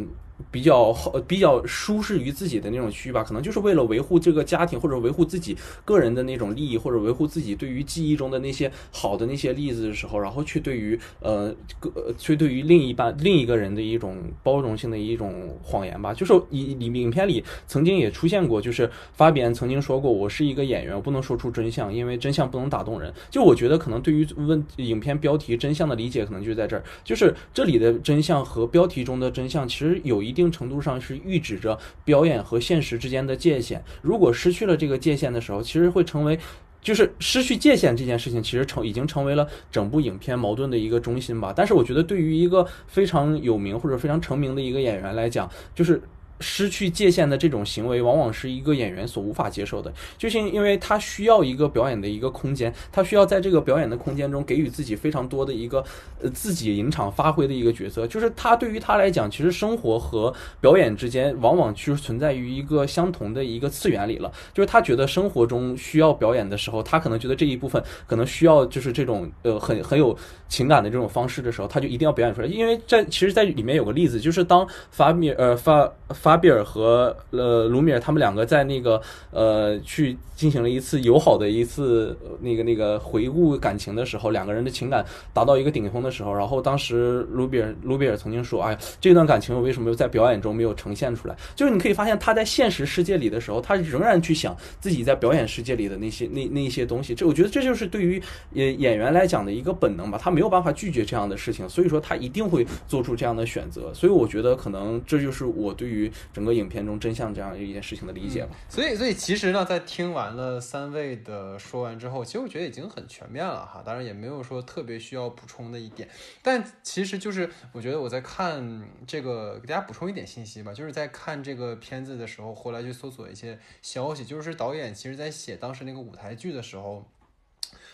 [0.51, 16.15] 比较好，比较舒适于自己的那种区域吧，可能就是为了维护这个家庭，或者维护自己个人的那种利益，或者维护自己对于记忆中的那些好的那些例子的时候，然后去对于呃个去对于另一半另一个人的一种包容性的一种谎言吧。
[16.15, 23.13] 就是影影影片里曾经也出现过，就是发比安曾经说过，我是一个演员，我不能说出真相，因为真相不能打动人。
[23.31, 30.30] 就我觉得可能对于问影片标题真相的理解，可能就在这儿，就是这里的真相和标题中的真相其实有一。
[30.31, 33.83] 一定程度上是预指着表演和现实之间的界限。
[34.01, 36.39] 如果失去了这个界限的时候，其实会成为，
[36.81, 41.53] 就是失去界限这件事情，其实成已经成为了整部影片矛盾的一个中心吧。
[41.55, 46.01] 但是我觉得，对于一个非常有名或者非常成名的一个演员来讲，就是。
[46.41, 55.85] 失去界限的这种行为，往往是一个演员所无法接受的，就是因为他需要一个表演的一个空间，他需要在这个表演的空间中给予自己非常多的一个
[56.23, 58.07] 呃自己临场发挥的一个角色。
[58.07, 64.33] 就是他对于他来讲，其实生活和表演之间往往其实存在于一个相同的一个次元里了。
[64.55, 70.17] 就是他觉得生活中需要表演的时候，他可能觉得这一部分可能需要就是这种呃很很有
[70.51, 72.47] 情感的这种方式的时候，他就一定要表演出来。
[72.49, 76.41] 因为在其实，在里面有个例子，就是当法米呃法法。
[76.41, 78.99] 比尔和呃卢米尔他们两个在那个
[79.31, 85.05] 呃去进行了一次友好的一次那个那个回顾感情的时候，两个人的情感
[85.35, 97.15] 达到一个顶峰的时候，然后当时卢比尔卢比尔曾经说：“哎，这段感情我为什么又在表演中没有呈现出来？”就是你可以发现他在现实世界里的时候，他仍然去想自己在表演世界里的那些那那些东西。
[97.15, 98.23] 这我觉得这就是对于
[98.55, 103.93] 演演员来讲的一个本能吧，他没没有办法拒绝这样的事情，所以说他一定会做出这样的选择。
[103.93, 106.11] 所以我觉得可能这就是我对于。
[106.33, 108.57] 整个影片中真相这样一件事情的理解吧。
[108.69, 113.83] 所以，所以其实呢，在听完了三位的说完之后，其实我觉得已经很全面了哈。
[113.85, 116.09] 当然也没有说特别需要补充的一点，
[116.41, 120.73] 但其实就是我觉得我在看这个，给大家补充一点信息吧。
[120.73, 127.05] 就是在看这个片子的时候，后来去搜索一些消息，就是导演其实在写当时那个舞台剧的时候。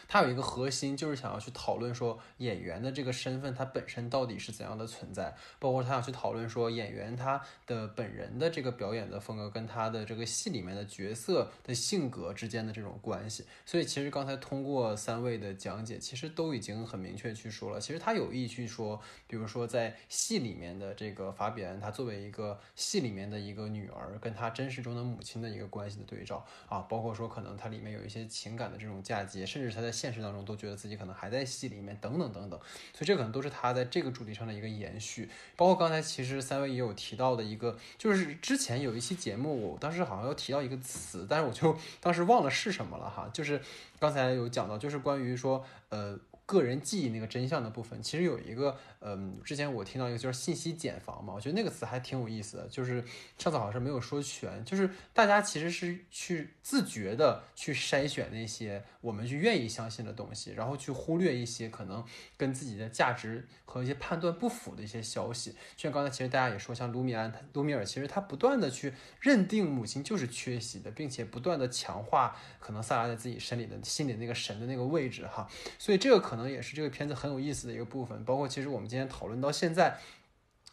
[0.08, 13.44] 他有一个核心，就是想要去讨论说演员的这个身份，他本身到底是怎样的存在，包括他想去讨论说演员他的本人的这个表演的风格跟他的这个戏里面的角色的性格之间的这种关系。
[13.64, 29.95] 所以其实刚才通过三位的讲解，其实都已经很明确去说了，其实他有意去说，比如说在戏里面的这个法比安，他作为一个戏里面的一个女儿，跟他真实中的母亲的一个关系的对照啊，包括说可能他里面有一些情感的这种嫁接，甚至他在。
[29.96, 32.60] 现实当中都觉得自己可能还在戏里面，等等等等，
[32.92, 35.28] 所以这可能都是他在这个主题上的一个延续。
[35.56, 43.30] 包括刚才其实三位也有提到的一个，就是之前有一期节目，我当时好像要提到一个词，但是我就当时忘了是什么了哈。
[43.32, 43.60] 就是
[43.98, 48.78] 刚才有讲到，就是关于说呃个人记忆那个真相的部分，其实有一个。
[49.08, 52.66] 嗯，之前我听到一个就是信息茧房嘛，我觉得那个词还挺有意思的。
[52.66, 53.04] 就是
[53.38, 62.04] 上次好像是没有说全，就是大家其实是去自觉的去筛选那些我们去愿意相信的东西，然后去忽略一些可能
[62.36, 65.52] 跟自己的价值和一些判断不符的一些消息。
[65.76, 75.48] 就像刚才其实大家也说，像卢米安、卢米尔，其实他不断的去认定母亲就是缺席的，并且不断的强化可能萨拉在自己身里的心里那个神的那个位置哈。
[75.78, 78.22] 所以这个可可能也是这个片子很有意思的一个部分。
[78.24, 79.98] 包括其实我们今天讨论到现在，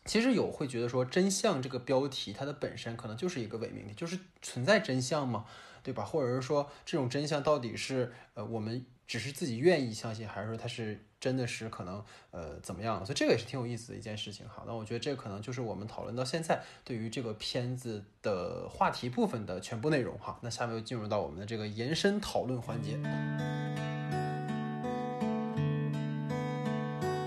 [0.04, 5.46] 其实有会觉得说真相这个标题它的本身可能就是一个伪命题，就是存在真相吗？
[5.82, 6.04] 对吧？
[6.04, 13.06] 或者是说这种真相到底是呃我们只是自己愿意相信，还是说它是真的是可能呃怎么样？
[13.06, 14.64] 所以这个也是挺有意思的一件事情哈。
[14.66, 20.40] 那我觉得这可能就是我们讨论到现在对于这个片子的话题部分的全部内容哈。
[20.42, 23.93] 那下面就进入到我们的这个延伸讨论环节。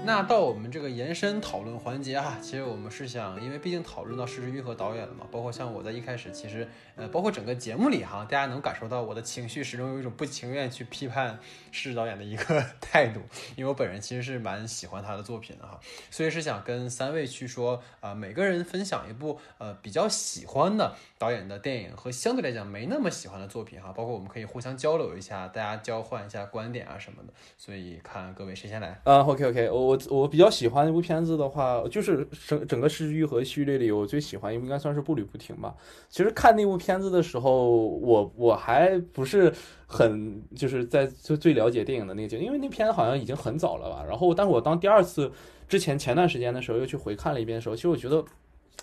[0.06, 11.36] 那到我们这个延伸讨论环节啊，其实我们是想，因为毕竟讨论到石之愈和导演了嘛，包括像我在一开始，其实呃，包括整个节目里哈，大家能感受到我的情绪始终有一种不情愿去批判
[11.72, 13.20] 石导演的一个 态度，
[13.56, 29.00] 因为我本人其实是蛮喜欢他的作品的哈，所以是想跟三位去说啊，每个人分享一部呃比较喜欢的导演的电影和相对来讲没那么喜欢的作品哈，包括我们可以互相交流一下，大家交换一下观点啊什么的，所以看各位谁先来。
[29.02, 35.74] 啊，OK OK，我我比较喜欢那部片子的话，就是整整个《失之愈合》系列里，我最喜欢应该算是《步履不停》吧。
[36.08, 39.52] 其实看那部片子的时候，我我还不是
[39.86, 44.04] 很就是在最最了解电影的那个阶段，因为那片子好像已经很早了吧。
[44.08, 45.30] 然后，但是我当第二次
[45.68, 48.24] 之前前段时间的时候又去回看了一遍的时候，其实我觉得。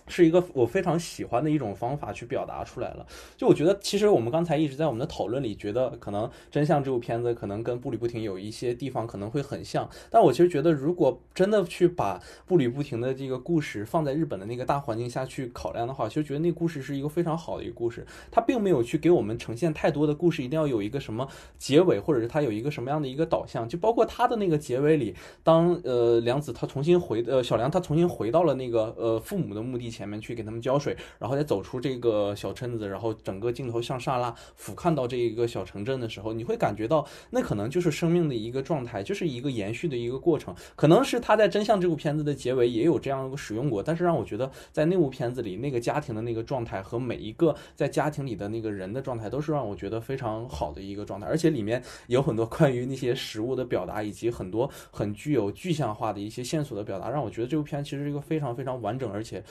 [0.07, 3.05] 是一个我非常喜欢的一种方法去表达出来了。
[3.37, 9.89] 就我觉得，其实我们刚才一直在我们的讨论里，觉得可能《真相》这部片子可能跟《步履不停》有一些地方可能会很像。
[10.09, 18.05] 但我其实觉得，如果真的去把《步履不停》的这个故事放在日本的那个大环境下去考量的话，其实觉得那故事是一个非常好的一个故事。
[18.31, 21.27] 它并没有去给我们呈现太多的故事，一定要有一个什么
[21.57, 23.67] 结尾，或者是它有一个什么样的一个导向。
[23.67, 40.55] 就包括它的那个结尾里，当呃梁子他重新回呃小梁他重新回到了那个呃父母的墓地前面去给他们浇水，然后再走出这个小村子，然后整个镜头向上拉俯瞰到这一个小城镇的时候，你会感觉到那可能就是生命的一个状态，就是一个延续的一个过程。
[40.75, 51.27] 可能是他在《真相》这部片子的结尾也有这样一个使用过，但是让我觉得在那部片子里，那个家庭的那个状态和每一个在家庭里的那个人的状态，都是让我觉得非常好的一个状态。
[51.27, 59.43] 而且里面有很多关于那些食物的表达，以及很多很具有具象化的一些线索的表达，让我觉得这部片其实是一个非常非常完整，而且。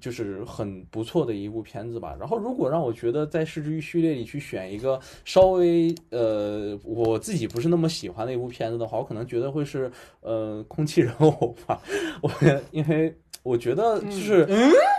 [0.00, 2.16] 就是很不错的一部片子吧。
[2.18, 9.90] 然后，如果让我觉得在《失之愈》序列里去选一个稍微呃我自己不是那么喜欢的一部片子的话，我可能觉得会是
[10.20, 11.30] 呃《空气人偶》
[11.66, 11.80] 吧。
[12.22, 12.30] 我
[12.70, 14.46] 因为我觉得就是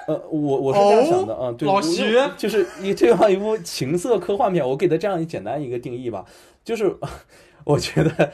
[0.08, 6.26] 呃我我是这样想的啊，对，老徐就是一这样一部情色科幻片，我给它这样一简单一个定义吧，
[6.64, 6.98] 就是
[7.64, 8.32] 我觉得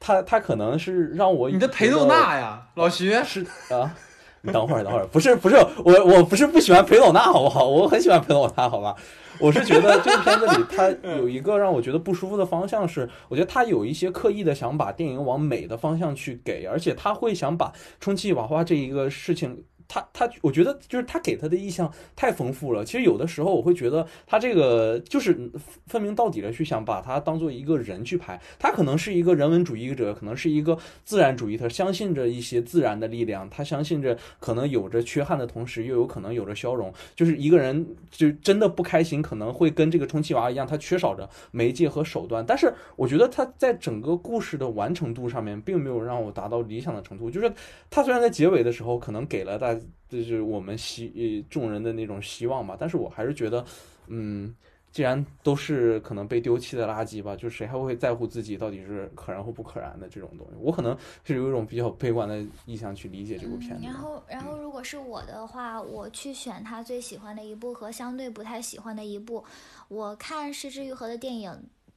[0.00, 3.94] 他他可能是让我你的裴斗娜呀，老徐是啊。
[4.42, 7.66] 你等会儿，等会儿，不是不是，我我不是不喜欢裴斗娜，好不好？
[7.68, 8.94] 我很喜欢裴斗娜，好吧？
[9.38, 19.64] 我是觉得这个片子里， 它有一个让我觉得不舒服的方向是，我觉得他有一些刻意的想把电影往美的方向去给，而且他会想把充气娃娃这一个事情。
[19.88, 22.84] 他他，我觉得就是他给他的意象太丰富了。
[22.84, 25.50] 其实有的时候我会觉得他这个就是
[25.86, 28.40] 分明到底的去想把他当做一个人去拍。
[28.58, 36.92] 他可能是一个人文主义者，可能是一个自然主义，他相信着一些自然的力量，他相信着可能有着缺憾的同时，又有可能有着消融。
[37.14, 42.44] 就是一个人就真的不开心，可能会跟这个充气娃娃一样，他缺少着媒介和手段。
[42.46, 47.30] 但是我觉得他在整个故事的完成度上面，并没有让我达到理想的程度。
[47.30, 47.52] 就是
[47.90, 49.76] 他虽然在结尾的时候可能给了大。
[50.08, 53.64] 这是我们希众人的那种希望吧，但是我还是觉得，
[54.08, 54.54] 嗯，
[54.90, 60.54] 既然都是可能被丢弃的垃圾吧，就谁还会在乎自己到底是可燃或不可燃的这种东西？
[60.60, 63.84] 我可能是有一种比较悲观的意向去理解这部片子。
[63.84, 69.42] 然后，然后如果是我的话，我去选他最喜欢的一部和相对不太喜欢的一部，
[69.88, 71.50] 我看失之愈合的电影。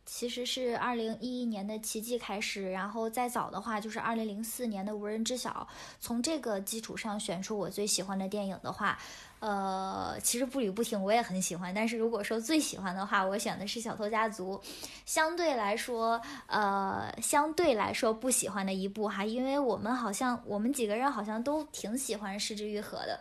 [0.05, 5.67] 其实是二零一一年的奇迹开始，然后再早的话就是二零零四年的无人知晓。
[5.99, 8.97] 从这个基础上选出我最喜欢的电影的话，
[9.39, 14.61] 呃，其实步履不停我也很喜欢，但是如果说最喜欢的话，我选的是小偷家族。
[15.05, 23.19] 相对来说，呃，相对来说不喜欢的一部哈，因为我们好像我们几个人好像都挺喜欢失之愈合的，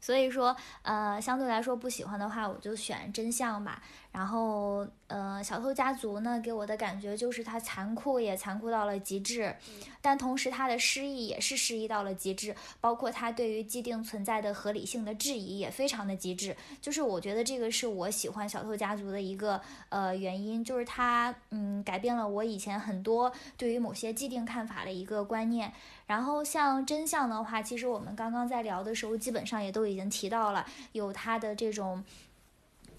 [0.00, 3.82] 所以说，呃，相对来说不喜欢的话，我就选真相吧。
[4.12, 9.54] 然后，呃，小偷家族呢，给我的感觉就是它残酷也残酷到了极致，
[10.02, 16.56] 但同时它的诗意也是诗意到了极致，包括它对于既定存在的合理性的质疑也非常的极致。
[16.80, 19.60] 就是我觉得这个是我喜欢小偷家族的一个
[19.90, 25.72] 呃原因，就是它嗯改变了我以前很多对于某些既定看法的一个观念。
[26.08, 32.04] 然后像真相的话，其实我们刚刚在聊的时候，基本上也都已经提到了，有它的这种。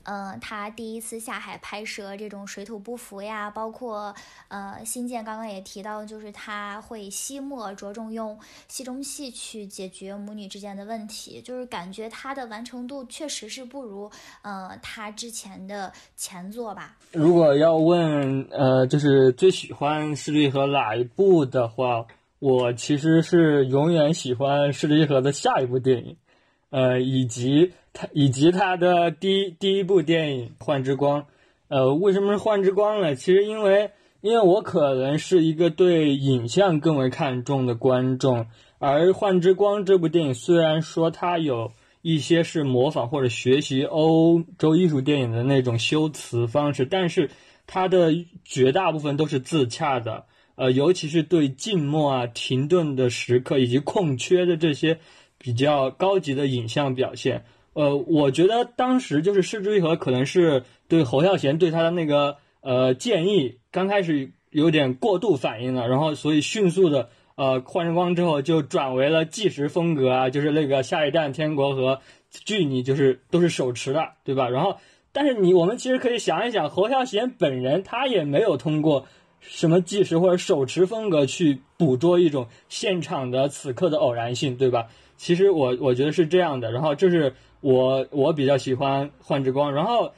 [0.03, 4.13] 嗯，他第一次下海拍摄这种水土不服呀，包括
[4.47, 8.37] 呃，新建刚刚也提到，就是他会吸墨，着重用
[8.67, 14.09] 戏中戏去解决母女之间的问题，就是感觉他的完成度确实是不如
[14.41, 16.97] 呃他之前的前作吧。
[17.11, 22.05] 如果要问呃，就是最喜欢施利和哪一部的话，
[22.39, 26.17] 我其实是永远喜欢施利和的下一部电影，
[26.71, 27.71] 呃，以及。
[27.93, 31.23] 他以及他的第第一部电影《幻之光》，
[31.67, 33.15] 呃，为什么是《幻之光》呢？
[33.15, 33.91] 其实因为，
[34.21, 38.47] 因为我可能是一个对影像更为看重的观众，
[38.79, 47.29] 而《幻之光》这部电影虽然说它有一些是模仿或者学习欧洲艺术电影的那种修辞方式，但是
[47.67, 48.13] 它的
[48.45, 50.23] 绝大部分都是自洽的，
[50.55, 54.99] 呃，尤其是对静默啊、停顿的时刻以及空缺的这些
[55.41, 57.43] 比较高级的影像表现。
[57.73, 74.49] 呃，我觉得当时就是失之愈合，可能是对侯孝贤对他的那个呃建议，刚开始有点过度反应了，然后所以迅速的呃换成光之后就转为了纪实风格啊，就是那个下一站天国和距你就是都是手持的，对吧？
[74.49, 74.77] 然后
[75.13, 79.07] 但是你我们其实可以想一想，侯孝贤本人他也没有通过
[79.39, 84.87] 什么纪实或者手持风格去捕捉一种现场的此刻的偶然性，对吧？
[85.21, 87.33] 其实我我觉得是这样的，然后这是。
[87.63, 90.13] 我我比较喜欢《幻之光》，然后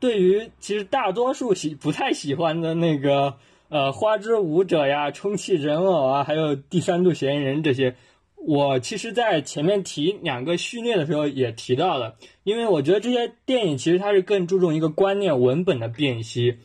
[0.00, 3.34] 对于其实大多数喜不太喜欢的那个
[3.68, 7.94] 呃《花之舞者》呀、《充气人偶》啊，还有《第三度嫌疑人》这些，
[8.34, 16.56] 我其实在前面提两个序列的时候也提到了，因为我觉得这些电影其实它是更注重一个观念文本的辨析，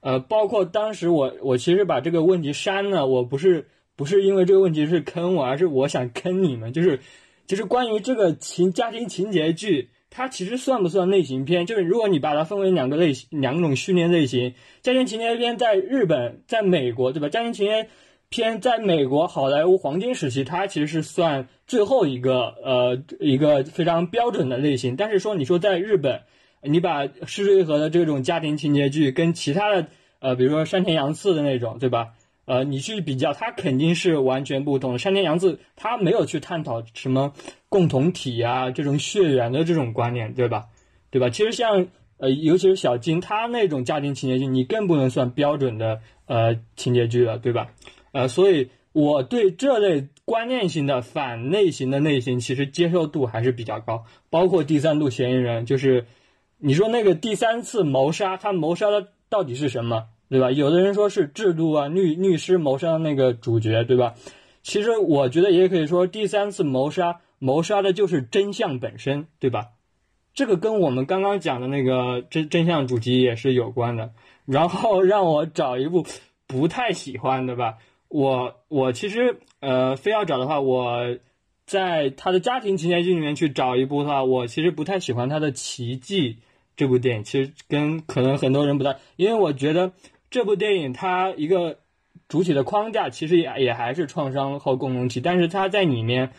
[0.00, 7.00] 呃，包括当时我我其实把这个问题删了，我不是不是因为这个问题是坑我，而是我想坑你们，就是。
[7.50, 11.66] 其实关于这个情家庭情节剧，它其实算不算类型片？
[11.66, 17.28] 就是如果你把它分为两个类型、两种训练类型，家庭情节片在日本、在美国，对吧？
[17.28, 17.88] 家庭情节
[18.28, 24.94] 片在美国好莱坞黄金时期，它其实是算最后一个呃一个非常标准的类型。
[24.94, 26.20] 但是说你说在日本，
[26.62, 29.88] 你把失之愈合的这种家庭情节剧跟其他的
[30.20, 32.10] 呃，比如说山田洋次的那种，对吧？
[32.50, 34.98] 呃，你去比较，它肯定是完全不同的。
[34.98, 37.32] 山田洋次他没有去探讨什么
[37.68, 40.64] 共同体啊，这种血缘的这种观念，对吧？
[41.10, 41.30] 对吧？
[41.30, 41.86] 其实像
[42.16, 47.70] 呃，尤其是小金他那种家庭情节剧，你更不能算标准的呃情节剧了，对吧？
[48.10, 54.04] 呃，所以我对这类观念型的反类型的类型，其实接受度还是比较高。
[54.28, 56.04] 包括第三度嫌疑人，就是
[56.58, 60.08] 你说那个第三次谋杀，他谋杀的到底是什么？
[60.30, 60.52] 对吧？
[60.52, 64.14] 有的人说是制度啊，律律师谋杀那个主角，对吧？
[64.62, 69.70] 其实我觉得也可以说，第三次谋杀谋杀的就是真相本身，对吧？
[70.32, 74.12] 这个跟我们刚刚讲的那个真真相主题也是有关的。
[74.46, 76.06] 然后 让我找一部
[76.46, 77.78] 不太喜欢的吧。
[78.08, 81.16] 我我其实呃非要找的话，我
[81.66, 86.36] 在他的家庭情节剧里面去找一部的话，我其实不太喜欢他的奇迹
[86.76, 87.24] 这部电影。
[87.24, 89.92] 其实跟可能很多人不太，因为我觉得。
[90.30, 91.78] 这部电影它一个
[92.28, 96.30] 主体的框架其实也也还是创伤后共同体，但是它在里面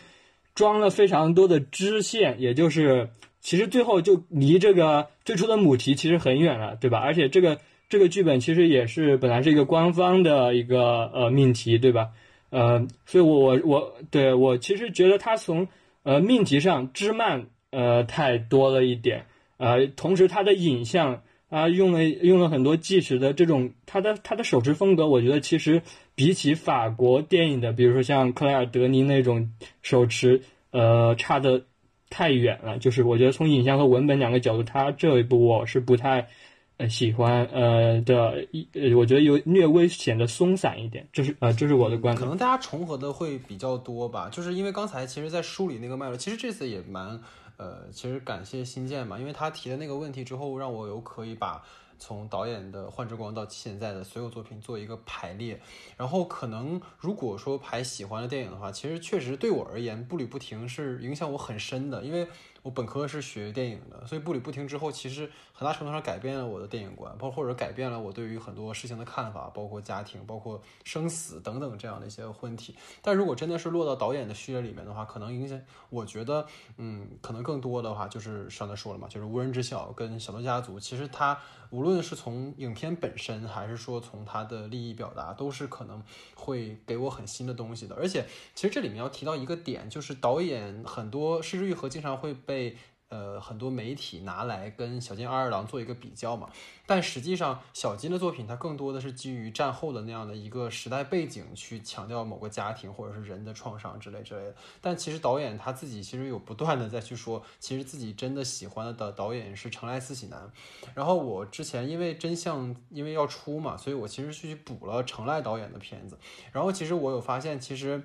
[0.54, 3.10] 装了非常多的支线，也就是
[3.40, 6.98] 其实最后就离这个最初的母题其实很远了，对吧？
[7.00, 7.58] 而且这个
[7.90, 12.08] 这个剧本其实也是本来是一个官方的一个呃命题，对吧？
[12.48, 15.68] 呃，所以我我我对我其实觉得它从
[16.02, 19.26] 呃命题上枝蔓呃太多了一点，
[19.58, 21.22] 呃，同时它的影像。
[21.52, 25.82] 啊，用了用了很多纪实的这种，他的他的手持风格，我觉得其实
[26.14, 29.52] 比起法国电影的，比如说像克莱尔德尼那种
[29.82, 31.66] 手持，呃，差的
[32.08, 32.78] 太远了。
[32.78, 36.28] 就是我觉得从影像和文本两个角度，他这一部我是不太
[36.78, 41.06] 呃喜欢，呃的一，呃，我觉得有略微显得松散一点。
[41.12, 42.20] 这是呃，这是我的观点。
[42.20, 47.20] 可能大家重合的会比较多吧，就是因为刚才其实，在梳理那个脉络，其实这次也蛮。
[47.58, 51.62] 呃，其实感谢新建嘛，因为他提的那个问题之后，让我有可以把
[51.96, 55.60] 从导演的《幻之光》到现在的所有作品做一个排列。
[55.96, 62.26] 然后可能如果说排喜欢的电影的话，其实确实对我而言，《步履不停》是影响我很深的，因为。
[62.62, 72.76] 我本科是学电影的，所以步履不停之后，其实很大程度上改变了我的电影观，包括或者改变了我对于很多事情的看法，包括家庭、包括生死等等这样的一些问题。
[73.02, 75.60] 但如果真的是落到导演的序列里面的话，可能影响，
[75.90, 81.36] 我觉得，嗯，可能更多的话就是刚才说了嘛，就是无人知晓跟小偷家族，其实它
[81.70, 86.00] 无论是从影片本身，还是说从它的利益表达，都是可能
[86.36, 87.96] 会给我很新的东西的。
[87.96, 88.24] 而且，
[88.54, 92.51] 其实这里面要提到一个点，就是导演很多失之愈合经常会被。
[92.52, 92.76] 被
[93.08, 96.50] 呃很多媒体拿来跟小津安二郎做一个比较嘛。
[96.84, 104.54] 但实际上，小金的作品它更多的是基于战后的那样的一个时代背景去强调某个家庭或者是人的创伤之类之类的。
[104.82, 110.52] 但其实导演他自己其实有不断的在去说，其实自己真的喜欢的导演是成濑四喜男。
[110.94, 116.18] 然后我之前因为真相因为要出嘛，所以我其实去补了成濑导演的片子。
[116.52, 118.02] 然后其实我有发现，其实。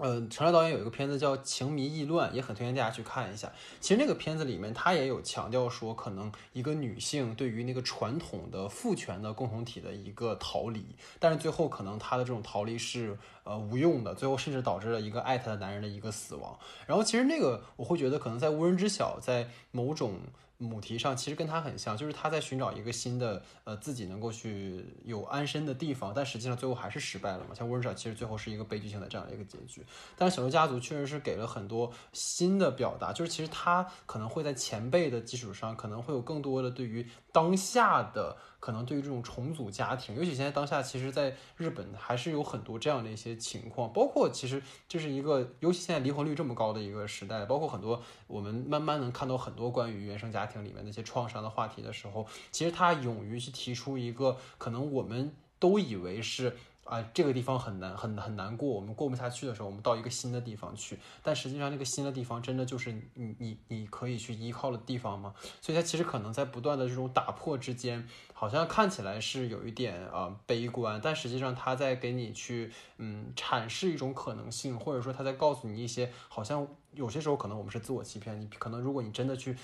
[0.00, 3.52] 呃，陈赖导演有一个片子叫《情迷意乱》，也很推荐大家去看一下。
[3.80, 10.86] 其实那个片子里面，他也有强调说，可能一个女性对于那个传统的父权的共同体的一个逃离，
[11.18, 16.58] 但是最后可能她的这种逃离是呃无用的，最后甚至导致了一个爱她的男人的一个死亡。
[16.86, 20.18] 然后其实那个我会觉得，可能在无人知晓，在某种。
[20.62, 27.54] 母题上其实跟他很像，就是他在寻找一个新的呃自己能够去有安身的地方，但实际上最后还是失败了嘛。
[27.54, 29.84] 像《无人知晓》其实最后是一个悲剧性的这样一个结局，
[30.16, 38.36] 但是《小偷家族》确实是给了很多新的表达，就是其实他可能会在前辈的基础上，可能会有更多的对于当下的。
[38.60, 43.92] 可能对于这种重组家庭，尤其现在当下，其实在日本还是有很多这样的一些情况。
[43.92, 56.56] 包括其实这是一个，尤其现在离婚率这么高的一个时代，包括很多我们慢慢能看到很多关于原生家庭里面那些创伤的话题的时候，其实他勇于去提出一个可能我们都以为是。
[56.90, 58.68] 啊，这个地方很难，很很难过。
[58.68, 60.98] 我们过不下去的时候，我们到一个新的地方去。
[61.22, 65.32] 但实际上，那个新的地方真的就是你你你可以去依靠的地方吗？
[65.60, 78.40] 所以，它其实可能在不断的这种打破之间，好像看起来是有一点啊悲观，但实际上它在给你去嗯阐释一种可能性，或者说它在告诉你一些好像有些时候可能我们是自我欺骗。
[78.40, 79.56] 你可能如果你真的去。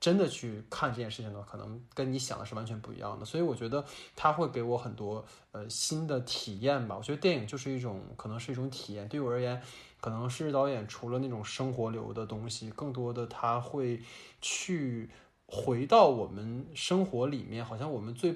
[0.00, 3.84] 真的去看这件事情呢，可能跟你想的是完全不一样的，所以我觉得
[4.16, 5.22] 他会给我很多
[5.52, 6.96] 呃新的体验吧。
[6.96, 9.06] 我觉得电影就是一种，可能是一种体验。
[9.06, 9.60] 对我而言，
[10.00, 14.00] 可能是导演除了那种生活流的东西，更多的他会
[14.40, 15.10] 去
[15.44, 18.34] 回到我们生活里面，好像我们最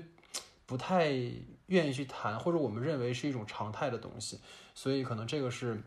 [0.67, 1.11] 不太
[1.69, 4.39] 愿意去谈，或者我们认为是一种常态的东西。
[4.75, 5.81] 所以可能这个是。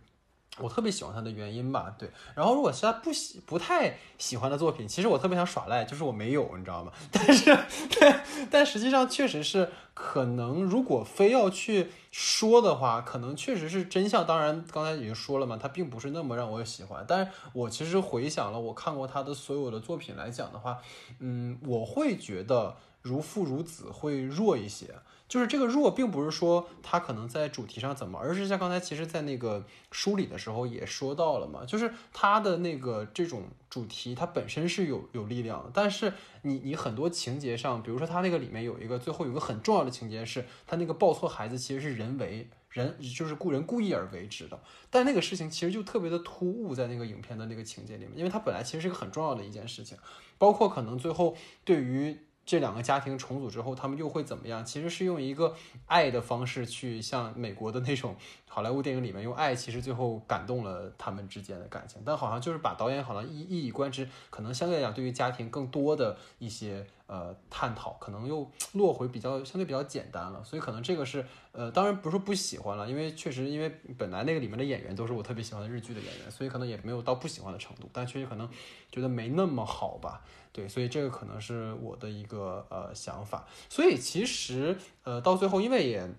[0.60, 2.10] 我特别喜欢他的原因吧，对。
[2.36, 6.92] 然后如果是他不喜不太喜欢的作品，其实我特别想耍赖，就是我没有，你知道吗？
[7.12, 7.58] 但是，
[8.00, 14.26] 但但实际上确实是可能，如果非要去说的话，可能确实是真相。
[14.26, 17.06] 当然，刚才已经说了嘛，他并不是那么让我喜欢。
[17.08, 20.80] 但是我其实回想了我看过他的所有的作品来讲的话，
[21.20, 24.96] 嗯，我会觉得如父如子会弱一些。
[25.28, 36.14] 就是这个弱，并不是说他可能在主题上怎么，而是像刚才其实，在那个梳理的时候也说到了嘛，就是他的那个这种主题，它本身是有有力量的，但是
[36.44, 44.58] 你你很多情节上，比如说他那个里面有一个最后有个很重要的情节，是他那个抱错孩子其实是人为人，就是故人故意而为之的，
[44.90, 49.98] 但那个事情其实就特别的突兀在那个影片的那个情节里面，因为它本来其实是一个很重要的一件事情，
[50.38, 51.36] 包括可能最后
[51.66, 52.18] 对于。
[52.48, 54.64] 这两个家庭重组之后，他们又会怎么样？
[54.64, 55.54] 其实是用一个
[55.86, 58.16] 爱的方式去像美国的那种
[58.48, 62.02] 好莱坞电影里面用爱，其实最后感动了他们之间的感情。
[62.06, 70.44] 但好像就是把导演好像一一以贯之，可能相对来讲对于家庭更多的一些呃探讨，可能又落回比较相对比较简单了。
[70.44, 78.48] 所以可能这个是呃，当然不是不喜欢了，因为确实因为本来那个里面的演员都是我特别喜欢的日剧的演员，所以可能也没有到不喜欢的程度，但确实可能
[78.92, 80.22] 觉得没那么好吧。
[80.52, 83.48] 对，所以这个可能是我的一个呃想法。
[83.70, 86.10] 所以其实呃到最后，因为也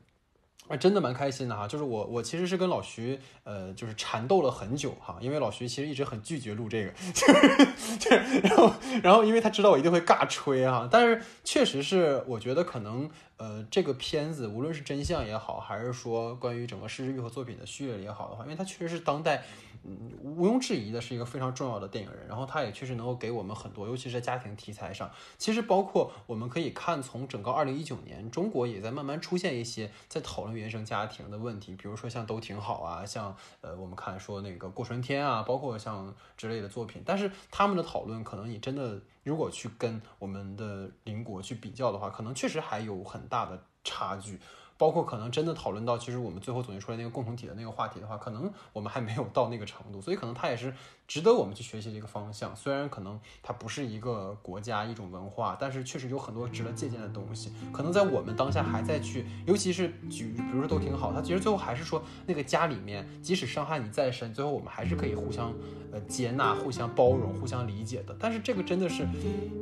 [0.68, 1.66] 啊真的蛮开心的哈。
[1.66, 6.92] 就是我我其实是跟老徐呃就是缠斗了很久哈，因为老徐其实一直很拒绝录这个，
[7.98, 8.72] 就是然后
[9.02, 10.88] 然后因为他知道我一定会尬吹哈。
[10.90, 19.42] 但是确实是我觉得可能呃这个片子无论是真相也好，还是说关于整个失之愈合作品的序列也好的话，因为它确实是当代。
[19.84, 25.10] 嗯，毋庸置疑的是一个非常重要的电影人，然后他也确实能够给我们很多，尤其是在家庭题材上。
[25.36, 37.02] 其实包括我们可以看，从整个二零一九年，中国也在慢慢出现一些在讨论原生家庭的问题，比如说像都挺好啊，像呃我们看说那个过春天啊，包括像之类的作品。
[37.06, 44.38] 但是他们的讨论，可能你真的如果去跟我们的邻国去比较的话，可能确实还有很大的差距。
[44.78, 50.72] 包括可能真的讨论到，其实我们最后总结出来那个共同体的那个话题的话，可能我们还没有到那个程度，所以可能他也是
[51.08, 52.54] 值得我们去学习的一个方向。
[52.54, 57.50] 虽然可能它不是一个国家一种文化，但是确实有很多值得借鉴的东西。
[57.72, 65.52] 可能在我们当下还在去，尤其是举，比如说都挺好，它其实最后还是说那个家里面，即使伤害你再深，最后我们还是可以互相
[65.90, 68.14] 呃接纳、互相包容、互相理解的。
[68.20, 69.08] 但是这个真的是，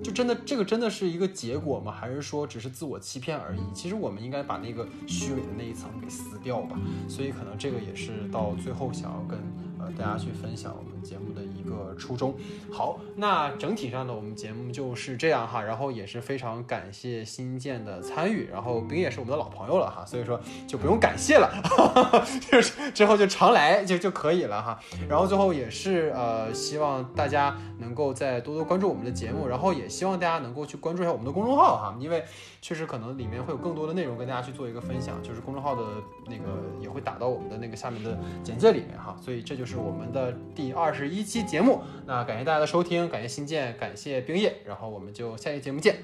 [0.02, 1.92] 就真的这个真的是一个结果吗？
[1.92, 3.60] 还是说只是自我欺骗而已？
[3.72, 4.86] 其实我们应该把那个。
[5.06, 6.76] 虚伪的那一层给撕掉吧，
[7.08, 9.38] 所以可能这个也是到最后想要跟
[9.86, 12.34] 和大家去分享我们节目的一个初衷。
[12.72, 21.48] 好，那整体上呢，我们节目就是这样哈，然后也是非常感谢新建的参与，然后冰也是我们的老朋友了哈，所以说就不用感谢了，
[22.50, 24.78] 就是之后就常来就就可以了哈。
[25.08, 32.24] 然后最后也是呃，希望大家能够再多多关注我们的节目，然后也希望大家能够去关注一下我们的公众号哈，因为
[32.60, 35.82] 确实可能里面会有更多的内容跟大家去做一个分享，就是公众号的
[36.26, 41.80] 那个也会打到我们的那个下面的简介里面哈，所以这我们的第二十一期节目。
[42.06, 45.96] 那感谢大家的收听，感谢新建，感谢冰叶，然后我们就下期节目见，